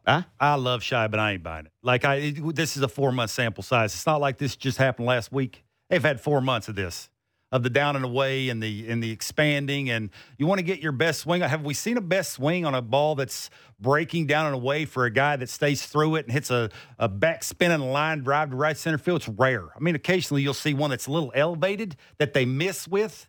Huh? 0.07 0.23
I 0.39 0.55
love 0.57 0.83
Shi, 0.83 1.09
but 1.09 1.19
I 1.19 1.33
ain't 1.33 1.43
buying 1.43 1.67
it. 1.67 1.73
Like 1.83 2.05
I, 2.05 2.17
it, 2.17 2.55
this 2.55 2.77
is 2.77 2.83
a 2.83 2.89
four 2.89 3.11
month 3.13 3.31
sample 3.31 3.63
size. 3.63 3.95
It's 3.95 4.07
not 4.07 4.21
like 4.21 4.39
this 4.39 4.55
just 4.57 4.79
happened 4.79 5.07
last 5.07 5.33
week. 5.33 5.65
They've 5.89 6.03
had 6.03 6.21
four 6.21 6.41
months 6.41 6.69
of 6.69 6.75
this, 6.75 7.09
of 7.51 7.63
the 7.63 7.71
down 7.71 7.97
and 7.97 8.05
away 8.05 8.51
and 8.51 8.63
the 8.63 8.89
and 8.89 9.03
the 9.03 9.11
expanding. 9.11 9.89
And 9.89 10.11
you 10.37 10.47
want 10.47 10.59
to 10.59 10.65
get 10.65 10.81
your 10.81 10.93
best 10.93 11.21
swing. 11.21 11.41
Have 11.41 11.63
we 11.63 11.73
seen 11.73 11.97
a 11.97 12.03
best 12.03 12.33
swing 12.33 12.67
on 12.67 12.75
a 12.75 12.83
ball 12.83 13.15
that's 13.15 13.49
breaking 13.81 14.27
down 14.27 14.47
and 14.47 14.55
away 14.55 14.85
for 14.85 15.07
a 15.07 15.11
guy 15.11 15.37
that 15.37 15.49
stays 15.49 15.87
through 15.87 16.17
it 16.17 16.27
and 16.27 16.33
hits 16.33 16.51
a, 16.51 16.71
a 16.99 17.09
back 17.09 17.43
spinning 17.43 17.81
line 17.91 18.23
drive 18.23 18.51
to 18.51 18.57
right 18.57 18.77
center 18.77 18.99
field? 18.99 19.23
It's 19.23 19.29
rare. 19.29 19.69
I 19.75 19.81
mean, 19.81 19.95
occasionally 19.95 20.43
you'll 20.43 20.53
see 20.53 20.75
one 20.75 20.91
that's 20.91 21.07
a 21.07 21.11
little 21.13 21.33
elevated 21.35 21.97
that 22.19 22.35
they 22.35 22.45
miss 22.45 22.87
with. 22.87 23.29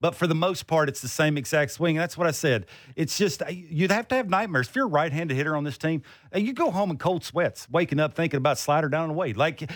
But 0.00 0.14
for 0.14 0.26
the 0.26 0.34
most 0.34 0.66
part, 0.66 0.88
it's 0.88 1.00
the 1.00 1.08
same 1.08 1.36
exact 1.36 1.72
swing. 1.72 1.96
And 1.96 2.02
that's 2.02 2.16
what 2.16 2.26
I 2.26 2.30
said. 2.30 2.66
It's 2.94 3.18
just, 3.18 3.42
uh, 3.42 3.46
you'd 3.48 3.90
have 3.90 4.06
to 4.08 4.14
have 4.14 4.28
nightmares. 4.28 4.68
If 4.68 4.76
you're 4.76 4.86
a 4.86 4.88
right 4.88 5.12
handed 5.12 5.36
hitter 5.36 5.56
on 5.56 5.64
this 5.64 5.76
team, 5.76 6.02
uh, 6.34 6.38
you 6.38 6.52
go 6.52 6.70
home 6.70 6.90
in 6.90 6.98
cold 6.98 7.24
sweats, 7.24 7.68
waking 7.68 7.98
up 7.98 8.14
thinking 8.14 8.38
about 8.38 8.58
slider 8.58 8.88
down 8.88 9.04
and 9.04 9.12
away. 9.12 9.32
Like, 9.32 9.68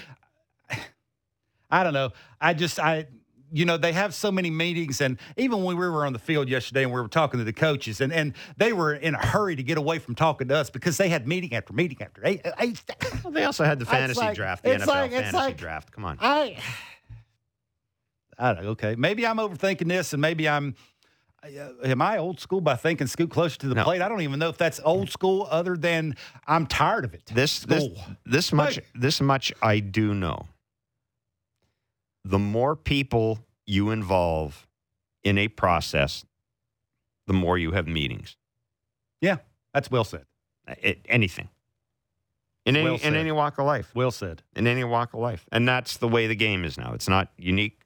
I 1.71 1.83
don't 1.83 1.95
know. 1.95 2.11
I 2.41 2.55
just, 2.55 2.79
I, 2.79 3.07
you 3.53 3.65
know, 3.65 3.77
they 3.77 3.93
have 3.93 4.15
so 4.15 4.31
many 4.31 4.49
meetings. 4.49 5.01
And 5.01 5.19
even 5.37 5.65
when 5.65 5.77
we 5.77 5.89
were 5.89 6.07
on 6.07 6.13
the 6.13 6.19
field 6.19 6.49
yesterday 6.49 6.85
and 6.85 6.93
we 6.93 7.01
were 7.01 7.09
talking 7.09 7.39
to 7.39 7.45
the 7.45 7.53
coaches, 7.53 8.01
and, 8.01 8.13
and 8.13 8.35
they 8.57 8.73
were 8.73 8.95
in 8.95 9.15
a 9.15 9.27
hurry 9.27 9.57
to 9.57 9.63
get 9.63 9.77
away 9.77 9.99
from 9.99 10.15
talking 10.15 10.49
to 10.49 10.57
us 10.57 10.71
because 10.71 10.97
they 10.97 11.09
had 11.09 11.27
meeting 11.27 11.53
after 11.55 11.73
meeting 11.73 12.01
after. 12.01 12.23
Well, 12.23 12.39
uh, 12.45 13.31
they 13.31 13.45
also 13.45 13.65
had 13.65 13.79
the 13.79 13.87
fantasy 13.87 14.21
like, 14.21 14.37
draft, 14.37 14.63
the 14.63 14.71
NFL 14.71 14.87
like, 14.87 15.11
fantasy 15.11 15.37
like, 15.37 15.57
draft. 15.57 15.93
Come 15.93 16.05
on. 16.05 16.17
I, 16.21 16.59
I 18.39 18.53
don't 18.53 18.65
know, 18.65 18.71
okay, 18.71 18.95
maybe 18.97 19.27
I'm 19.27 19.37
overthinking 19.37 19.89
this, 19.89 20.13
and 20.13 20.21
maybe 20.21 20.49
I'm. 20.49 20.75
Uh, 21.45 21.73
am 21.85 22.01
I 22.01 22.19
old 22.19 22.39
school 22.39 22.61
by 22.61 22.77
thinking 22.77 23.09
scoot 23.09 23.31
closer 23.31 23.59
to 23.59 23.69
the 23.69 23.75
no. 23.75 23.85
plate? 23.85 24.01
I 24.01 24.09
don't 24.09 24.21
even 24.21 24.39
know 24.39 24.49
if 24.49 24.57
that's 24.57 24.81
old 24.85 25.11
school, 25.11 25.49
other 25.51 25.77
than 25.77 26.17
I'm 26.47 26.67
tired 26.67 27.05
of 27.05 27.15
it. 27.15 27.27
This 27.27 27.61
this 27.61 27.89
this 28.25 28.53
much 28.53 28.79
this 28.95 29.21
much 29.21 29.53
I 29.61 29.81
do 29.81 30.15
know. 30.15 30.47
The 32.25 32.39
more 32.39 32.77
people 32.77 33.41
you 33.67 33.91
involve 33.91 34.69
in 35.25 35.37
a 35.37 35.49
process, 35.49 36.25
the 37.27 37.33
more 37.33 37.59
you 37.59 37.73
have 37.73 37.89
meetings. 37.89 38.37
Yeah, 39.21 39.39
that's 39.75 39.91
well 39.91 40.05
said. 40.05 40.27
It, 40.81 41.05
anything. 41.09 41.49
In 42.65 42.77
any, 42.77 42.85
well 42.85 42.99
in 43.03 43.15
any 43.15 43.33
walk 43.33 43.59
of 43.59 43.67
life. 43.67 43.91
Well 43.95 44.13
said. 44.13 44.43
In 44.55 44.69
any 44.69 44.85
walk 44.85 45.15
of 45.15 45.21
life. 45.21 45.47
And 45.51 45.67
that's 45.67 45.97
the 45.97 46.07
way 46.07 46.29
the 46.29 46.37
game 46.37 46.65
is 46.65 46.79
now. 46.79 46.93
It's 46.93 47.09
not 47.09 47.29
unique 47.37 47.82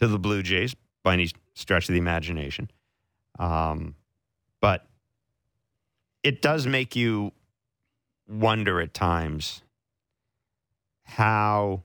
to 0.00 0.08
the 0.08 0.18
Blue 0.18 0.42
Jays 0.42 0.74
by 1.02 1.14
any 1.14 1.30
stretch 1.54 1.88
of 1.88 1.92
the 1.92 1.98
imagination. 1.98 2.70
Um, 3.38 3.94
but 4.60 4.86
it 6.22 6.42
does 6.42 6.66
make 6.66 6.96
you 6.96 7.32
wonder 8.28 8.80
at 8.80 8.94
times 8.94 9.62
how, 11.04 11.82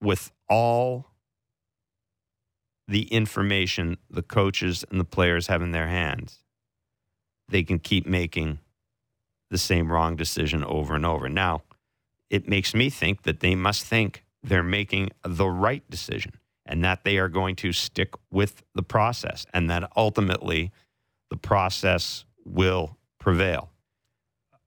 with 0.00 0.30
all 0.48 1.06
the 2.88 3.04
information 3.04 3.96
the 4.10 4.22
coaches 4.22 4.84
and 4.90 4.98
the 5.00 5.04
players 5.04 5.46
have 5.46 5.62
in 5.62 5.70
their 5.70 5.88
hands, 5.88 6.38
they 7.48 7.62
can 7.62 7.78
keep 7.78 8.06
making 8.06 8.58
the 9.50 9.58
same 9.58 9.92
wrong 9.92 10.16
decision 10.16 10.64
over 10.64 10.94
and 10.94 11.06
over. 11.06 11.28
Now, 11.28 11.62
it 12.30 12.48
makes 12.48 12.74
me 12.74 12.90
think 12.90 13.22
that 13.22 13.40
they 13.40 13.54
must 13.54 13.84
think 13.84 14.24
they're 14.42 14.62
making 14.62 15.10
the 15.22 15.48
right 15.48 15.88
decision 15.90 16.32
and 16.66 16.84
that 16.84 17.04
they 17.04 17.18
are 17.18 17.28
going 17.28 17.56
to 17.56 17.72
stick 17.72 18.14
with 18.30 18.62
the 18.74 18.82
process 18.82 19.46
and 19.52 19.70
that 19.70 19.90
ultimately 19.96 20.72
the 21.30 21.36
process 21.36 22.24
will 22.44 22.96
prevail. 23.18 23.70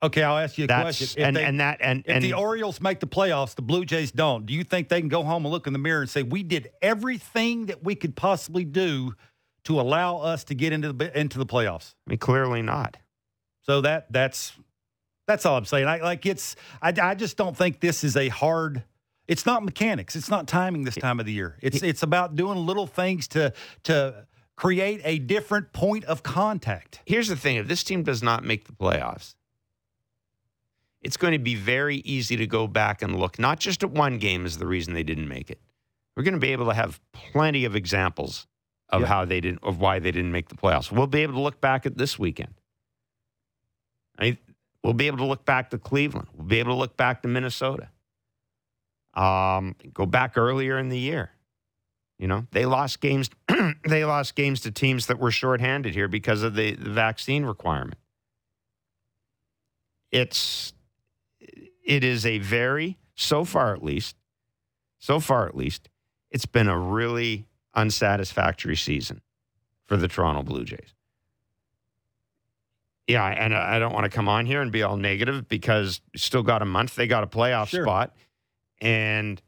Okay, 0.03 0.21
I'll 0.21 0.37
ask 0.37 0.57
you 0.57 0.65
a 0.65 0.67
That's, 0.67 0.99
question. 0.99 1.21
If 1.21 1.27
and, 1.27 1.35
they, 1.35 1.43
and 1.43 1.59
that 1.59 1.77
and, 1.81 2.03
if 2.05 2.15
and, 2.15 2.23
the 2.23 2.33
Orioles 2.33 2.79
make 2.79 2.99
the 2.99 3.07
playoffs, 3.07 3.55
the 3.55 3.61
Blue 3.61 3.85
Jays 3.85 4.11
don't. 4.11 4.45
Do 4.45 4.53
you 4.53 4.63
think 4.63 4.89
they 4.89 4.99
can 4.99 5.09
go 5.09 5.23
home 5.23 5.45
and 5.45 5.51
look 5.51 5.67
in 5.67 5.73
the 5.73 5.79
mirror 5.79 6.01
and 6.01 6.09
say 6.09 6.21
we 6.21 6.43
did 6.43 6.69
everything 6.81 7.67
that 7.67 7.83
we 7.83 7.95
could 7.95 8.15
possibly 8.15 8.65
do 8.65 9.15
to 9.63 9.79
allow 9.81 10.17
us 10.17 10.43
to 10.45 10.55
get 10.55 10.73
into 10.73 10.93
the 10.93 11.17
into 11.17 11.39
the 11.39 11.45
playoffs? 11.45 11.95
I 12.05 12.11
mean, 12.11 12.19
clearly 12.19 12.61
not. 12.61 12.97
So 13.61 13.81
that 13.81 14.11
that's 14.11 14.53
that's 15.27 15.45
all 15.45 15.57
I'm 15.57 15.65
saying. 15.65 15.87
I 15.87 15.97
like 15.97 16.25
it's. 16.25 16.55
I, 16.81 16.93
I 17.01 17.15
just 17.15 17.35
don't 17.35 17.57
think 17.57 17.79
this 17.79 18.03
is 18.03 18.15
a 18.15 18.27
hard 18.27 18.83
it's 19.27 19.45
not 19.45 19.63
mechanics. 19.63 20.15
It's 20.15 20.29
not 20.29 20.47
timing 20.47 20.83
this 20.83 20.95
time 20.95 21.19
of 21.19 21.25
the 21.25 21.33
year. 21.33 21.57
It's 21.61 21.81
it's 21.81 22.03
about 22.03 22.35
doing 22.35 22.65
little 22.65 22.87
things 22.87 23.27
to 23.29 23.53
to 23.83 24.25
create 24.55 25.01
a 25.03 25.19
different 25.19 25.73
point 25.73 26.05
of 26.05 26.23
contact. 26.23 27.01
Here's 27.05 27.27
the 27.27 27.35
thing: 27.35 27.57
if 27.57 27.67
this 27.67 27.83
team 27.83 28.03
does 28.03 28.21
not 28.21 28.43
make 28.43 28.65
the 28.65 28.73
playoffs, 28.73 29.35
it's 31.01 31.17
going 31.17 31.33
to 31.33 31.39
be 31.39 31.55
very 31.55 31.97
easy 31.97 32.35
to 32.37 32.47
go 32.47 32.67
back 32.67 33.01
and 33.01 33.15
look 33.19 33.39
not 33.39 33.59
just 33.59 33.83
at 33.83 33.91
one 33.91 34.17
game 34.17 34.45
as 34.45 34.57
the 34.57 34.67
reason 34.67 34.93
they 34.93 35.03
didn't 35.03 35.27
make 35.27 35.49
it. 35.49 35.59
We're 36.15 36.23
going 36.23 36.33
to 36.35 36.39
be 36.39 36.51
able 36.53 36.67
to 36.67 36.73
have 36.73 36.99
plenty 37.11 37.65
of 37.65 37.75
examples 37.75 38.47
of 38.89 39.01
Yep. 39.01 39.09
how 39.09 39.25
they 39.25 39.41
didn't 39.41 39.63
of 39.63 39.79
why 39.79 39.99
they 39.99 40.11
didn't 40.11 40.31
make 40.31 40.49
the 40.49 40.55
playoffs. 40.55 40.91
We'll 40.91 41.07
be 41.07 41.23
able 41.23 41.33
to 41.33 41.41
look 41.41 41.59
back 41.59 41.85
at 41.85 41.97
this 41.97 42.17
weekend. 42.19 42.53
I, 44.17 44.37
we'll 44.83 44.93
be 44.93 45.07
able 45.07 45.17
to 45.17 45.25
look 45.25 45.43
back 45.43 45.71
to 45.71 45.77
Cleveland. 45.77 46.27
We'll 46.33 46.47
be 46.47 46.59
able 46.59 46.71
to 46.71 46.77
look 46.77 46.95
back 46.95 47.21
to 47.23 47.27
Minnesota. 47.27 47.89
Um, 49.15 49.75
go 49.93 50.05
back 50.05 50.37
earlier 50.37 50.77
in 50.77 50.89
the 50.89 50.99
year. 50.99 51.31
You 52.17 52.27
know, 52.27 52.47
they 52.51 52.65
lost 52.65 53.01
games. 53.01 53.29
they 53.87 54.05
lost 54.05 54.35
games 54.35 54.61
to 54.61 54.71
teams 54.71 55.07
that 55.07 55.19
were 55.19 55.31
shorthanded 55.31 55.93
here 55.93 56.07
because 56.07 56.43
of 56.43 56.55
the, 56.55 56.73
the 56.75 56.89
vaccine 56.89 57.45
requirement. 57.45 57.97
It's 60.11 60.73
it 61.83 62.03
is 62.03 62.25
a 62.25 62.37
very 62.39 62.97
so 63.15 63.43
far 63.43 63.73
at 63.73 63.83
least 63.83 64.15
so 64.97 65.19
far 65.19 65.47
at 65.47 65.55
least 65.55 65.89
it's 66.31 66.45
been 66.45 66.67
a 66.67 66.77
really 66.79 67.45
unsatisfactory 67.73 68.75
season 68.75 69.21
for 69.85 69.97
the 69.97 70.07
Toronto 70.07 70.41
Blue 70.41 70.63
Jays. 70.63 70.93
Yeah, 73.07 73.25
and 73.25 73.53
I 73.53 73.77
don't 73.77 73.93
want 73.93 74.05
to 74.05 74.09
come 74.09 74.27
on 74.27 74.45
here 74.47 74.61
and 74.61 74.71
be 74.71 74.81
all 74.81 74.97
negative 74.97 75.47
because 75.47 76.01
still 76.15 76.41
got 76.41 76.61
a 76.63 76.65
month. 76.65 76.95
They 76.95 77.05
got 77.07 77.23
a 77.23 77.27
playoff 77.27 77.67
Sure. 77.67 77.83
spot, 77.83 78.15
and 78.81 79.41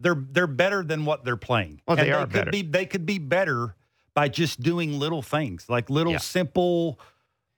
They're 0.00 0.16
they're 0.30 0.46
better 0.48 0.82
than 0.84 1.04
what 1.04 1.24
they're 1.24 1.36
playing. 1.36 1.80
Well, 1.86 1.96
they 1.96 2.10
And 2.10 2.14
are 2.14 2.20
could 2.26 2.32
better. 2.32 2.50
Be, 2.50 2.62
they 2.62 2.84
could 2.86 3.06
be 3.06 3.18
better 3.18 3.74
by 4.12 4.28
just 4.28 4.60
doing 4.60 4.98
little 4.98 5.22
things, 5.22 5.66
like 5.68 5.88
little 5.88 6.12
Yeah. 6.12 6.18
simple. 6.18 6.98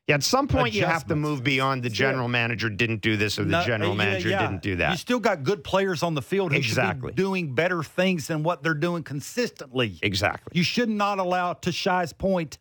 yeah, 0.07 0.15
at 0.15 0.23
some 0.23 0.47
point 0.47 0.73
you 0.75 0.85
have 0.85 1.07
to 1.09 1.17
move 1.17 1.43
beyond 1.43 1.83
the 1.83 1.89
general 1.91 2.29
manager 2.29 2.71
didn't 2.71 3.01
do 3.01 3.17
this 3.17 3.39
or 3.39 3.45
the 3.45 3.51
No, 3.51 3.65
general 3.65 3.91
yeah, 3.91 3.97
manager 3.97 4.29
yeah. 4.29 4.43
didn't 4.47 4.63
do 4.63 4.77
that. 4.77 4.91
You 4.93 4.97
still 4.97 5.19
got 5.19 5.43
good 5.43 5.65
players 5.65 6.03
on 6.05 6.15
the 6.15 6.23
field 6.23 6.53
who 6.53 6.59
Exactly. 6.59 7.09
should 7.09 7.17
be 7.17 7.23
doing 7.23 7.55
better 7.55 7.83
things 7.83 8.29
than 8.29 8.43
what 8.45 8.63
they're 8.63 8.75
doing 8.75 9.03
consistently. 9.03 9.99
exactly. 10.03 10.53
You 10.57 10.63
should 10.63 10.89
not 10.91 11.19
allow, 11.19 11.55
to 11.55 11.73
Shi's 11.73 12.13
point, 12.13 12.59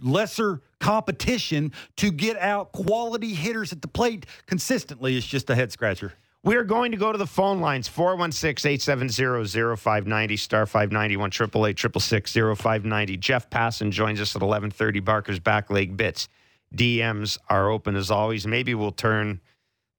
lesser 0.00 0.62
competition 0.80 1.72
to 1.96 2.10
get 2.10 2.38
out 2.38 2.72
quality 2.72 3.34
hitters 3.34 3.72
at 3.72 3.82
the 3.82 3.88
plate 3.88 4.24
consistently. 4.46 5.16
It's 5.16 5.26
just 5.26 5.50
a 5.50 5.54
head 5.54 5.70
scratcher. 5.72 6.14
We 6.46 6.54
are 6.54 6.62
going 6.62 6.92
to 6.92 6.96
go 6.96 7.10
to 7.10 7.18
the 7.18 7.26
phone 7.26 7.58
lines 7.58 7.88
416 7.88 8.70
870 8.70 9.74
0590 9.76 10.36
star 10.36 10.64
591 10.64 11.30
888 11.32 12.56
0590. 12.56 13.16
Jeff 13.16 13.50
Passan 13.50 13.90
joins 13.90 14.20
us 14.20 14.36
at 14.36 14.42
1130 14.42 15.00
Barker's 15.00 15.40
Back 15.40 15.70
Leg 15.70 15.96
Bits. 15.96 16.28
DMs 16.72 17.36
are 17.50 17.68
open 17.68 17.96
as 17.96 18.12
always. 18.12 18.46
Maybe 18.46 18.76
we'll 18.76 18.92
turn 18.92 19.40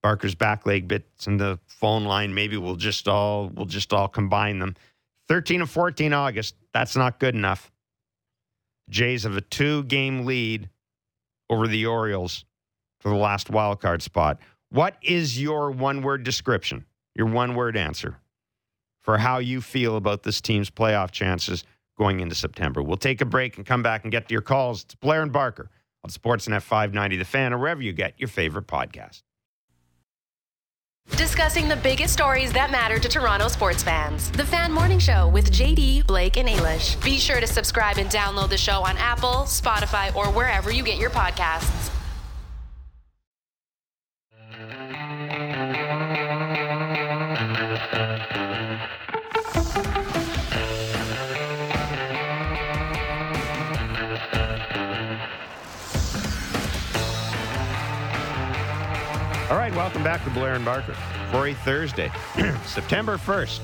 Barker's 0.01 0.35
Back 0.35 0.65
Leg 0.65 0.87
Bits 0.87 1.27
in 1.27 1.35
the 1.35 1.59
phone 1.65 2.05
line. 2.05 2.33
Maybe 2.33 2.55
we'll 2.55 2.77
just 2.77 3.09
all 3.09 3.49
we'll 3.49 3.65
just 3.65 3.91
all 3.91 4.07
combine 4.07 4.59
them. 4.59 4.77
13 5.27 5.59
and 5.59 5.69
14 5.69 6.13
August. 6.13 6.55
That's 6.71 6.95
not 6.95 7.19
good 7.19 7.35
enough. 7.35 7.73
Jays 8.89 9.23
have 9.23 9.35
a 9.35 9.41
two 9.41 9.83
game 9.83 10.25
lead 10.25 10.69
over 11.49 11.67
the 11.67 11.87
Orioles 11.87 12.45
for 13.01 13.09
the 13.09 13.15
last 13.15 13.49
wild 13.49 13.81
card 13.81 14.01
spot. 14.01 14.39
What 14.69 14.97
is 15.01 15.41
your 15.41 15.71
one 15.71 16.01
word 16.01 16.23
description, 16.23 16.85
your 17.15 17.27
one 17.27 17.55
word 17.55 17.77
answer 17.77 18.17
for 18.99 19.17
how 19.17 19.37
you 19.37 19.61
feel 19.61 19.95
about 19.95 20.23
this 20.23 20.41
team's 20.41 20.69
playoff 20.69 21.11
chances 21.11 21.63
going 21.97 22.19
into 22.19 22.35
September? 22.35 22.83
We'll 22.83 22.97
take 22.97 23.21
a 23.21 23.25
break 23.25 23.55
and 23.55 23.65
come 23.65 23.81
back 23.81 24.03
and 24.03 24.11
get 24.11 24.27
to 24.27 24.33
your 24.33 24.41
calls. 24.41 24.83
It's 24.83 24.95
Blair 24.95 25.21
and 25.21 25.31
Barker 25.31 25.69
on 26.03 26.09
Sportsnet 26.09 26.61
590 26.61 27.15
The 27.15 27.23
Fan 27.23 27.53
or 27.53 27.57
wherever 27.57 27.81
you 27.81 27.93
get 27.93 28.15
your 28.17 28.27
favorite 28.27 28.67
podcast. 28.67 29.21
Discussing 31.11 31.69
the 31.69 31.77
biggest 31.77 32.11
stories 32.11 32.51
that 32.51 32.69
matter 32.69 32.99
to 32.99 33.07
Toronto 33.07 33.47
sports 33.47 33.81
fans. 33.81 34.29
The 34.31 34.43
Fan 34.43 34.73
Morning 34.73 34.99
Show 34.99 35.29
with 35.29 35.49
JD, 35.49 36.05
Blake, 36.05 36.35
and 36.35 36.49
Ailish. 36.49 37.01
Be 37.01 37.17
sure 37.17 37.39
to 37.39 37.47
subscribe 37.47 37.97
and 37.97 38.09
download 38.09 38.49
the 38.49 38.57
show 38.57 38.81
on 38.81 38.97
Apple, 38.97 39.45
Spotify, 39.45 40.13
or 40.13 40.25
wherever 40.25 40.69
you 40.69 40.83
get 40.83 40.97
your 40.97 41.09
podcasts. 41.09 41.96
All 44.59 44.63
right, 59.55 59.71
welcome 59.75 60.03
back 60.03 60.23
to 60.23 60.31
Blair 60.31 60.55
and 60.55 60.65
Barker 60.65 60.93
for 61.29 61.45
a 61.47 61.53
Thursday, 61.53 62.11
September 62.65 63.17
1st. 63.17 63.59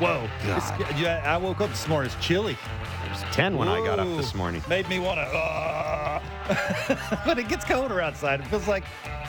Whoa. 0.00 0.26
It's- 0.44 0.98
yeah, 0.98 1.22
I 1.26 1.36
woke 1.36 1.60
up 1.60 1.68
this 1.68 1.86
morning. 1.86 2.10
It's 2.10 2.26
chilly. 2.26 2.56
It 3.04 3.10
was 3.10 3.20
10 3.34 3.58
when 3.58 3.68
I 3.68 3.84
got 3.84 3.98
up 3.98 4.06
Whoa. 4.06 4.16
this 4.16 4.34
morning. 4.34 4.62
Made 4.70 4.88
me 4.88 5.00
want 5.00 5.18
to. 5.18 5.26
Uh, 5.26 6.20
but 7.26 7.38
it 7.38 7.48
gets 7.48 7.66
colder 7.66 8.00
outside. 8.00 8.40
It 8.40 8.46
feels 8.46 8.66
like 8.66 8.84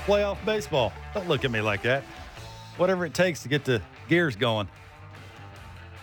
playoff 0.10 0.44
baseball. 0.44 0.92
Don't 1.14 1.28
look 1.28 1.46
at 1.46 1.52
me 1.52 1.62
like 1.62 1.84
that. 1.84 2.04
Whatever 2.78 3.06
it 3.06 3.14
takes 3.14 3.44
to 3.44 3.50
get 3.50 3.64
the 3.64 3.80
gears 4.08 4.36
going. 4.36 4.68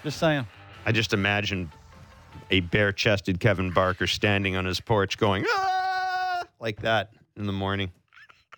Just 0.04 0.20
saying. 0.20 0.46
I 0.84 0.92
just 0.92 1.12
imagine 1.12 1.72
a 2.52 2.60
bare 2.60 2.92
chested 2.92 3.40
Kevin 3.40 3.72
Barker 3.72 4.06
standing 4.06 4.54
on 4.54 4.64
his 4.64 4.78
porch 4.78 5.18
going, 5.18 5.44
ah, 5.48 6.44
like 6.60 6.82
that 6.82 7.14
in 7.36 7.46
the 7.46 7.52
morning. 7.52 7.90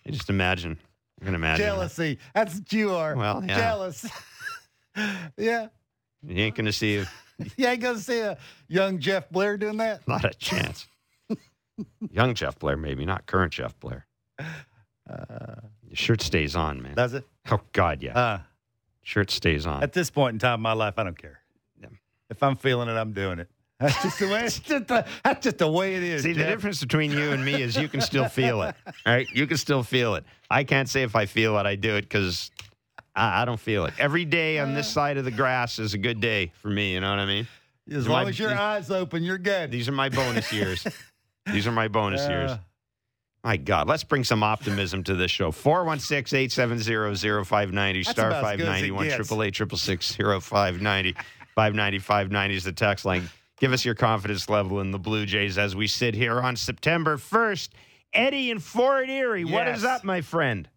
I 0.06 0.10
just 0.10 0.28
imagine. 0.28 0.78
I 1.22 1.24
can 1.24 1.34
imagine. 1.34 1.64
that. 1.64 1.72
Jealousy. 1.72 2.18
That's 2.34 2.56
what 2.56 2.70
you 2.74 2.90
are. 2.94 3.16
Well, 3.16 3.42
yeah. 3.42 3.56
Jealous. 3.56 4.06
yeah. 5.38 5.68
You 6.26 6.44
ain't 6.44 6.56
going 6.56 6.66
to 6.66 6.72
see 6.74 6.98
a, 6.98 7.06
You 7.56 7.68
ain't 7.68 7.80
going 7.80 7.96
to 7.96 8.02
see 8.02 8.20
a 8.20 8.36
young 8.68 8.98
Jeff 8.98 9.30
Blair 9.30 9.56
doing 9.56 9.78
that. 9.78 10.06
not 10.06 10.26
a 10.26 10.34
chance. 10.34 10.86
Young 12.10 12.34
Jeff 12.34 12.58
Blair, 12.58 12.76
maybe, 12.76 13.06
not 13.06 13.24
current 13.24 13.54
Jeff 13.54 13.78
Blair. 13.80 14.06
Your 15.08 15.96
shirt 15.96 16.20
stays 16.22 16.54
on, 16.54 16.82
man. 16.82 16.94
Does 16.94 17.14
it? 17.14 17.24
Oh, 17.50 17.60
God, 17.72 18.02
yeah. 18.02 18.18
Uh, 18.18 18.38
shirt 19.02 19.30
stays 19.30 19.66
on. 19.66 19.82
at 19.82 19.92
this 19.92 20.10
point 20.10 20.34
in 20.34 20.38
time 20.38 20.54
in 20.54 20.60
my 20.60 20.72
life, 20.72 20.94
I 20.98 21.04
don't 21.04 21.16
care. 21.16 21.40
Yeah. 21.80 21.88
If 22.30 22.42
I'm 22.42 22.56
feeling 22.56 22.88
it, 22.88 22.92
I'm 22.92 23.12
doing 23.12 23.38
it. 23.38 23.48
That's 23.80 24.02
just 24.02 24.18
the 24.18 24.28
way. 24.28 24.44
It's 24.44 24.58
just 24.58 24.88
the, 24.88 25.06
that's 25.24 25.44
just 25.44 25.58
the 25.58 25.70
way 25.70 25.94
it 25.94 26.02
is. 26.02 26.24
See, 26.24 26.32
the 26.32 26.44
difference 26.44 26.80
between 26.80 27.12
you 27.12 27.30
and 27.30 27.44
me 27.44 27.62
is 27.62 27.76
you 27.76 27.88
can 27.88 28.00
still 28.00 28.28
feel 28.28 28.62
it. 28.62 28.74
All 28.86 28.92
right? 29.14 29.28
You 29.32 29.46
can 29.46 29.56
still 29.56 29.82
feel 29.82 30.14
it. 30.16 30.24
I 30.50 30.64
can't 30.64 30.88
say 30.88 31.02
if 31.02 31.14
I 31.14 31.26
feel 31.26 31.56
it, 31.58 31.66
I 31.66 31.76
do 31.76 31.94
it 31.96 32.02
because 32.02 32.50
I, 33.14 33.42
I 33.42 33.44
don't 33.44 33.60
feel 33.60 33.84
it. 33.86 33.94
Every 33.98 34.24
day 34.24 34.58
on 34.58 34.74
this 34.74 34.88
uh. 34.88 34.92
side 34.92 35.16
of 35.16 35.24
the 35.24 35.30
grass 35.30 35.78
is 35.78 35.94
a 35.94 35.98
good 35.98 36.20
day 36.20 36.52
for 36.60 36.68
me. 36.68 36.92
You 36.94 37.00
know 37.00 37.10
what 37.10 37.20
I 37.20 37.26
mean? 37.26 37.46
As 37.90 38.06
my- 38.06 38.20
long 38.20 38.28
as 38.28 38.38
your 38.38 38.50
these- 38.50 38.58
eyes 38.58 38.90
open, 38.90 39.22
you're 39.22 39.38
good. 39.38 39.70
These 39.70 39.88
are 39.88 39.92
my 39.92 40.08
bonus 40.08 40.52
years. 40.52 40.86
These 41.46 41.66
are 41.66 41.72
my 41.72 41.88
bonus 41.88 42.28
years. 42.28 42.50
Uh. 42.50 42.58
My 43.44 43.56
God, 43.56 43.88
let's 43.88 44.04
bring 44.04 44.24
some 44.24 44.42
optimism 44.42 45.04
to 45.04 45.14
this 45.14 45.30
show. 45.30 45.50
416 45.52 46.36
870 46.36 47.44
0590, 47.44 48.02
star 48.02 48.28
about 48.28 48.44
as 48.44 48.56
good 48.56 48.68
as 48.68 48.82
it 48.82 48.90
591, 48.90 49.04
gets. 49.04 49.32
888 49.32 50.42
590, 50.42 51.12
590 51.54 51.98
590 51.98 52.54
is 52.56 52.64
the 52.64 52.72
text 52.72 53.04
line. 53.04 53.28
Give 53.60 53.72
us 53.72 53.84
your 53.84 53.94
confidence 53.94 54.48
level 54.48 54.80
in 54.80 54.90
the 54.90 54.98
Blue 54.98 55.26
Jays 55.26 55.58
as 55.58 55.74
we 55.74 55.86
sit 55.86 56.14
here 56.14 56.40
on 56.40 56.56
September 56.56 57.16
1st. 57.16 57.70
Eddie 58.12 58.50
in 58.50 58.58
Fort 58.58 59.08
Erie, 59.08 59.44
what 59.44 59.68
is 59.68 59.84
up, 59.84 60.02
my 60.04 60.20
friend? 60.20 60.68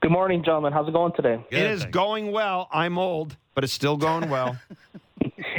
Good 0.00 0.12
morning, 0.12 0.44
gentlemen. 0.44 0.72
How's 0.72 0.86
it 0.88 0.92
going 0.92 1.12
today? 1.14 1.44
Good, 1.50 1.58
it 1.58 1.70
is 1.70 1.80
thanks. 1.82 1.94
going 1.94 2.30
well. 2.30 2.68
I'm 2.72 2.98
old, 2.98 3.36
but 3.54 3.64
it's 3.64 3.72
still 3.72 3.96
going 3.96 4.30
well. 4.30 4.56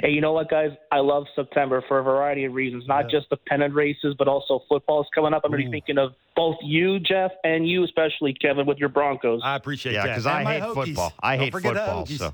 Hey, 0.02 0.10
you 0.12 0.22
know 0.22 0.34
what, 0.34 0.50
guys? 0.50 0.72
I 0.92 1.00
love 1.00 1.26
September 1.36 1.84
for 1.88 2.00
a 2.00 2.04
variety 2.04 2.46
of 2.46 2.54
reasons. 2.54 2.86
Not 2.88 3.10
just 3.10 3.30
the 3.30 3.38
pennant 3.38 3.74
races, 3.74 4.16
but 4.18 4.28
also 4.28 4.64
football 4.70 5.02
is 5.02 5.08
coming 5.14 5.34
up. 5.34 5.42
I'm 5.46 5.52
going 5.52 5.66
to 5.66 5.72
thinking 5.72 5.98
of 5.98 6.14
both 6.36 6.56
you, 6.62 7.00
Jeff, 7.00 7.32
and 7.44 7.68
you, 7.68 7.84
especially 7.84 8.34
Kevin, 8.34 8.66
with 8.66 8.78
your 8.78 8.90
Broncos. 8.90 9.42
I 9.44 9.56
appreciate 9.56 9.94
yeah, 9.94 10.06
that. 10.06 10.12
because 10.12 10.26
I 10.26 10.44
hate 10.44 10.64
Hokies. 10.64 10.74
football. 10.74 11.14
I 11.20 11.36
Don't 11.36 11.44
hate 11.46 11.54
football. 11.54 12.06
So. 12.06 12.34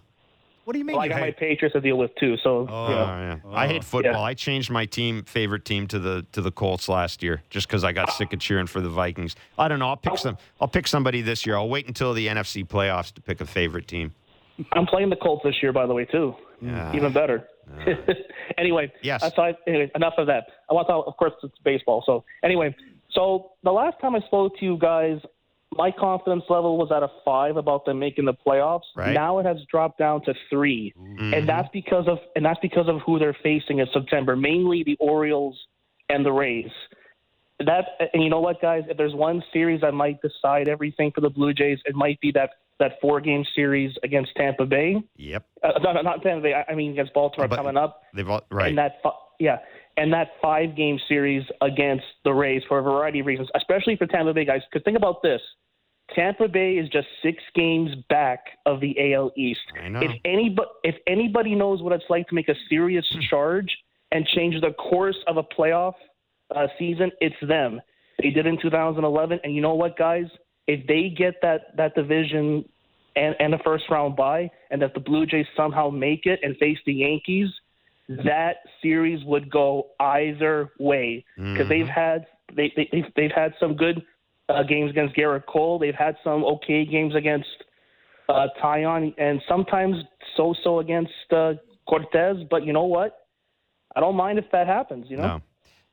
What 0.66 0.74
do 0.74 0.80
you 0.80 0.86
mean? 0.86 0.96
well, 0.96 1.04
I 1.04 1.06
you 1.06 1.12
got 1.12 1.22
my? 1.22 1.32
Patriots 1.32 1.74
to 1.74 1.82
deal 1.82 1.98
with 1.98 2.16
too. 2.16 2.38
So, 2.44 2.68
Oh. 2.68 2.88
you 2.90 2.96
know. 2.96 3.40
Oh. 3.46 3.54
I 3.54 3.68
hate 3.68 3.82
oh. 3.82 3.86
football. 3.86 4.24
I 4.24 4.34
changed 4.34 4.72
my 4.72 4.86
team 4.86 5.24
favorite 5.24 5.64
team 5.64 5.86
to 5.88 6.00
the 6.00 6.26
to 6.32 6.42
the 6.42 6.52
Colts 6.52 6.90
last 6.90 7.22
year 7.22 7.44
just 7.52 7.68
because 7.68 7.84
I 7.84 7.92
got 7.92 8.12
sick 8.14 8.34
of 8.34 8.40
cheering 8.40 8.66
for 8.66 8.82
the 8.82 8.90
Vikings. 8.90 9.36
I 9.60 9.68
don't 9.68 9.78
know. 9.78 9.88
I'll 9.90 9.96
pick 9.98 10.18
some. 10.18 10.38
I'll 10.60 10.68
pick 10.68 10.88
somebody 10.88 11.22
this 11.22 11.46
year. 11.46 11.56
I'll 11.56 11.70
wait 11.70 11.88
until 11.88 12.14
the 12.14 12.28
NFC 12.28 12.66
playoffs 12.66 13.14
to 13.14 13.22
pick 13.22 13.42
a 13.42 13.46
favorite 13.46 13.88
team. 13.88 14.14
I'm 14.74 14.88
playing 14.88 15.10
the 15.10 15.18
Colts 15.18 15.44
this 15.44 15.56
year, 15.62 15.72
by 15.72 15.86
the 15.86 15.94
way, 15.94 16.06
too. 16.06 16.34
Yeah. 16.62 16.96
Even 16.96 17.14
better. 17.14 17.48
anyway, 18.58 18.92
Yes. 19.02 19.24
Aside, 19.24 19.56
anyway, 19.68 19.92
enough 19.96 20.14
of 20.18 20.28
that. 20.28 20.46
I 20.70 20.74
want 20.74 20.88
to, 20.88 20.94
talk, 20.94 21.08
of 21.08 21.18
course, 21.18 21.34
it's 21.44 21.58
baseball. 21.64 22.04
So, 22.06 22.24
anyway, 22.44 22.76
so 23.12 23.52
the 23.64 23.72
last 23.72 24.00
time 24.02 24.16
I 24.16 24.20
spoke 24.22 24.58
to 24.60 24.66
you 24.66 24.78
guys, 24.78 25.20
my 25.72 25.92
confidence 25.92 26.44
level 26.50 26.78
was 26.78 26.92
at 26.92 27.04
a 27.04 27.10
five 27.24 27.58
about 27.58 27.86
them 27.86 28.00
making 28.00 28.26
the 28.26 28.34
playoffs. 28.34 28.82
Right. 28.96 29.14
Now 29.14 29.40
it 29.40 29.46
has 29.46 29.58
dropped 29.70 30.00
down 30.00 30.24
to 30.26 30.34
3 30.50 30.94
mm-hmm. 30.98 31.34
and 31.34 31.50
that's 31.50 31.68
because 31.74 32.08
of 32.08 32.20
and 32.36 32.46
that's 32.46 32.60
because 32.62 32.88
of 32.88 33.02
who 33.06 33.20
they're 33.20 33.38
facing 33.44 33.80
in 33.80 33.88
September, 33.94 34.36
mainly 34.36 34.84
the 34.84 34.96
Orioles 35.00 35.60
and 36.10 36.26
the 36.26 36.32
Rays. 36.32 36.72
That 37.60 37.86
and 38.14 38.24
you 38.24 38.30
know 38.30 38.42
what, 38.42 38.62
guys? 38.62 38.84
If 38.90 38.98
there's 38.98 39.14
one 39.14 39.44
series 39.52 39.82
that 39.82 39.94
might 39.94 40.20
decide 40.22 40.68
everything 40.68 41.12
for 41.14 41.22
the 41.22 41.30
Blue 41.30 41.54
Jays, 41.54 41.80
it 41.86 41.96
might 41.96 42.20
be 42.22 42.32
that 42.34 42.52
that 42.80 42.94
four 43.02 43.22
game 43.22 43.46
series 43.56 43.94
against 44.04 44.32
Tampa 44.36 44.66
Bay. 44.66 44.96
Yep. 45.18 45.46
Uh, 45.64 45.80
no, 45.82 45.94
no, 45.94 46.02
not 46.02 46.22
Tampa 46.22 46.42
Bay. 46.42 46.54
I, 46.54 46.72
I 46.72 46.76
mean 46.76 46.92
against 46.92 47.14
Baltimore 47.14 47.48
But- 47.48 47.56
coming 47.58 47.78
up. 47.78 48.02
They've 48.14 48.28
all, 48.30 48.42
right. 48.52 48.70
And 48.70 48.78
that 48.78 48.98
yeah, 49.40 49.58
and 49.98 50.12
that 50.14 50.30
five 50.42 50.76
game 50.76 51.00
series 51.08 51.44
against 51.62 52.06
the 52.24 52.34
Rays 52.34 52.64
for 52.68 52.80
a 52.80 52.82
variety 52.84 53.20
of 53.20 53.26
reasons, 53.26 53.50
especially 53.56 53.96
for 53.96 54.06
Tampa 54.08 54.34
Bay 54.34 54.46
guys. 54.46 54.62
Because 54.72 54.84
think 54.84 54.98
about 54.98 55.22
this. 55.24 55.42
Tampa 56.14 56.48
Bay 56.48 56.74
is 56.74 56.88
just 56.90 57.08
six 57.24 57.42
games 57.56 57.90
back 58.10 58.40
of 58.68 58.80
the 58.80 58.96
AL 59.14 59.32
East. 59.36 59.60
I 59.84 59.88
know. 59.90 60.02
If 60.02 60.12
anybody 60.24 60.70
if 60.84 60.96
anybody 61.08 61.56
knows 61.56 61.82
what 61.82 61.94
it's 61.94 62.06
like 62.10 62.28
to 62.28 62.36
make 62.36 62.48
a 62.50 62.56
serious 62.70 63.06
Hmm. 63.12 63.20
charge 63.30 63.78
and 64.12 64.26
change 64.28 64.60
the 64.62 64.72
course 64.74 65.18
of 65.28 65.38
a 65.38 65.44
playoff 65.44 65.94
uh, 66.56 66.68
season, 66.78 67.12
it's 67.22 67.36
them. 67.48 67.82
They 68.22 68.30
did 68.30 68.46
in 68.46 68.58
2011, 68.62 69.40
and 69.44 69.54
you 69.56 69.62
know 69.62 69.74
what, 69.74 69.98
guys? 69.98 70.28
If 70.68 70.88
they 70.88 71.14
get 71.16 71.36
that 71.42 71.76
that 71.78 71.96
division 71.96 72.66
and, 73.16 73.36
and 73.40 73.54
a 73.54 73.60
first 73.60 73.86
round 73.90 74.16
bye, 74.16 74.50
and 74.72 74.82
that 74.82 74.94
the 74.94 75.00
Blue 75.00 75.26
Jays 75.26 75.46
somehow 75.56 75.90
make 75.90 76.26
it 76.26 76.40
and 76.44 76.58
face 76.58 76.78
the 76.86 76.94
Yankees, 76.94 77.50
that 78.08 78.58
series 78.82 79.24
would 79.26 79.50
go 79.50 79.88
either 80.00 80.72
way 80.80 81.26
because 81.36 81.70
they've 81.70 81.88
had 81.88 82.26
they, 82.56 82.72
they 82.76 82.90
they've, 82.92 83.06
they've 83.16 83.32
had 83.32 83.54
some 83.60 83.76
good 83.76 84.04
uh, 84.50 84.64
games 84.64 84.92
against 84.92 85.16
Gerrit 85.16 85.46
Cole. 85.46 85.80
They've 85.80 85.96
had 85.96 86.16
some 86.24 86.44
okay 86.44 86.86
games 86.86 87.16
against 87.16 87.48
uh, 88.30 88.48
Taillon, 88.62 89.14
and 89.18 89.42
sometimes 89.48 89.96
so-so 90.36 90.80
against 90.80 91.12
uh, 91.32 91.54
Cortes. 91.88 92.44
But 92.50 92.66
you 92.66 92.74
know 92.74 92.86
what? 92.86 93.26
I 93.96 94.00
don't 94.00 94.16
mind 94.16 94.40
if 94.40 94.46
that 94.52 94.68
happens. 94.68 95.06
You 95.10 95.18
know. 95.18 95.28
No. 95.28 95.42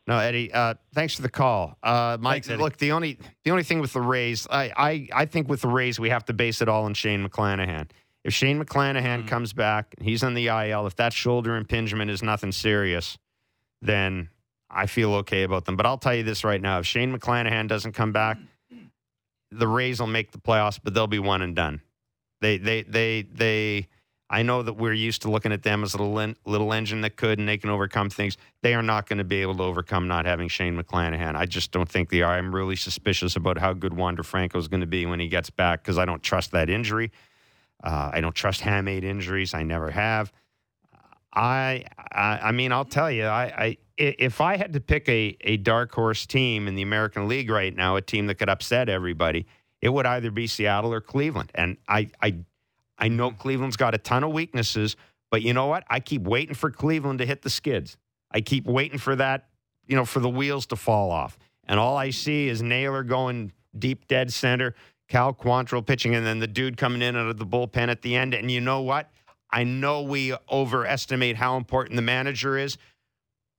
No, 0.07 0.19
Eddie. 0.19 0.53
Uh, 0.53 0.75
thanks 0.95 1.15
for 1.15 1.23
the 1.23 1.29
call, 1.31 1.79
uh, 1.83 2.19
Mike. 2.21 2.45
Thanks, 2.45 2.61
look, 2.61 2.77
the 2.79 2.93
only 2.93 3.19
the 3.45 3.53
only 3.53 3.63
thing 3.63 3.79
with 3.79 3.93
the 3.93 4.01
Rays, 4.01 4.49
I, 4.51 4.73
I 4.77 5.09
I 5.23 5.25
think 5.27 5.49
with 5.49 5.61
the 5.61 5.69
Rays, 5.69 6.01
we 6.01 6.11
have 6.11 6.25
to 6.25 6.33
base 6.33 6.61
it 6.61 6.69
all 6.69 6.85
on 6.85 6.95
Shane 6.95 7.27
McClanahan. 7.27 7.89
If 8.25 8.35
Shane 8.35 8.63
McClanahan 8.63 9.27
comes 9.27 9.53
back, 9.53 9.95
he's 10.01 10.23
on 10.23 10.35
the 10.35 10.47
IL. 10.49 10.87
If 10.87 10.97
that 10.97 11.13
shoulder 11.13 11.57
impingement 11.57 12.11
is 12.11 12.23
nothing 12.23 12.53
serious, 12.53 13.17
then 13.81 14.29
I 14.71 14.87
feel 14.87 15.15
okay 15.15 15.43
about 15.45 15.65
them. 15.67 15.77
But 15.77 15.87
I'll 15.87 15.99
tell 15.99 16.15
you 16.15 16.23
this 16.25 16.43
right 16.43 16.61
now: 16.61 16.81
if 16.81 16.87
Shane 16.87 17.17
McClanahan 17.17 17.69
doesn't 17.69 17.93
come 17.93 18.13
back, 18.13 18.39
the 19.53 19.69
Rays 19.69 20.01
will 20.01 20.09
make 20.09 20.33
the 20.33 20.39
playoffs, 20.39 20.81
but 20.83 20.95
they'll 20.95 21.07
be 21.07 21.19
one 21.21 21.43
and 21.43 21.55
done. 21.55 21.81
They 22.41 22.59
they 22.59 22.83
they 22.83 23.23
they. 23.23 23.89
I 24.33 24.43
know 24.43 24.63
that 24.63 24.73
we're 24.73 24.95
used 24.95 25.23
to 25.23 25.31
looking 25.31 25.53
at 25.53 25.63
them 25.63 25.83
as 25.85 25.93
a 25.95 26.03
little, 26.03 26.35
little 26.47 26.73
engine 26.73 27.03
that 27.03 27.17
could 27.17 27.39
and 27.39 27.47
they 27.47 27.59
can 27.59 27.69
overcome 27.71 28.09
things. 28.09 28.39
They 28.63 28.75
are 28.75 28.83
not 28.83 29.07
going 29.09 29.19
to 29.19 29.25
be 29.25 29.43
able 29.43 29.57
to 29.59 29.63
overcome 29.63 30.09
not 30.09 30.25
having 30.25 30.49
Shane 30.49 30.77
McClanahan. 30.77 31.37
I 31.37 31.45
just 31.45 31.71
don't 31.71 31.89
think 31.89 32.09
they 32.09 32.23
are. 32.23 32.33
I'm 32.33 32.55
really 32.55 32.77
suspicious 32.77 33.37
about 33.37 33.59
how 33.59 33.75
good 33.75 33.93
Wander 33.95 34.23
Franco 34.23 34.59
is 34.59 34.69
going 34.69 34.81
to 34.81 34.87
be 34.87 35.05
when 35.05 35.21
he 35.21 35.29
gets 35.29 35.51
back 35.51 35.83
because 35.83 35.99
I 35.99 36.07
don't 36.07 36.23
trust 36.23 36.51
that 36.53 36.71
injury. 36.71 37.13
Uh, 37.85 38.11
I 38.15 38.21
don't 38.23 38.35
trust 38.35 38.63
hamate 38.63 39.05
injuries. 39.05 39.53
I 39.55 39.65
never 39.65 39.91
have. 39.91 40.33
I, 41.35 41.85
I, 42.13 42.39
I 42.45 42.53
mean, 42.53 42.73
I'll 42.73 42.85
tell 42.85 43.11
you, 43.11 43.27
I, 43.27 43.45
i- 43.59 43.79
if 43.99 44.41
I 44.41 44.57
had 44.57 44.73
to 44.73 44.81
pick 44.81 45.09
a, 45.09 45.37
a 45.43 45.59
dark 45.59 45.93
horse 45.95 46.27
team 46.27 46.67
in 46.67 46.75
the 46.75 46.83
American 46.83 47.29
League 47.29 47.51
right 47.51 47.75
now, 47.77 47.97
a 47.97 48.03
team 48.03 48.27
that 48.27 48.37
could 48.37 48.49
upset 48.49 48.89
everybody, 48.89 49.47
it 49.81 49.91
would 49.91 50.07
either 50.07 50.31
be 50.31 50.47
Seattle 50.47 50.93
or 50.93 51.01
Cleveland. 51.01 51.53
And 51.55 51.77
I, 51.87 52.09
I, 52.21 52.37
I 53.03 53.09
know 53.09 53.33
Cleveland's 53.33 53.77
got 53.77 53.97
a 53.97 53.99
ton 53.99 54.23
of 54.23 54.31
weaknesses, 54.31 54.95
but 55.29 55.43
you 55.43 55.53
know 55.53 55.67
what? 55.67 55.83
I 55.91 55.99
keep 55.99 56.23
waiting 56.23 56.55
for 56.55 56.71
Cleveland 56.71 57.19
to 57.19 57.27
hit 57.27 57.43
the 57.43 57.51
skids. 57.51 57.97
I 58.31 58.41
keep 58.41 58.65
waiting 58.65 58.99
for 58.99 59.17
that, 59.17 59.49
you 59.87 59.97
know, 59.97 60.05
for 60.05 60.21
the 60.21 60.29
wheels 60.29 60.67
to 60.67 60.77
fall 60.77 61.11
off. 61.11 61.37
And 61.67 61.81
all 61.81 61.97
I 61.97 62.11
see 62.11 62.49
is 62.49 62.63
Naylor 62.63 63.03
going 63.03 63.53
deep 63.77 64.07
dead 64.07 64.33
center, 64.33 64.77
Cal 65.09 65.35
Quantrill 65.35 65.85
pitching, 65.85 66.15
and 66.15 66.25
then 66.25 66.39
the 66.39 66.47
dude 66.47 66.77
coming 66.77 67.03
in 67.03 67.17
out 67.17 67.27
of 67.27 67.39
the 67.39 67.47
bullpen 67.47 67.89
at 67.89 68.03
the 68.03 68.15
end. 68.15 68.35
And 68.35 68.49
you 68.49 68.61
know 68.61 68.83
what? 68.83 69.11
I 69.51 69.65
know 69.65 70.03
we 70.03 70.33
overestimate 70.49 71.35
how 71.37 71.57
important 71.57 71.97
the 71.97 72.03
manager 72.03 72.57
is, 72.57 72.79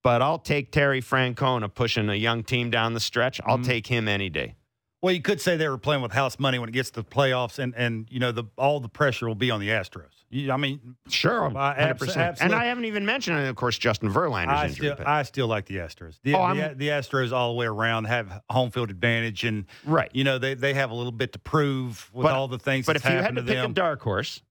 but 0.04 0.22
I'll 0.22 0.40
take 0.40 0.72
Terry 0.72 1.02
Francona 1.02 1.72
pushing 1.74 2.08
a 2.08 2.16
young 2.16 2.44
team 2.44 2.70
down 2.70 2.94
the 2.94 3.02
stretch. 3.02 3.42
I'll 3.46 3.58
mm-hmm. 3.58 3.66
take 3.66 3.88
him 3.88 4.08
any 4.08 4.30
day. 4.30 4.56
Well, 5.04 5.14
you 5.14 5.22
could 5.22 5.42
say 5.42 5.58
they 5.58 5.68
were 5.68 5.78
playing 5.78 6.02
with 6.02 6.14
house 6.14 6.40
money 6.40 6.60
when 6.60 6.70
it 6.70 6.72
gets 6.72 6.90
to 6.92 7.02
the 7.02 7.06
playoffs, 7.06 7.60
and 7.60 7.76
and 7.76 8.08
you 8.10 8.20
know 8.22 8.32
the 8.32 8.46
all 8.58 8.80
the 8.80 8.88
pressure 8.88 9.28
will 9.28 9.36
be 9.36 9.52
on 9.52 9.60
the 9.60 9.68
Astros. 9.68 10.06
You, 10.30 10.50
I 10.50 10.56
mean, 10.56 10.96
Sure, 11.10 11.46
abs- 11.58 12.02
100%. 12.02 12.38
And. 12.40 12.56
I 12.56 12.66
haven't 12.66 12.86
even 12.86 13.06
mentioned, 13.06 13.38
of 13.38 13.56
course, 13.58 13.78
Justin 13.78 14.12
Verlander's 14.14 14.48
I 14.58 14.66
injury. 14.68 14.94
still 14.94 15.06
I 15.06 15.24
still 15.24 15.48
like 15.48 15.66
the 15.66 15.76
Astros. 15.76 16.20
The, 16.24 16.34
Oh, 16.36 16.56
the, 16.56 16.74
the 16.76 16.88
Astros 16.88 17.34
all 17.34 17.50
the 17.50 17.58
way 17.58 17.66
around 17.66 18.06
have 18.06 18.42
home 18.50 18.72
field 18.72 18.90
advantage, 18.90 19.44
and 19.44 19.66
right. 19.86 20.10
you 20.14 20.24
know 20.24 20.38
they 20.40 20.54
they 20.54 20.74
have 20.74 20.90
a 20.90 20.96
little 20.96 21.12
bit 21.12 21.34
to 21.34 21.40
prove 21.40 22.10
with 22.14 22.24
But- 22.24 22.34
all 22.34 22.48
the 22.48 22.58
things. 22.58 22.86
But 22.86 22.94
that's 22.94 23.06
if 23.06 23.12
you 23.12 23.16
had 23.18 23.22
happened 23.26 23.38
to 23.40 23.44
pick 23.44 23.62
them. 23.62 23.72
a 23.72 23.74
dark 23.74 24.02
horse, 24.02 24.42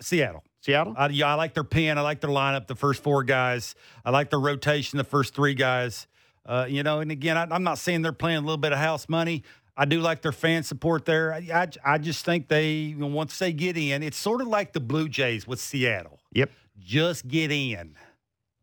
Seattle. 0.00 0.42
Seattle? 0.62 0.94
I, 0.96 1.08
yeah, 1.08 1.26
I 1.28 1.34
like 1.34 1.52
their 1.52 1.62
pen. 1.64 1.98
I 1.98 2.00
like 2.00 2.20
their 2.22 2.30
lineup. 2.30 2.66
The 2.68 2.74
first 2.74 3.02
four 3.02 3.22
guys. 3.22 3.74
I 4.04 4.10
like 4.10 4.30
their 4.30 4.40
rotation. 4.40 4.96
The 4.96 5.04
first 5.04 5.34
three 5.34 5.54
guys. 5.54 6.06
Uh, 6.46 6.66
you 6.68 6.82
know, 6.82 7.00
and 7.00 7.10
again, 7.12 7.36
I, 7.36 7.46
I'm 7.50 7.62
not 7.62 7.76
saying 7.78 8.00
they're 8.02 8.12
playing 8.12 8.38
a 8.38 8.40
little 8.40 8.56
bit 8.56 8.72
of 8.72 8.78
house 8.78 9.08
money. 9.10 9.44
I 9.80 9.86
do 9.86 10.00
like 10.00 10.20
their 10.20 10.30
fan 10.30 10.62
support 10.62 11.06
there. 11.06 11.32
I, 11.32 11.38
I, 11.54 11.68
I 11.94 11.96
just 11.96 12.22
think 12.22 12.48
they 12.48 12.72
you 12.72 12.96
know, 12.96 13.06
once 13.06 13.38
they 13.38 13.50
get 13.50 13.78
in, 13.78 14.02
it's 14.02 14.18
sort 14.18 14.42
of 14.42 14.46
like 14.46 14.74
the 14.74 14.80
Blue 14.80 15.08
Jays 15.08 15.46
with 15.46 15.58
Seattle. 15.58 16.20
Yep. 16.34 16.50
Just 16.78 17.26
get 17.26 17.50
in. 17.50 17.96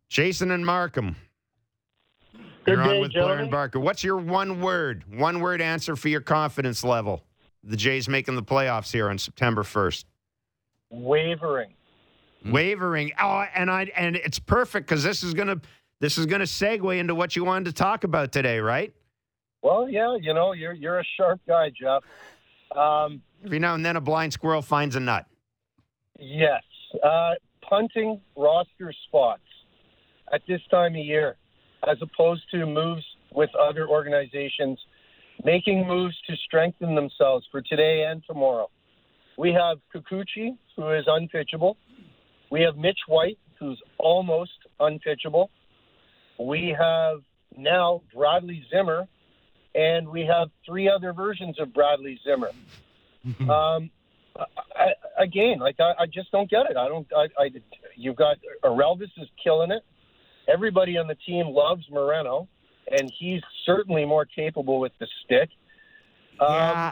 Jason 0.10 0.52
and 0.52 0.64
Markham. 0.64 1.16
Good 2.66 2.74
You're 2.74 2.82
on 2.84 2.90
day, 2.90 3.00
with 3.00 3.14
Blair 3.14 3.40
and 3.40 3.50
Barker. 3.50 3.80
What's 3.80 4.04
your 4.04 4.18
one 4.18 4.62
word, 4.62 5.06
one 5.18 5.40
word 5.40 5.60
answer 5.60 5.96
for 5.96 6.08
your 6.08 6.22
confidence 6.22 6.84
level? 6.84 7.24
The 7.64 7.78
Jays 7.78 8.08
making 8.08 8.36
the 8.36 8.44
playoffs 8.44 8.92
here 8.92 9.10
on 9.10 9.18
September 9.18 9.64
1st. 9.64 10.06
Wavering. 10.92 11.74
Mm. 12.46 12.52
Wavering. 12.52 13.12
Oh, 13.20 13.44
and 13.56 13.72
I 13.72 13.92
and 13.96 14.18
it's 14.18 14.38
perfect 14.38 14.88
because 14.88 15.04
this 15.04 15.24
is 15.24 15.34
gonna 15.34 15.60
this 16.00 16.20
is 16.20 16.28
gonna 16.28 16.44
segue 16.44 16.96
into 16.96 17.16
what 17.16 17.36
you 17.36 17.44
wanted 17.44 17.66
to 17.66 17.74
talk 17.74 18.04
about 18.04 18.32
today, 18.32 18.60
right? 18.60 18.94
Well, 19.62 19.90
yeah, 19.90 20.16
you 20.20 20.34
know, 20.34 20.54
you're 20.54 20.74
you're 20.74 21.00
a 21.00 21.04
sharp 21.18 21.42
guy, 21.48 21.70
Jeff. 21.70 22.04
Um, 22.78 23.22
Every 23.44 23.60
now 23.60 23.76
and 23.76 23.86
then 23.86 23.96
a 23.96 24.02
blind 24.02 24.34
squirrel 24.34 24.62
finds 24.62 24.96
a 24.96 25.00
nut. 25.00 25.26
yes, 26.20 26.64
uh, 27.04 27.34
punting 27.68 28.20
roster 28.36 28.94
spots 29.08 29.42
at 30.34 30.42
this 30.48 30.62
time 30.72 30.94
of 30.96 31.06
year, 31.06 31.36
as 31.88 31.98
opposed 32.02 32.44
to 32.52 32.66
moves 32.66 33.04
with 33.34 33.50
other 33.56 33.88
organizations, 33.88 34.80
making 35.44 35.88
moves 35.88 36.16
to 36.28 36.36
strengthen 36.46 36.96
themselves 36.96 37.46
for 37.52 37.62
today 37.62 38.06
and 38.10 38.24
tomorrow. 38.28 38.70
We 39.38 39.54
have 39.54 39.78
Kikuchi, 39.94 40.58
who 40.76 40.90
is 40.92 41.06
unpitchable. 41.08 41.78
We 42.52 42.62
have 42.62 42.76
Mitch 42.78 43.00
White, 43.08 43.38
who's 43.60 43.80
almost 44.00 44.52
unpitchable. 44.80 45.52
We 46.40 46.76
have 46.78 47.20
now 47.56 48.02
Bradley 48.14 48.64
Zimmer, 48.72 49.08
and 49.78 50.10
we 50.10 50.22
have 50.26 50.50
three 50.66 50.90
other 50.90 51.14
versions 51.14 51.60
of 51.60 51.74
Bradley 51.74 52.20
Zimmer. 52.26 52.52
um, 53.50 53.90
I, 54.76 54.94
again, 55.18 55.60
like 55.60 55.80
I, 55.80 55.94
I 56.04 56.06
just 56.08 56.32
don't 56.32 56.50
get 56.50 56.66
it. 56.70 56.78
I 56.78 56.88
don't. 56.88 57.08
I, 57.16 57.28
I 57.40 57.50
you've 57.96 58.16
got 58.16 58.38
Orelvis 58.64 59.10
is 59.18 59.28
killing 59.42 59.72
it. 59.72 59.84
Everybody 60.52 60.98
on 60.98 61.08
the 61.08 61.16
team 61.16 61.48
loves 61.48 61.84
Moreno, 61.92 62.48
and 62.92 63.12
he's 63.20 63.42
certainly 63.66 64.06
more 64.06 64.26
capable 64.26 64.80
with 64.80 64.92
the 65.00 65.08
stick. 65.26 65.50
Um, 66.40 66.50
yeah. 66.50 66.92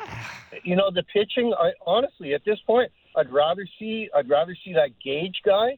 you 0.63 0.75
know 0.75 0.89
the 0.91 1.03
pitching. 1.03 1.53
I 1.57 1.71
honestly, 1.85 2.33
at 2.33 2.43
this 2.45 2.59
point, 2.65 2.91
I'd 3.15 3.31
rather 3.31 3.67
see. 3.79 4.09
I'd 4.15 4.29
rather 4.29 4.55
see 4.65 4.73
that 4.73 4.89
Gage 5.03 5.41
guy. 5.45 5.77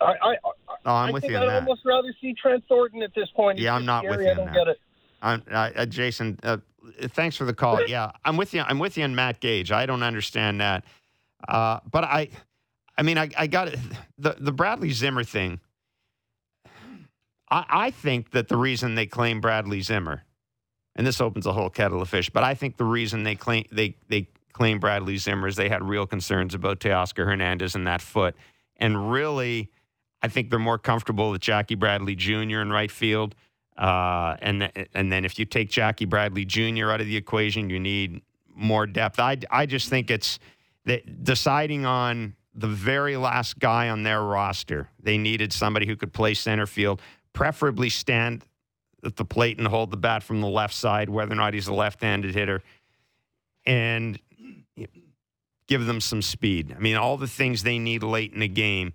I, 0.00 0.04
I, 0.04 0.30
I, 0.32 0.36
Oh, 0.84 0.92
I'm 0.94 1.08
I 1.08 1.12
with 1.12 1.22
think 1.22 1.32
you 1.32 1.38
I'd 1.38 1.48
that. 1.48 1.54
almost 1.62 1.80
rather 1.84 2.14
see 2.20 2.32
Trent 2.40 2.62
Thornton 2.68 3.02
at 3.02 3.12
this 3.16 3.28
point. 3.34 3.58
He's 3.58 3.64
Yeah, 3.64 3.74
I'm 3.74 3.84
not 3.84 4.04
with 4.06 4.20
you 4.20 4.30
I 4.30 4.34
don't 4.34 4.46
that. 4.46 4.54
get 4.54 4.68
it. 4.68 4.78
I'm, 5.26 5.42
uh, 5.50 5.70
uh, 5.74 5.86
Jason, 5.86 6.38
uh, 6.44 6.58
thanks 7.08 7.36
for 7.36 7.44
the 7.44 7.54
call. 7.54 7.84
Yeah, 7.86 8.12
I'm 8.24 8.36
with 8.36 8.54
you. 8.54 8.62
I'm 8.62 8.78
with 8.78 8.96
you 8.96 9.04
on 9.04 9.14
Matt 9.14 9.40
Gage. 9.40 9.72
I 9.72 9.84
don't 9.84 10.02
understand 10.02 10.60
that, 10.60 10.84
uh, 11.48 11.80
but 11.90 12.04
I, 12.04 12.28
I 12.96 13.02
mean, 13.02 13.18
I, 13.18 13.28
I 13.36 13.46
got 13.48 13.68
it. 13.68 13.78
The 14.18 14.36
the 14.38 14.52
Bradley 14.52 14.90
Zimmer 14.92 15.24
thing. 15.24 15.60
I, 17.50 17.64
I 17.68 17.90
think 17.90 18.30
that 18.30 18.48
the 18.48 18.56
reason 18.56 18.94
they 18.94 19.06
claim 19.06 19.40
Bradley 19.40 19.80
Zimmer, 19.80 20.22
and 20.94 21.06
this 21.06 21.20
opens 21.20 21.46
a 21.46 21.52
whole 21.52 21.70
kettle 21.70 22.00
of 22.00 22.08
fish, 22.08 22.30
but 22.30 22.44
I 22.44 22.54
think 22.54 22.76
the 22.76 22.84
reason 22.84 23.24
they 23.24 23.34
claim 23.34 23.64
they 23.72 23.96
they 24.08 24.28
claim 24.52 24.78
Bradley 24.78 25.16
Zimmer 25.16 25.48
is 25.48 25.56
they 25.56 25.68
had 25.68 25.82
real 25.82 26.06
concerns 26.06 26.54
about 26.54 26.78
Teoscar 26.78 27.26
Hernandez 27.26 27.74
and 27.74 27.86
that 27.88 28.00
foot, 28.00 28.36
and 28.76 29.10
really, 29.10 29.70
I 30.22 30.28
think 30.28 30.50
they're 30.50 30.58
more 30.60 30.78
comfortable 30.78 31.32
with 31.32 31.40
Jackie 31.40 31.74
Bradley 31.74 32.14
Jr. 32.14 32.60
in 32.60 32.72
right 32.72 32.92
field. 32.92 33.34
Uh, 33.76 34.36
and 34.40 34.60
th- 34.60 34.88
and 34.94 35.12
then 35.12 35.24
if 35.24 35.38
you 35.38 35.44
take 35.44 35.68
Jackie 35.68 36.06
Bradley 36.06 36.44
Jr. 36.44 36.90
out 36.90 37.00
of 37.00 37.06
the 37.06 37.16
equation, 37.16 37.68
you 37.68 37.78
need 37.78 38.22
more 38.54 38.86
depth. 38.86 39.20
I 39.20 39.38
I 39.50 39.66
just 39.66 39.88
think 39.88 40.10
it's 40.10 40.38
deciding 41.22 41.84
on 41.84 42.36
the 42.54 42.68
very 42.68 43.16
last 43.16 43.58
guy 43.58 43.90
on 43.90 44.02
their 44.02 44.22
roster. 44.22 44.88
They 45.02 45.18
needed 45.18 45.52
somebody 45.52 45.86
who 45.86 45.94
could 45.94 46.12
play 46.12 46.32
center 46.34 46.66
field, 46.66 47.02
preferably 47.32 47.90
stand 47.90 48.44
at 49.04 49.16
the 49.16 49.24
plate 49.24 49.58
and 49.58 49.66
hold 49.68 49.90
the 49.90 49.96
bat 49.96 50.22
from 50.22 50.40
the 50.40 50.48
left 50.48 50.74
side, 50.74 51.10
whether 51.10 51.32
or 51.32 51.36
not 51.36 51.52
he's 51.52 51.68
a 51.68 51.74
left-handed 51.74 52.34
hitter, 52.34 52.62
and 53.66 54.18
give 55.68 55.84
them 55.84 56.00
some 56.00 56.22
speed. 56.22 56.74
I 56.74 56.80
mean, 56.80 56.96
all 56.96 57.18
the 57.18 57.28
things 57.28 57.62
they 57.62 57.78
need 57.78 58.02
late 58.02 58.32
in 58.32 58.40
the 58.40 58.48
game: 58.48 58.94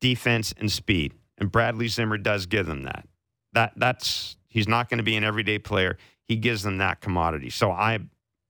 defense 0.00 0.52
and 0.58 0.72
speed. 0.72 1.14
And 1.40 1.50
Bradley 1.50 1.88
Zimmer 1.88 2.18
does 2.18 2.46
give 2.46 2.66
them 2.66 2.84
that. 2.84 3.08
That 3.54 3.72
that's 3.76 4.36
he's 4.48 4.68
not 4.68 4.88
going 4.88 4.98
to 4.98 5.04
be 5.04 5.16
an 5.16 5.24
everyday 5.24 5.58
player. 5.58 5.96
He 6.28 6.36
gives 6.36 6.62
them 6.62 6.78
that 6.78 7.00
commodity. 7.00 7.50
So 7.50 7.70
I 7.72 7.98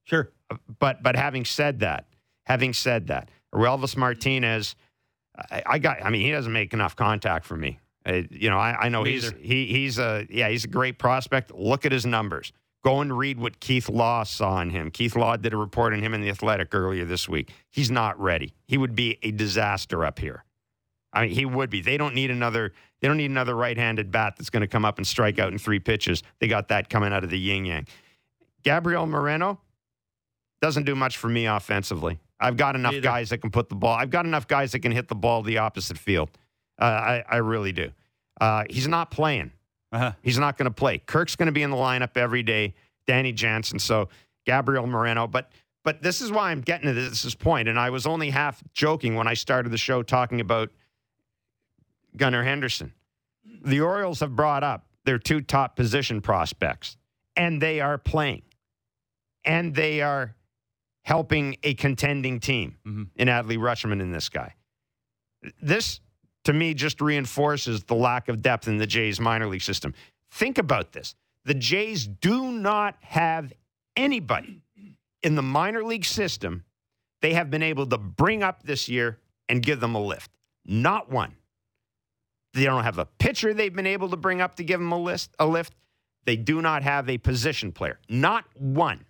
Sure. 0.04 0.30
but 0.78 1.02
but 1.02 1.16
having 1.16 1.44
said 1.44 1.80
that, 1.80 2.06
having 2.44 2.72
said 2.72 3.06
that, 3.06 3.30
Elvis 3.54 3.96
Martinez, 3.96 4.74
I, 5.50 5.62
I 5.64 5.78
got. 5.78 6.04
I 6.04 6.10
mean, 6.10 6.22
he 6.22 6.30
doesn't 6.32 6.52
make 6.52 6.72
enough 6.74 6.96
contact 6.96 7.46
for 7.46 7.56
me. 7.56 7.78
Uh, 8.04 8.22
you 8.30 8.50
know, 8.50 8.58
I, 8.58 8.86
I 8.86 8.88
know 8.88 9.02
Me 9.04 9.12
he's 9.12 9.26
either. 9.26 9.36
he 9.38 9.66
he's 9.66 9.98
a 9.98 10.26
yeah 10.28 10.48
he's 10.48 10.64
a 10.64 10.68
great 10.68 10.98
prospect. 10.98 11.52
Look 11.54 11.86
at 11.86 11.92
his 11.92 12.04
numbers. 12.04 12.52
Go 12.82 13.00
and 13.02 13.16
read 13.16 13.38
what 13.38 13.60
Keith 13.60 13.90
Law 13.90 14.22
saw 14.24 14.58
in 14.62 14.70
him. 14.70 14.90
Keith 14.90 15.14
Law 15.14 15.36
did 15.36 15.52
a 15.52 15.56
report 15.58 15.92
on 15.92 16.02
him 16.02 16.14
in 16.14 16.22
the 16.22 16.30
Athletic 16.30 16.74
earlier 16.74 17.04
this 17.04 17.28
week. 17.28 17.52
He's 17.68 17.90
not 17.90 18.18
ready. 18.18 18.54
He 18.66 18.78
would 18.78 18.94
be 18.94 19.18
a 19.22 19.30
disaster 19.32 20.02
up 20.04 20.18
here. 20.18 20.44
I 21.12 21.22
mean, 21.22 21.30
he 21.30 21.44
would 21.44 21.70
be. 21.70 21.80
They 21.80 21.96
don't 21.96 22.14
need 22.14 22.30
another. 22.30 22.72
They 23.00 23.08
don't 23.08 23.16
need 23.16 23.30
another 23.30 23.54
right-handed 23.54 24.10
bat 24.12 24.34
that's 24.36 24.50
going 24.50 24.60
to 24.60 24.66
come 24.66 24.84
up 24.84 24.98
and 24.98 25.06
strike 25.06 25.38
out 25.38 25.52
in 25.52 25.58
three 25.58 25.80
pitches. 25.80 26.22
They 26.38 26.48
got 26.48 26.68
that 26.68 26.88
coming 26.90 27.12
out 27.12 27.24
of 27.24 27.30
the 27.30 27.38
yin 27.38 27.64
yang. 27.64 27.86
Gabriel 28.62 29.06
Moreno 29.06 29.58
doesn't 30.60 30.84
do 30.84 30.94
much 30.94 31.16
for 31.16 31.28
me 31.28 31.46
offensively. 31.46 32.20
I've 32.38 32.56
got 32.56 32.74
enough 32.74 32.92
Neither. 32.92 33.02
guys 33.02 33.30
that 33.30 33.38
can 33.38 33.50
put 33.50 33.68
the 33.68 33.74
ball. 33.74 33.94
I've 33.94 34.10
got 34.10 34.26
enough 34.26 34.46
guys 34.46 34.72
that 34.72 34.80
can 34.80 34.92
hit 34.92 35.08
the 35.08 35.14
ball 35.14 35.42
the 35.42 35.58
opposite 35.58 35.98
field. 35.98 36.30
Uh, 36.80 36.84
I, 36.84 37.24
I 37.28 37.36
really 37.36 37.72
do. 37.72 37.90
Uh, 38.40 38.64
he's 38.70 38.88
not 38.88 39.10
playing. 39.10 39.52
Uh-huh. 39.92 40.12
He's 40.22 40.38
not 40.38 40.56
going 40.56 40.66
to 40.66 40.74
play. 40.74 40.98
Kirk's 40.98 41.36
going 41.36 41.46
to 41.46 41.52
be 41.52 41.62
in 41.62 41.70
the 41.70 41.76
lineup 41.76 42.16
every 42.16 42.42
day. 42.42 42.74
Danny 43.06 43.32
Jansen. 43.32 43.78
So 43.78 44.08
Gabriel 44.46 44.86
Moreno. 44.86 45.26
But 45.26 45.50
but 45.82 46.02
this 46.02 46.20
is 46.20 46.30
why 46.30 46.50
I'm 46.50 46.60
getting 46.60 46.86
to 46.86 46.92
this, 46.92 47.22
this 47.22 47.34
point. 47.34 47.68
And 47.68 47.78
I 47.78 47.90
was 47.90 48.06
only 48.06 48.30
half 48.30 48.62
joking 48.74 49.14
when 49.14 49.26
I 49.26 49.34
started 49.34 49.70
the 49.70 49.78
show 49.78 50.02
talking 50.02 50.40
about 50.40 50.70
Gunnar 52.16 52.44
Henderson. 52.44 52.92
The 53.64 53.80
Orioles 53.80 54.20
have 54.20 54.36
brought 54.36 54.62
up 54.62 54.86
their 55.04 55.18
two 55.18 55.40
top 55.40 55.76
position 55.76 56.20
prospects, 56.20 56.96
and 57.36 57.60
they 57.60 57.80
are 57.80 57.98
playing, 57.98 58.42
and 59.44 59.74
they 59.74 60.00
are 60.02 60.34
helping 61.04 61.56
a 61.62 61.74
contending 61.74 62.38
team 62.40 62.76
Mhm. 62.86 63.08
in 63.16 63.28
Adley 63.28 63.56
Rutschman 63.56 64.00
and 64.00 64.14
this 64.14 64.28
guy. 64.28 64.54
This, 65.62 66.00
to 66.44 66.52
me, 66.52 66.74
just 66.74 67.00
reinforces 67.00 67.84
the 67.84 67.94
lack 67.94 68.28
of 68.28 68.42
depth 68.42 68.68
in 68.68 68.76
the 68.76 68.86
Jays 68.86 69.18
minor 69.18 69.46
league 69.46 69.62
system. 69.62 69.94
Think 70.30 70.58
about 70.58 70.92
this 70.92 71.14
the 71.44 71.54
Jays 71.54 72.06
do 72.06 72.52
not 72.52 73.02
have 73.02 73.52
anybody 73.96 74.62
in 75.22 75.34
the 75.34 75.42
minor 75.42 75.82
league 75.82 76.04
system 76.04 76.64
they 77.22 77.32
have 77.32 77.50
been 77.50 77.62
able 77.62 77.86
to 77.86 77.98
bring 77.98 78.42
up 78.42 78.62
this 78.62 78.88
year 78.88 79.18
and 79.48 79.62
give 79.62 79.80
them 79.80 79.94
a 79.94 80.00
lift. 80.00 80.30
Not 80.64 81.10
one. 81.10 81.36
They 82.52 82.64
don't 82.64 82.82
have 82.84 82.98
a 82.98 83.06
pitcher 83.06 83.54
they've 83.54 83.74
been 83.74 83.86
able 83.86 84.08
to 84.10 84.16
bring 84.16 84.40
up 84.40 84.56
to 84.56 84.64
give 84.64 84.80
them 84.80 84.92
a, 84.92 84.98
list, 84.98 85.34
a 85.38 85.46
lift. 85.46 85.74
They 86.24 86.36
do 86.36 86.60
not 86.60 86.82
have 86.82 87.08
a 87.08 87.18
position 87.18 87.72
player. 87.72 87.98
Not 88.08 88.44
one 88.58 89.04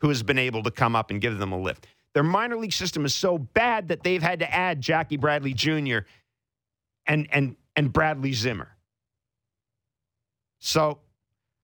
who 0.00 0.08
has 0.08 0.22
been 0.22 0.38
able 0.38 0.62
to 0.62 0.70
come 0.70 0.96
up 0.96 1.10
and 1.10 1.20
give 1.20 1.38
them 1.38 1.52
a 1.52 1.58
lift. 1.58 1.86
Their 2.14 2.22
minor 2.22 2.56
league 2.56 2.72
system 2.72 3.04
is 3.04 3.14
so 3.14 3.38
bad 3.38 3.88
that 3.88 4.02
they've 4.02 4.22
had 4.22 4.38
to 4.40 4.52
add 4.52 4.80
Jackie 4.80 5.16
Bradley 5.16 5.52
Jr. 5.54 5.98
and 7.06 7.28
and 7.30 7.56
and 7.76 7.92
Bradley 7.92 8.32
Zimmer. 8.32 8.76
So 10.58 10.98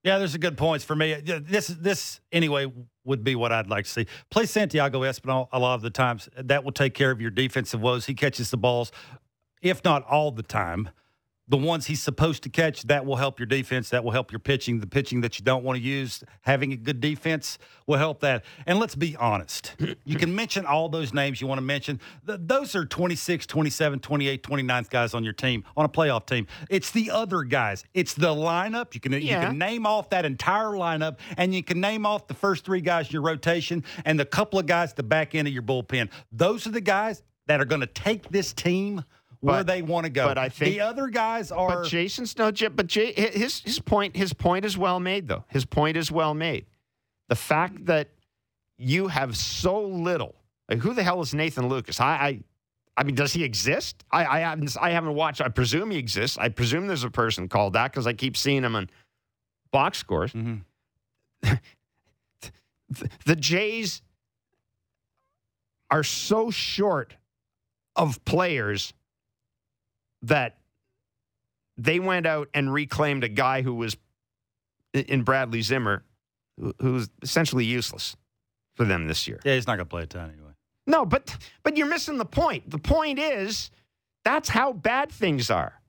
Yeah, 0.04 0.18
there's 0.18 0.34
a 0.34 0.38
good 0.38 0.56
points 0.58 0.84
for 0.84 0.94
me. 0.94 1.14
This 1.14 1.68
this 1.68 2.20
anyway 2.30 2.70
would 3.04 3.24
be 3.24 3.34
what 3.34 3.52
I'd 3.52 3.68
like 3.68 3.86
to 3.86 3.90
see. 3.90 4.06
Play 4.30 4.46
Santiago 4.46 5.00
Espinal 5.00 5.48
a 5.52 5.58
lot 5.58 5.74
of 5.74 5.82
the 5.82 5.90
times. 5.90 6.28
That 6.36 6.62
will 6.64 6.72
take 6.72 6.94
care 6.94 7.10
of 7.10 7.20
your 7.20 7.30
defensive 7.30 7.80
woes. 7.80 8.06
He 8.06 8.14
catches 8.14 8.50
the 8.50 8.56
balls, 8.56 8.92
if 9.62 9.82
not 9.84 10.04
all 10.04 10.30
the 10.30 10.42
time. 10.42 10.90
The 11.46 11.58
ones 11.58 11.86
he's 11.86 12.02
supposed 12.02 12.42
to 12.44 12.48
catch, 12.48 12.84
that 12.84 13.04
will 13.04 13.16
help 13.16 13.38
your 13.38 13.46
defense. 13.46 13.90
That 13.90 14.02
will 14.02 14.12
help 14.12 14.32
your 14.32 14.38
pitching. 14.38 14.80
The 14.80 14.86
pitching 14.86 15.20
that 15.20 15.38
you 15.38 15.44
don't 15.44 15.62
want 15.62 15.76
to 15.76 15.82
use, 15.82 16.24
having 16.40 16.72
a 16.72 16.76
good 16.76 17.00
defense 17.00 17.58
will 17.86 17.98
help 17.98 18.20
that. 18.20 18.44
And 18.66 18.78
let's 18.78 18.94
be 18.94 19.14
honest. 19.16 19.74
You 20.04 20.16
can 20.16 20.34
mention 20.34 20.64
all 20.64 20.88
those 20.88 21.12
names 21.12 21.40
you 21.40 21.46
want 21.46 21.58
to 21.58 21.64
mention. 21.64 22.00
Th- 22.26 22.38
those 22.42 22.74
are 22.74 22.84
26, 22.84 23.46
27, 23.46 24.00
28, 24.00 24.42
29th 24.42 24.90
guys 24.90 25.14
on 25.14 25.24
your 25.24 25.32
team, 25.32 25.64
on 25.76 25.84
a 25.84 25.88
playoff 25.88 26.26
team. 26.26 26.46
It's 26.70 26.90
the 26.90 27.10
other 27.10 27.42
guys. 27.42 27.84
It's 27.94 28.14
the 28.14 28.34
lineup. 28.34 28.94
You 28.94 29.00
can, 29.00 29.12
you 29.12 29.28
can 29.28 29.58
name 29.58 29.86
off 29.86 30.10
that 30.10 30.24
entire 30.24 30.72
lineup, 30.72 31.18
and 31.36 31.54
you 31.54 31.62
can 31.62 31.80
name 31.80 32.06
off 32.06 32.26
the 32.26 32.34
first 32.34 32.64
three 32.64 32.80
guys 32.80 33.06
in 33.08 33.12
your 33.12 33.22
rotation 33.22 33.84
and 34.04 34.18
the 34.18 34.24
couple 34.24 34.58
of 34.58 34.66
guys 34.66 34.90
at 34.90 34.96
the 34.96 35.02
back 35.02 35.34
end 35.34 35.46
of 35.48 35.54
your 35.54 35.62
bullpen. 35.62 36.10
Those 36.32 36.66
are 36.66 36.70
the 36.70 36.80
guys 36.80 37.22
that 37.46 37.60
are 37.60 37.66
going 37.66 37.82
to 37.82 37.86
take 37.86 38.30
this 38.30 38.52
team 38.52 39.04
where 39.44 39.58
But- 39.60 39.66
they 39.66 39.82
want 39.82 40.04
to 40.04 40.10
go. 40.10 40.26
but 40.26 40.38
I 40.38 40.48
think- 40.48 40.72
the 40.74 40.80
other 40.80 41.08
guys 41.08 41.52
are. 41.52 41.82
But 41.82 41.88
Jason's 41.88 42.36
no, 42.38 42.50
but 42.70 42.86
Jay, 42.86 43.12
his 43.12 43.60
his 43.60 43.78
point 43.78 44.16
his 44.16 44.32
point 44.32 44.64
is 44.64 44.78
well 44.78 44.98
made 45.00 45.28
though. 45.28 45.44
His 45.48 45.64
point 45.66 45.96
is 45.98 46.10
well 46.10 46.32
made. 46.34 46.64
The 47.28 47.36
fact 47.36 47.84
that 47.86 48.08
you 48.78 49.08
have 49.08 49.36
so 49.36 49.80
little. 49.82 50.34
like, 50.68 50.78
who 50.78 50.94
the 50.94 51.02
hell 51.02 51.20
is 51.20 51.34
Nathan 51.34 51.68
Lukes? 51.68 52.00
I, 52.00 52.04
I, 52.26 52.40
I 52.96 53.02
mean, 53.04 53.14
does 53.14 53.32
he 53.34 53.44
exist? 53.44 54.02
I, 54.10 54.24
I 54.24 54.38
haven't 54.40 54.74
I 54.80 54.90
haven't 54.90 55.14
watched. 55.14 55.40
I 55.42 55.48
presume 55.48 55.90
he 55.90 55.98
exists. 55.98 56.38
I 56.38 56.48
presume 56.48 56.86
there's 56.86 57.04
a 57.04 57.10
person 57.10 57.48
called 57.48 57.74
that 57.74 57.90
because 57.92 58.06
I 58.06 58.14
keep 58.14 58.36
seeing 58.36 58.64
him 58.64 58.74
on 58.74 58.88
box 59.72 59.98
scores. 59.98 60.32
Mhm. 60.32 60.62
the, 61.42 61.60
the 63.26 63.36
Jays 63.36 64.00
are 65.90 66.02
so 66.04 66.50
short 66.50 67.16
of 67.96 68.24
players 68.24 68.92
that 70.28 70.58
they 71.76 71.98
went 72.00 72.26
out 72.26 72.48
and 72.54 72.72
reclaimed 72.72 73.24
a 73.24 73.28
guy 73.28 73.62
who 73.62 73.74
was 73.74 73.96
in 74.92 75.22
Bradley 75.22 75.60
Zimmer, 75.62 76.04
who- 76.58 76.74
who's 76.80 77.08
essentially 77.22 77.64
useless 77.64 78.16
for 78.74 78.84
them 78.84 79.06
this 79.08 79.26
year. 79.26 79.40
yeah, 79.44 79.54
he's 79.54 79.66
not 79.66 79.76
going 79.76 79.86
to 79.86 79.90
play 79.90 80.02
a 80.02 80.06
ton 80.06 80.30
anyway. 80.30 80.52
No, 80.86 81.04
but 81.06 81.36
but 81.62 81.76
you're 81.76 81.86
missing 81.88 82.18
the 82.18 82.24
point. 82.26 82.70
The 82.70 82.78
point 82.78 83.18
is 83.18 83.70
that's 84.24 84.48
how 84.50 84.72
bad 84.72 85.10
things 85.10 85.50
are. 85.50 85.80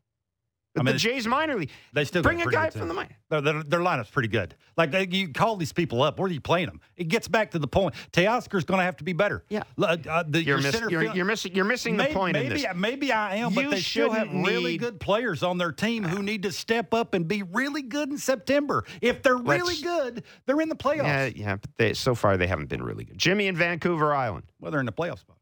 I 0.77 0.83
mean, 0.83 0.93
the 0.93 0.99
Jays 0.99 1.25
minor 1.25 1.55
league. 1.57 1.69
They 1.93 2.03
still 2.03 2.21
Bring 2.21 2.41
a 2.41 2.45
guy 2.45 2.65
good 2.69 2.79
from 2.79 2.87
the 2.89 2.93
minor. 2.93 3.15
Their, 3.29 3.41
their, 3.41 3.63
their 3.63 3.79
lineup's 3.79 4.09
pretty 4.09 4.27
good. 4.27 4.55
Like 4.75 4.91
they, 4.91 5.07
you 5.07 5.29
call 5.31 5.55
these 5.55 5.71
people 5.71 6.03
up, 6.03 6.19
where 6.19 6.27
are 6.27 6.31
you 6.31 6.41
playing 6.41 6.67
them? 6.67 6.81
It 6.97 7.05
gets 7.07 7.27
back 7.27 7.51
to 7.51 7.59
the 7.59 7.67
point. 7.67 7.95
Teoscar's 8.11 8.65
going 8.65 8.79
to 8.79 8.83
have 8.83 8.97
to 8.97 9.03
be 9.05 9.13
better. 9.13 9.45
Yeah. 9.49 9.63
Uh, 9.81 10.23
the, 10.27 10.43
You're, 10.43 10.57
miss, 10.57 10.77
you're, 10.79 11.01
field- 11.01 11.15
you're 11.15 11.25
missing. 11.25 11.55
You're 11.55 11.65
missing 11.65 11.95
maybe, 11.95 12.09
the 12.13 12.19
point 12.19 12.33
maybe, 12.33 12.47
in 12.47 12.61
this. 12.61 12.65
maybe 12.75 13.11
I 13.13 13.35
am, 13.37 13.53
but 13.53 13.63
You 13.63 13.69
they 13.71 13.79
still 13.79 14.11
have 14.11 14.27
shouldn't 14.27 14.45
really 14.45 14.71
need- 14.73 14.79
good 14.81 14.99
players 14.99 15.43
on 15.43 15.57
their 15.57 15.71
team 15.71 16.03
who 16.03 16.21
need 16.21 16.43
to 16.43 16.51
step 16.51 16.93
up 16.93 17.13
and 17.13 17.27
be 17.27 17.43
really 17.43 17.81
good 17.81 18.09
in 18.09 18.17
September. 18.17 18.83
If 19.01 19.23
they're 19.23 19.37
really 19.37 19.81
good, 19.81 20.23
they're 20.45 20.59
in 20.59 20.69
the 20.69 20.75
playoffs. 20.75 21.03
Yeah, 21.05 21.25
yeah, 21.33 21.55
but 21.55 21.69
they, 21.77 21.93
so 21.93 22.15
far 22.15 22.35
they 22.37 22.47
haven't 22.47 22.67
been 22.67 22.83
really 22.83 23.05
good. 23.05 23.17
Jimmy 23.17 23.47
in 23.47 23.55
Vancouver 23.55 24.13
Island. 24.13 24.43
Well, 24.59 24.71
they're 24.71 24.81
in 24.81 24.85
the 24.85 24.91
playoff 24.91 25.19
spot. 25.19 25.37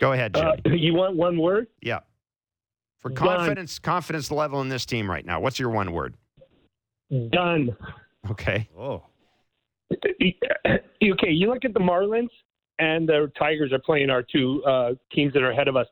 Go 0.00 0.12
ahead, 0.12 0.34
Jimmy. 0.34 0.48
Uh, 0.66 0.70
you 0.70 0.94
want 0.94 1.16
one 1.16 1.38
word? 1.38 1.66
yeah. 1.82 2.00
For 3.00 3.08
done. 3.08 3.16
confidence, 3.38 3.78
confidence 3.78 4.30
level 4.30 4.60
in 4.60 4.68
this 4.68 4.84
team 4.86 5.10
right 5.10 5.24
now. 5.24 5.40
What's 5.40 5.58
your 5.58 5.70
one 5.70 5.92
word? 5.92 6.14
Done. 7.30 7.74
Okay. 8.30 8.68
Oh. 8.78 9.04
Okay, 9.92 11.30
you 11.30 11.48
look 11.48 11.64
at 11.64 11.72
the 11.74 11.80
Marlins 11.80 12.28
and 12.78 13.08
the 13.08 13.32
Tigers 13.38 13.72
are 13.72 13.78
playing 13.78 14.10
our 14.10 14.22
two 14.22 14.62
uh, 14.64 14.90
teams 15.12 15.32
that 15.32 15.42
are 15.42 15.50
ahead 15.50 15.66
of 15.68 15.76
us. 15.76 15.86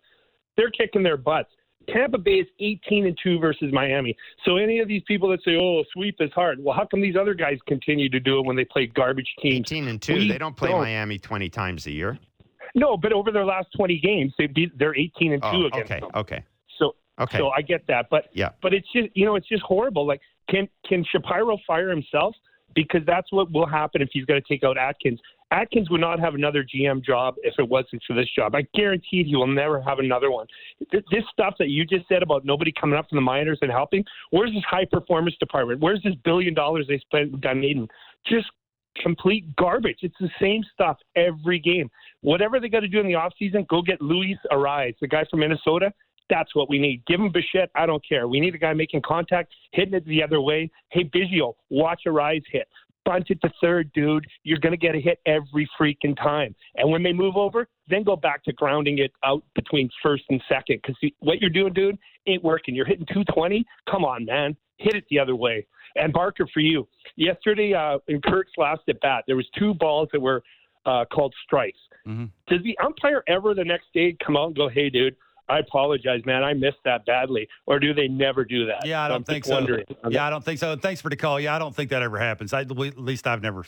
They're 0.57 0.71
kicking 0.71 1.03
their 1.03 1.17
butts. 1.17 1.49
Tampa 1.89 2.19
Bay 2.19 2.33
is 2.33 2.47
18 2.61 3.07
and 3.07 3.19
2 3.25 3.39
versus 3.39 3.73
Miami. 3.73 4.15
So 4.45 4.59
any 4.59 4.79
of 4.81 4.89
these 4.89 5.03
people 5.09 5.31
that 5.31 5.43
say, 5.43 5.57
"Oh, 5.59 5.83
sweep 5.95 6.17
is 6.21 6.31
hard," 6.35 6.63
well, 6.63 6.77
how 6.77 6.85
come 6.85 7.01
these 7.01 7.17
other 7.19 7.33
guys 7.33 7.57
continue 7.67 8.11
to 8.11 8.21
do 8.21 8.39
it 8.39 8.45
when 8.45 8.57
they 8.57 8.67
play 8.67 8.87
garbage 8.87 9.33
teams? 9.41 9.61
18 9.73 9.89
and 9.89 10.03
2. 10.03 10.13
We 10.15 10.29
they 10.29 10.37
don't 10.37 10.55
play 10.55 10.69
don't. 10.69 10.83
Miami 10.83 11.19
20 11.19 11.49
times 11.49 11.87
a 11.87 11.91
year. 11.91 12.19
No, 12.75 12.99
but 12.99 13.13
over 13.15 13.31
their 13.33 13.47
last 13.47 13.69
20 13.77 13.99
games, 14.01 14.35
they 14.37 14.47
beat, 14.49 14.79
they're 14.79 14.95
18 14.95 15.33
and 15.33 15.43
2 15.43 15.49
Oh, 15.49 15.67
against 15.69 15.91
okay. 15.91 16.01
them. 16.01 16.11
Okay. 16.15 16.45
So 16.45 16.58
Okay. 17.21 17.39
So 17.39 17.51
I 17.51 17.63
get 17.63 17.87
that, 17.89 18.07
but 18.11 18.27
Yeah. 18.33 18.51
but 18.63 18.73
it's 18.75 18.87
just 18.93 19.09
you 19.15 19.25
know 19.25 19.37
it's 19.37 19.49
just 19.49 19.63
horrible. 19.63 20.07
Like 20.07 20.21
can 20.49 20.69
can 20.87 21.05
Shapiro 21.05 21.59
fire 21.67 21.91
himself 21.91 22.35
because 22.75 23.01
that's 23.07 23.31
what 23.33 23.51
will 23.51 23.67
happen 23.67 24.03
if 24.03 24.09
he's 24.13 24.25
going 24.25 24.41
to 24.41 24.49
take 24.49 24.63
out 24.65 24.79
Atkins. 24.79 25.21
Atkins 25.51 25.89
would 25.89 26.01
not 26.01 26.21
have 26.21 26.35
another 26.35 26.63
GM 26.63 27.03
job 27.03 27.35
if 27.43 27.55
it 27.59 27.67
wasn't 27.67 28.03
for 28.07 28.15
this 28.15 28.29
job. 28.37 28.55
I 28.55 28.67
guaranteed 28.75 29.27
he 29.27 29.35
will 29.35 29.47
never 29.47 29.81
have 29.81 29.99
another 29.99 30.31
one. 30.31 30.47
This 30.93 31.25
stuff 31.33 31.55
that 31.59 31.69
you 31.71 31.87
just 31.87 32.07
said 32.07 32.23
about 32.23 32.45
nobody 32.45 32.73
coming 32.79 32.99
up 32.99 33.09
from 33.09 33.17
the 33.17 33.23
minors 33.23 33.59
and 33.63 33.71
helping. 33.71 34.05
Where's 34.31 34.53
this 34.53 34.63
high 34.69 34.85
performance 34.85 35.37
department? 35.41 35.81
Where's 35.81 36.03
this 36.03 36.15
billion 36.25 36.53
dollars 36.53 36.87
they 36.87 36.99
spent 36.99 37.33
with 37.33 37.41
Dunedin? 37.41 37.89
Just 38.27 38.47
complete 39.03 39.45
garbage. 39.57 39.99
It's 40.03 40.15
the 40.21 40.31
same 40.41 40.63
stuff 40.75 40.99
every 41.17 41.59
game. 41.59 41.91
Whatever 42.21 42.61
they 42.61 42.69
got 42.69 42.81
to 42.81 42.89
do 42.89 43.01
in 43.01 43.07
the 43.07 43.15
offseason, 43.15 43.67
go 43.69 43.81
get 43.81 44.03
Luis 44.03 44.37
Arraez, 44.53 44.95
the 45.01 45.09
guy 45.09 45.25
from 45.31 45.41
Minnesota. 45.41 45.93
That's 46.31 46.55
what 46.55 46.69
we 46.69 46.79
need. 46.79 47.05
Give 47.07 47.21
him 47.21 47.33
Bichette. 47.33 47.71
I 47.75 47.87
don't 47.87 48.07
care. 48.07 48.29
We 48.29 48.41
need 48.41 48.55
a 48.55 48.59
guy 48.59 48.75
making 48.75 49.03
contact, 49.03 49.53
hitting 49.73 49.95
it 49.95 50.05
the 50.07 50.23
other 50.23 50.41
way. 50.41 50.71
Hey, 50.91 51.05
Biggio, 51.05 51.55
watch 51.71 52.03
Arraez 52.07 52.43
hit. 52.51 52.69
bunt 53.05 53.31
it 53.31 53.41
to 53.41 53.51
third, 53.61 53.91
dude. 53.95 54.27
You're 54.43 54.59
going 54.59 54.73
to 54.73 54.79
get 54.79 54.95
a 54.95 55.01
hit 55.01 55.21
every 55.25 55.69
freaking 55.81 56.17
time. 56.17 56.55
And 56.77 56.91
when 56.91 57.03
they 57.03 57.13
move 57.13 57.37
over, 57.37 57.67
then 57.89 58.03
go 58.03 58.17
back 58.17 58.45
to 58.45 58.53
grounding 58.53 58.99
it 58.99 59.13
out 59.25 59.43
between 59.55 59.89
first 60.03 60.25
and 60.29 60.43
second. 60.49 60.81
Because 60.83 60.97
what 61.21 61.41
you're 61.41 61.51
doing, 61.51 61.73
dude, 61.73 61.99
ain't 62.27 62.45
working. 62.45 62.75
You're 62.75 62.87
hitting 62.87 63.07
220. 63.07 63.65
Come 63.91 64.05
on, 64.05 64.27
man. 64.27 64.57
Hit 64.77 64.95
it 64.95 65.05
the 65.11 65.19
other 65.19 65.35
way. 65.35 65.67
And 65.97 66.13
Barker, 66.13 66.47
for 66.53 66.61
you, 66.61 66.87
yesterday 67.17 67.73
uh, 67.73 67.99
in 68.09 68.21
Kirk's 68.21 68.53
last 68.59 68.83
at 68.89 69.01
bat, 69.01 69.25
there 69.27 69.37
was 69.37 69.47
two 69.59 69.75
balls 69.75 70.09
that 70.13 70.21
were 70.21 70.43
uh, 70.85 71.05
called 71.13 71.35
strikes. 71.45 71.79
Mm-hmm. 72.07 72.27
Does 72.47 72.63
the 72.63 72.77
umpire 72.85 73.23
ever 73.27 73.55
the 73.55 73.65
next 73.65 73.87
day 73.95 74.17
come 74.25 74.37
out 74.37 74.49
and 74.49 74.57
go, 74.57 74.69
"Hey, 74.69 74.91
dude, 74.91 75.17
I 75.49 75.59
apologize, 75.61 76.23
man. 76.27 76.43
I 76.45 76.53
missed 76.55 76.79
that 76.85 77.07
badly," 77.07 77.49
or 77.67 77.79
do 77.79 77.95
they 77.95 78.09
never 78.09 78.45
do 78.45 78.67
that? 78.67 78.87
Yeah, 78.87 79.03
I 79.03 79.09
don't 79.09 79.27
think 79.27 79.45
so. 79.45 79.55
wondering. 79.55 79.85
Yeah, 80.11 80.27
I 80.27 80.31
don't 80.31 80.45
think 80.45 80.59
so. 80.59 80.73
And 80.73 80.83
thanks 80.83 81.01
for 81.01 81.09
the 81.09 81.17
call. 81.17 81.41
Yeah, 81.41 81.55
I 81.55 81.59
don't 81.59 81.75
think 81.75 81.91
that 81.91 82.03
ever 82.03 82.19
happens. 82.19 82.53
I, 82.53 82.61
at 82.63 82.71
least 82.79 83.27
I've 83.27 83.43
never 83.43 83.65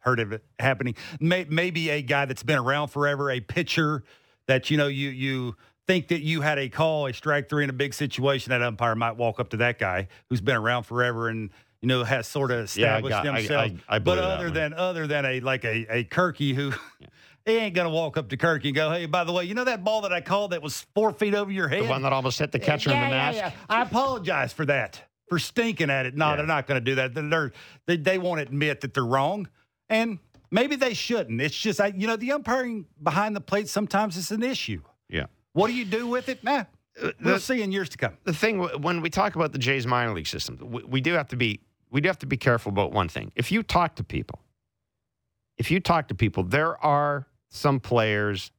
heard 0.00 0.20
of 0.20 0.32
it 0.32 0.44
happening. 0.58 0.94
May, 1.20 1.44
maybe 1.48 1.90
a 1.90 2.02
guy 2.02 2.24
that's 2.24 2.42
been 2.42 2.58
around 2.58 2.88
forever, 2.88 3.30
a 3.30 3.40
pitcher 3.40 4.04
that 4.46 4.70
you 4.70 4.76
know 4.76 4.86
you 4.86 5.10
you 5.10 5.56
think 5.86 6.08
that 6.08 6.20
you 6.22 6.40
had 6.42 6.58
a 6.58 6.68
call, 6.68 7.06
a 7.06 7.12
strike 7.12 7.48
three 7.48 7.64
in 7.64 7.70
a 7.70 7.74
big 7.74 7.94
situation. 7.94 8.50
That 8.50 8.62
umpire 8.62 8.94
might 8.94 9.16
walk 9.16 9.40
up 9.40 9.50
to 9.50 9.56
that 9.58 9.78
guy 9.78 10.08
who's 10.28 10.40
been 10.40 10.56
around 10.56 10.84
forever 10.84 11.28
and 11.28 11.50
you 11.82 11.88
know 11.88 12.04
has 12.04 12.26
sort 12.26 12.50
of 12.50 12.74
Yeah, 12.76 12.94
I 12.96 12.98
established 12.98 13.22
got- 13.24 13.36
himself. 13.38 13.72
I- 13.88 13.96
I 13.96 13.98
but 13.98 14.18
other 14.18 14.50
than 14.50 14.72
other 14.72 15.06
than 15.06 15.24
a 15.24 15.40
like 15.40 15.64
a 15.64 15.86
a 15.90 16.04
Kirky 16.04 16.54
who. 16.54 16.72
He 17.48 17.56
ain't 17.56 17.74
gonna 17.74 17.88
walk 17.90 18.18
up 18.18 18.28
to 18.28 18.36
Kirk 18.36 18.64
and 18.66 18.74
go, 18.74 18.90
"Hey, 18.90 19.06
by 19.06 19.24
the 19.24 19.32
way, 19.32 19.44
you 19.44 19.54
know 19.54 19.64
that 19.64 19.82
ball 19.82 20.02
that 20.02 20.12
I 20.12 20.20
called 20.20 20.50
that 20.50 20.60
was 20.60 20.86
four 20.94 21.12
feet 21.12 21.34
over 21.34 21.50
your 21.50 21.66
head? 21.66 21.84
The 21.84 21.88
one 21.88 22.02
that 22.02 22.12
almost 22.12 22.38
hit 22.38 22.52
the 22.52 22.58
catcher 22.58 22.90
yeah, 22.90 22.96
in 23.04 23.10
the 23.10 23.16
yeah, 23.16 23.22
mask. 23.22 23.38
yeah. 23.38 23.52
I 23.70 23.82
apologize 23.82 24.52
for 24.52 24.66
that, 24.66 25.02
for 25.30 25.38
stinking 25.38 25.88
at 25.88 26.04
it. 26.04 26.14
No, 26.14 26.28
Yeah. 26.28 26.36
they're 26.36 26.46
not 26.46 26.66
going 26.66 26.78
to 26.78 26.84
do 26.84 26.94
that. 26.96 27.14
They're, 27.14 27.52
they 27.86 27.96
they 27.96 28.18
won't 28.18 28.40
admit 28.40 28.82
that 28.82 28.92
they're 28.92 29.06
wrong, 29.06 29.48
and 29.88 30.18
maybe 30.50 30.76
they 30.76 30.92
shouldn't. 30.92 31.40
It's 31.40 31.56
just, 31.56 31.80
I, 31.80 31.86
you 31.96 32.06
know, 32.06 32.16
the 32.16 32.32
umpiring 32.32 32.84
behind 33.02 33.34
the 33.34 33.40
plate 33.40 33.68
sometimes 33.68 34.18
is 34.18 34.30
an 34.30 34.42
issue. 34.42 34.82
Yeah. 35.08 35.24
What 35.54 35.68
do 35.68 35.72
you 35.72 35.86
do 35.86 36.06
with 36.06 36.28
it? 36.28 36.44
Nah, 36.44 36.64
uh, 37.02 37.12
we'll 37.24 37.34
the- 37.36 37.40
see 37.40 37.62
in 37.62 37.72
years 37.72 37.88
to 37.88 37.96
come. 37.96 38.18
the 38.24 38.34
thing 38.34 38.58
when 38.82 39.00
we 39.00 39.08
talk 39.08 39.36
about 39.36 39.52
the 39.52 39.58
Jays 39.58 39.86
minor 39.86 40.12
league 40.12 40.26
system, 40.26 40.58
we, 40.60 40.82
we 40.84 41.00
do 41.00 41.14
have 41.14 41.28
to 41.28 41.36
be 41.36 41.60
we 41.90 42.02
do 42.02 42.08
have 42.08 42.18
to 42.18 42.26
be 42.26 42.36
careful 42.36 42.70
about 42.72 42.92
one 42.92 43.08
thing. 43.08 43.32
If 43.36 43.50
you 43.50 43.62
talk 43.62 43.94
to 43.96 44.04
people, 44.04 44.42
if 45.56 45.70
you 45.70 45.80
talk 45.80 46.08
to 46.08 46.14
people, 46.14 46.42
there 46.42 46.76
are 46.84 47.26
some 47.48 47.80
players. 47.80 48.50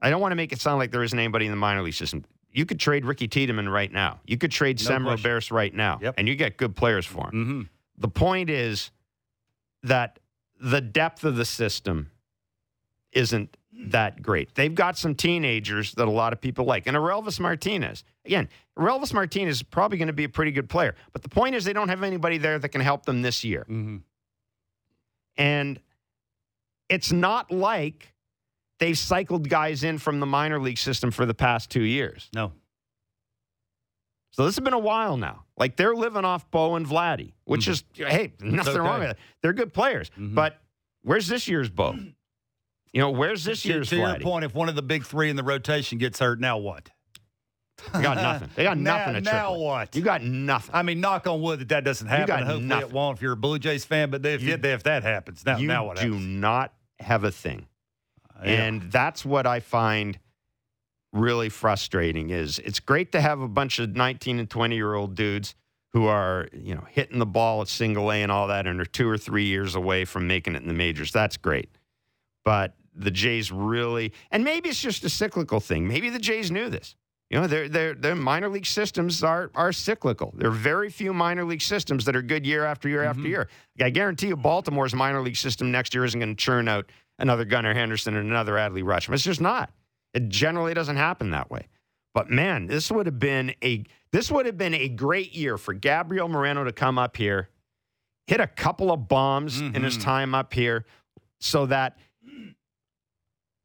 I 0.00 0.10
don't 0.10 0.20
want 0.20 0.32
to 0.32 0.36
make 0.36 0.52
it 0.52 0.60
sound 0.60 0.78
like 0.78 0.90
there 0.90 1.02
isn't 1.02 1.18
anybody 1.18 1.46
in 1.46 1.52
the 1.52 1.56
minor 1.56 1.82
league 1.82 1.94
system. 1.94 2.24
You 2.50 2.66
could 2.66 2.78
trade 2.80 3.04
Ricky 3.04 3.28
Tiedemann 3.28 3.68
right 3.68 3.90
now. 3.90 4.20
You 4.26 4.36
could 4.36 4.50
trade 4.50 4.78
No 4.80 4.84
Sam 4.84 5.02
question. 5.04 5.30
Roberts 5.30 5.50
right 5.50 5.74
now, 5.74 5.98
Yep. 6.02 6.14
and 6.18 6.28
you 6.28 6.34
get 6.36 6.56
good 6.56 6.76
players 6.76 7.06
for 7.06 7.28
him. 7.28 7.32
Mm-hmm. 7.32 7.62
The 7.98 8.08
point 8.08 8.50
is 8.50 8.90
that 9.82 10.18
the 10.60 10.80
depth 10.80 11.24
of 11.24 11.36
the 11.36 11.44
system 11.44 12.10
isn't 13.12 13.56
that 13.86 14.22
great. 14.22 14.54
They've 14.54 14.74
got 14.74 14.98
some 14.98 15.14
teenagers 15.14 15.92
that 15.94 16.06
a 16.06 16.10
lot 16.10 16.32
of 16.32 16.40
people 16.40 16.64
like. 16.66 16.86
And 16.86 16.96
Orelvis 16.96 17.40
Martinez, 17.40 18.04
again, 18.24 18.48
Orelvis 18.76 19.12
Martinez 19.14 19.56
is 19.56 19.62
probably 19.62 19.98
going 19.98 20.08
to 20.08 20.12
be 20.12 20.24
a 20.24 20.28
pretty 20.28 20.52
good 20.52 20.68
player. 20.68 20.94
But 21.12 21.22
the 21.22 21.28
point 21.28 21.54
is, 21.54 21.64
they 21.64 21.72
don't 21.72 21.88
have 21.88 22.02
anybody 22.02 22.38
there 22.38 22.58
that 22.58 22.68
can 22.68 22.80
help 22.80 23.06
them 23.06 23.22
this 23.22 23.44
year. 23.44 23.62
Mm-hmm. 23.68 23.96
And 25.36 25.80
it's 26.88 27.12
not 27.12 27.50
like 27.50 28.12
they've 28.78 28.98
cycled 28.98 29.48
guys 29.48 29.84
in 29.84 29.98
from 29.98 30.20
the 30.20 30.26
minor 30.26 30.60
league 30.60 30.78
system 30.78 31.10
for 31.10 31.24
the 31.26 31.34
past 31.34 31.70
two 31.70 31.82
years. 31.82 32.28
No, 32.34 32.52
So 34.32 34.44
this 34.46 34.56
has 34.56 34.64
been 34.64 34.72
a 34.72 34.78
while 34.78 35.16
now. 35.16 35.44
Like 35.56 35.76
they're 35.76 35.94
living 35.94 36.24
off 36.24 36.50
Bo 36.50 36.74
and 36.76 36.86
Vladdy, 36.86 37.32
which 37.44 37.68
is 37.68 37.84
hey, 37.94 38.32
nothing 38.40 38.76
wrong 38.78 39.00
with 39.00 39.10
it. 39.10 39.18
They're 39.42 39.52
good 39.52 39.72
players. 39.72 40.10
Mhm. 40.18 40.34
But 40.34 40.58
where's 41.02 41.28
this 41.28 41.46
year's 41.48 41.68
Bo? 41.70 41.92
You 42.92 43.00
know, 43.00 43.10
where's 43.10 43.44
this 43.44 43.62
to, 43.62 43.68
year's 43.68 43.88
to 43.90 43.96
your 43.96 44.08
Vladdy? 44.08 44.22
point, 44.22 44.44
if 44.44 44.54
one 44.54 44.68
of 44.68 44.74
the 44.74 44.82
big 44.82 45.04
three 45.04 45.30
in 45.30 45.36
the 45.36 45.42
rotation 45.42 45.98
gets 45.98 46.18
hurt, 46.18 46.40
now 46.40 46.58
what? 46.58 46.90
They 47.92 48.02
got 48.02 48.16
nothing. 48.16 48.48
They 48.54 48.64
got 48.64 48.78
Now- 48.78 48.96
nothing 48.98 49.16
at 49.16 49.24
now 49.24 49.56
what? 49.56 49.96
You 49.96 50.02
got 50.02 50.22
nothing. 50.22 50.74
I 50.74 50.82
mean, 50.82 51.00
knock 51.00 51.26
on 51.26 51.40
wood 51.40 51.60
that 51.60 51.68
that 51.70 51.84
doesn't 51.84 52.06
happen. 52.06 52.22
You 52.22 52.26
got 52.26 52.42
hopefully 52.44 52.64
nothing. 52.66 52.88
it 52.88 52.92
won't 52.94 53.18
if 53.18 53.22
you're 53.22 53.32
a 53.32 53.36
Blue 53.36 53.58
Jays 53.58 53.84
fan. 53.84 54.10
But 54.10 54.24
if, 54.24 54.42
You- 54.42 54.54
if 54.54 54.82
that 54.84 55.02
happens, 55.02 55.44
now, 55.44 55.56
you 55.58 55.66
now 55.66 55.86
what 55.86 55.96
do 55.98 56.14
not 56.18 56.72
have 57.00 57.24
a 57.24 57.30
thing. 57.30 57.66
Uh, 58.34 58.42
yeah. 58.44 58.64
And 58.64 58.82
that's 58.92 59.24
what 59.24 59.46
I 59.46 59.60
find 59.60 60.18
really 61.12 61.48
frustrating 61.48 62.30
is 62.30 62.58
it's 62.60 62.80
great 62.80 63.12
to 63.12 63.20
have 63.20 63.40
a 63.40 63.48
bunch 63.48 63.78
of 63.78 63.94
19 63.94 64.38
and 64.38 64.48
20 64.48 64.74
year 64.76 64.94
old 64.94 65.14
dudes 65.14 65.54
who 65.92 66.06
are, 66.06 66.48
you 66.54 66.74
know, 66.74 66.86
hitting 66.90 67.18
the 67.18 67.26
ball 67.26 67.60
at 67.60 67.68
single 67.68 68.10
A 68.10 68.22
and 68.22 68.32
all 68.32 68.48
that 68.48 68.66
and 68.66 68.80
are 68.80 68.84
2 68.86 69.06
or 69.08 69.18
3 69.18 69.44
years 69.44 69.74
away 69.74 70.06
from 70.06 70.26
making 70.26 70.54
it 70.54 70.62
in 70.62 70.68
the 70.68 70.74
majors. 70.74 71.12
That's 71.12 71.36
great. 71.36 71.68
But 72.44 72.74
the 72.94 73.10
Jays 73.10 73.50
really 73.52 74.12
and 74.30 74.42
maybe 74.44 74.68
it's 74.68 74.80
just 74.80 75.04
a 75.04 75.10
cyclical 75.10 75.60
thing. 75.60 75.86
Maybe 75.86 76.08
the 76.10 76.18
Jays 76.18 76.50
knew 76.50 76.70
this. 76.70 76.96
You 77.32 77.40
know, 77.40 77.46
their 77.46 77.66
their 77.66 77.94
their 77.94 78.14
minor 78.14 78.50
league 78.50 78.66
systems 78.66 79.24
are 79.24 79.50
are 79.54 79.72
cyclical. 79.72 80.34
There 80.36 80.48
are 80.48 80.50
very 80.52 80.90
few 80.90 81.14
minor 81.14 81.46
league 81.46 81.62
systems 81.62 82.04
that 82.04 82.14
are 82.14 82.20
good 82.20 82.44
year 82.44 82.66
after 82.66 82.90
year 82.90 83.02
after 83.04 83.22
year. 83.22 83.48
I 83.80 83.88
guarantee 83.88 84.26
you, 84.26 84.36
Baltimore's 84.36 84.94
minor 84.94 85.22
league 85.22 85.36
system 85.36 85.72
next 85.72 85.94
year 85.94 86.04
isn't 86.04 86.20
going 86.20 86.36
to 86.36 86.40
churn 86.44 86.68
out 86.68 86.92
another 87.18 87.46
Gunnar 87.46 87.72
Henderson 87.72 88.16
and 88.16 88.28
another 88.30 88.52
Adley 88.56 88.82
Rutschman. 88.84 89.14
It's 89.14 89.22
just 89.22 89.40
not. 89.40 89.70
It 90.12 90.28
generally 90.28 90.74
doesn't 90.74 90.96
happen 90.96 91.30
that 91.30 91.50
way. 91.50 91.68
But 92.12 92.28
man, 92.28 92.66
this 92.66 92.90
would 92.90 93.06
have 93.06 93.18
been 93.18 93.54
a 93.64 93.84
this 94.10 94.30
would 94.30 94.44
have 94.44 94.58
been 94.58 94.74
a 94.74 94.88
great 94.90 95.34
year 95.34 95.56
for 95.56 95.72
Gabriel 95.72 96.28
Moreno 96.28 96.64
to 96.64 96.72
come 96.72 96.98
up 96.98 97.16
here, 97.16 97.48
hit 98.26 98.40
a 98.40 98.46
couple 98.46 98.92
of 98.92 99.08
bombs 99.08 99.58
in 99.58 99.82
his 99.82 99.96
Mhm. 99.96 100.02
time 100.02 100.34
up 100.34 100.52
here, 100.52 100.84
so 101.40 101.64
that 101.64 101.96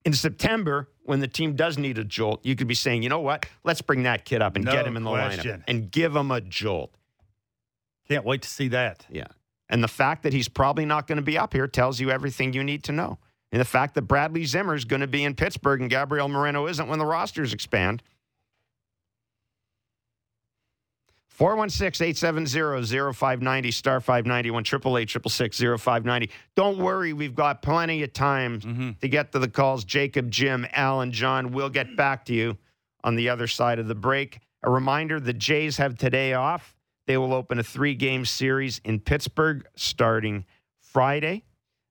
in 0.08 0.14
September, 0.14 0.88
when 1.04 1.20
the 1.20 1.28
team 1.28 1.58
does 1.58 1.78
need 1.78 1.98
a 1.98 2.04
jolt, 2.06 2.40
you 2.46 2.56
could 2.56 2.68
be 2.68 2.76
saying, 2.76 3.04
you 3.04 3.10
know 3.10 3.20
what? 3.20 3.46
Let's 3.66 3.82
bring 3.82 4.04
that 4.04 4.24
kid 4.24 4.42
up 4.42 4.56
and 4.56 4.64
No 4.64 4.72
get 4.72 4.88
him 4.88 4.96
in 4.96 5.04
the 5.04 5.12
question. 5.12 5.60
lineup 5.60 5.64
and 5.68 5.92
give 5.92 6.16
him 6.16 6.32
a 6.32 6.40
jolt. 6.40 6.96
Can't 8.08 8.24
wait 8.24 8.42
to 8.44 8.48
see 8.48 8.70
that. 8.70 9.06
Yeah. 9.10 9.28
And 9.68 9.84
the 9.84 9.90
fact 9.90 10.24
that 10.24 10.32
he's 10.32 10.48
probably 10.48 10.86
not 10.86 11.08
going 11.08 11.18
to 11.18 11.22
be 11.22 11.38
up 11.38 11.52
here 11.52 11.68
tells 11.68 12.00
you 12.00 12.10
everything 12.10 12.54
you 12.54 12.64
need 12.64 12.86
to 12.86 12.94
know. 12.94 13.18
And 13.52 13.60
the 13.60 13.66
fact 13.66 13.96
that 13.96 14.04
Bradley 14.04 14.46
Zimmer 14.46 14.76
is 14.76 14.86
going 14.86 15.02
to 15.02 15.08
be 15.08 15.26
in 15.26 15.36
Pittsburgh 15.36 15.82
and 15.82 15.90
Gabriel 15.90 16.30
Moreno 16.30 16.68
isn't 16.68 16.88
when 16.88 17.00
the 17.00 17.06
rosters 17.06 17.52
expand. 17.52 18.02
416-870-0590, 21.38 23.74
star 23.74 24.00
591, 24.02 24.62
888 24.64 26.30
Don't 26.56 26.78
worry, 26.80 27.14
we've 27.14 27.36
got 27.36 27.62
plenty 27.62 28.02
of 28.04 28.14
time 28.14 28.60
Mm-hmm. 28.62 28.92
to 29.02 29.08
get 29.08 29.32
to 29.34 29.40
the 29.40 29.48
calls. 29.48 29.84
Jacob, 29.84 30.32
Jim, 30.32 30.66
Alan, 30.74 31.12
John, 31.12 31.52
we'll 31.52 31.70
get 31.70 31.96
back 31.96 32.26
to 32.26 32.34
you 32.34 32.58
on 33.04 33.16
the 33.16 33.30
other 33.30 33.48
side 33.48 33.80
of 33.80 33.88
the 33.88 33.96
break. 33.96 34.40
A 34.64 34.72
reminder 34.72 35.20
the 35.20 35.34
Jays 35.34 35.78
have 35.78 35.98
today 35.98 36.34
off. 36.34 36.76
They 37.06 37.18
will 37.18 37.34
open 37.34 37.60
a 37.60 37.64
three 37.64 37.94
game 37.96 38.26
series 38.26 38.80
in 38.84 39.00
Pittsburgh 39.00 39.66
starting 39.76 40.46
Friday. 40.80 41.44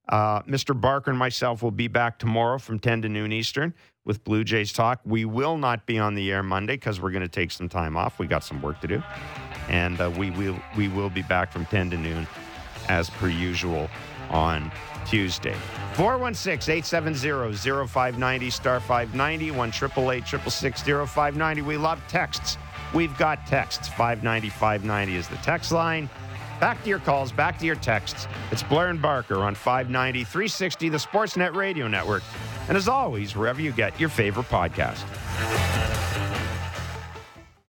Uh, 0.08 0.42
Mr. 0.42 0.78
Barker 0.78 1.10
and 1.10 1.18
myself 1.18 1.62
will 1.62 1.70
be 1.70 1.88
back 1.88 2.18
tomorrow 2.18 2.58
from 2.58 2.78
10 2.78 3.02
to 3.02 3.08
noon 3.08 3.32
Eastern 3.32 3.74
with 4.04 4.22
Blue 4.22 4.44
Jays 4.44 4.72
Talk. 4.72 5.00
We 5.04 5.24
will 5.24 5.56
not 5.56 5.84
be 5.86 5.98
on 5.98 6.14
the 6.14 6.30
air 6.30 6.42
Monday 6.42 6.74
because 6.74 7.00
we're 7.00 7.10
going 7.10 7.22
to 7.22 7.28
take 7.28 7.50
some 7.50 7.68
time 7.68 7.96
off. 7.96 8.18
We 8.18 8.26
got 8.26 8.44
some 8.44 8.62
work 8.62 8.80
to 8.82 8.86
do. 8.86 9.02
And 9.68 10.00
uh, 10.00 10.12
we, 10.16 10.30
will, 10.30 10.56
we 10.76 10.88
will 10.88 11.10
be 11.10 11.22
back 11.22 11.52
from 11.52 11.66
10 11.66 11.90
to 11.90 11.96
noon 11.96 12.26
as 12.88 13.10
per 13.10 13.28
usual 13.28 13.90
on 14.30 14.70
Tuesday. 15.06 15.54
416 15.94 16.72
870 16.72 17.86
0590 17.88 18.50
star 18.50 18.80
590 18.80 19.50
1 19.50 19.68
888 19.68 21.08
0590. 21.08 21.62
We 21.62 21.76
love 21.76 22.00
texts. 22.08 22.58
We've 22.94 23.16
got 23.18 23.46
texts. 23.46 23.88
590 23.88 24.48
590 24.50 25.16
is 25.16 25.28
the 25.28 25.36
text 25.36 25.72
line. 25.72 26.08
Back 26.60 26.82
to 26.84 26.88
your 26.88 26.98
calls, 26.98 27.32
back 27.32 27.58
to 27.58 27.66
your 27.66 27.76
texts. 27.76 28.26
It's 28.50 28.62
Blair 28.62 28.88
and 28.88 29.00
Barker 29.00 29.36
on 29.36 29.54
590 29.54 30.24
360, 30.24 30.88
the 30.88 30.96
Sportsnet 30.96 31.54
Radio 31.54 31.86
Network. 31.86 32.22
And 32.68 32.76
as 32.76 32.88
always, 32.88 33.36
wherever 33.36 33.60
you 33.60 33.72
get 33.72 33.98
your 34.00 34.08
favorite 34.08 34.46
podcast. 34.46 35.04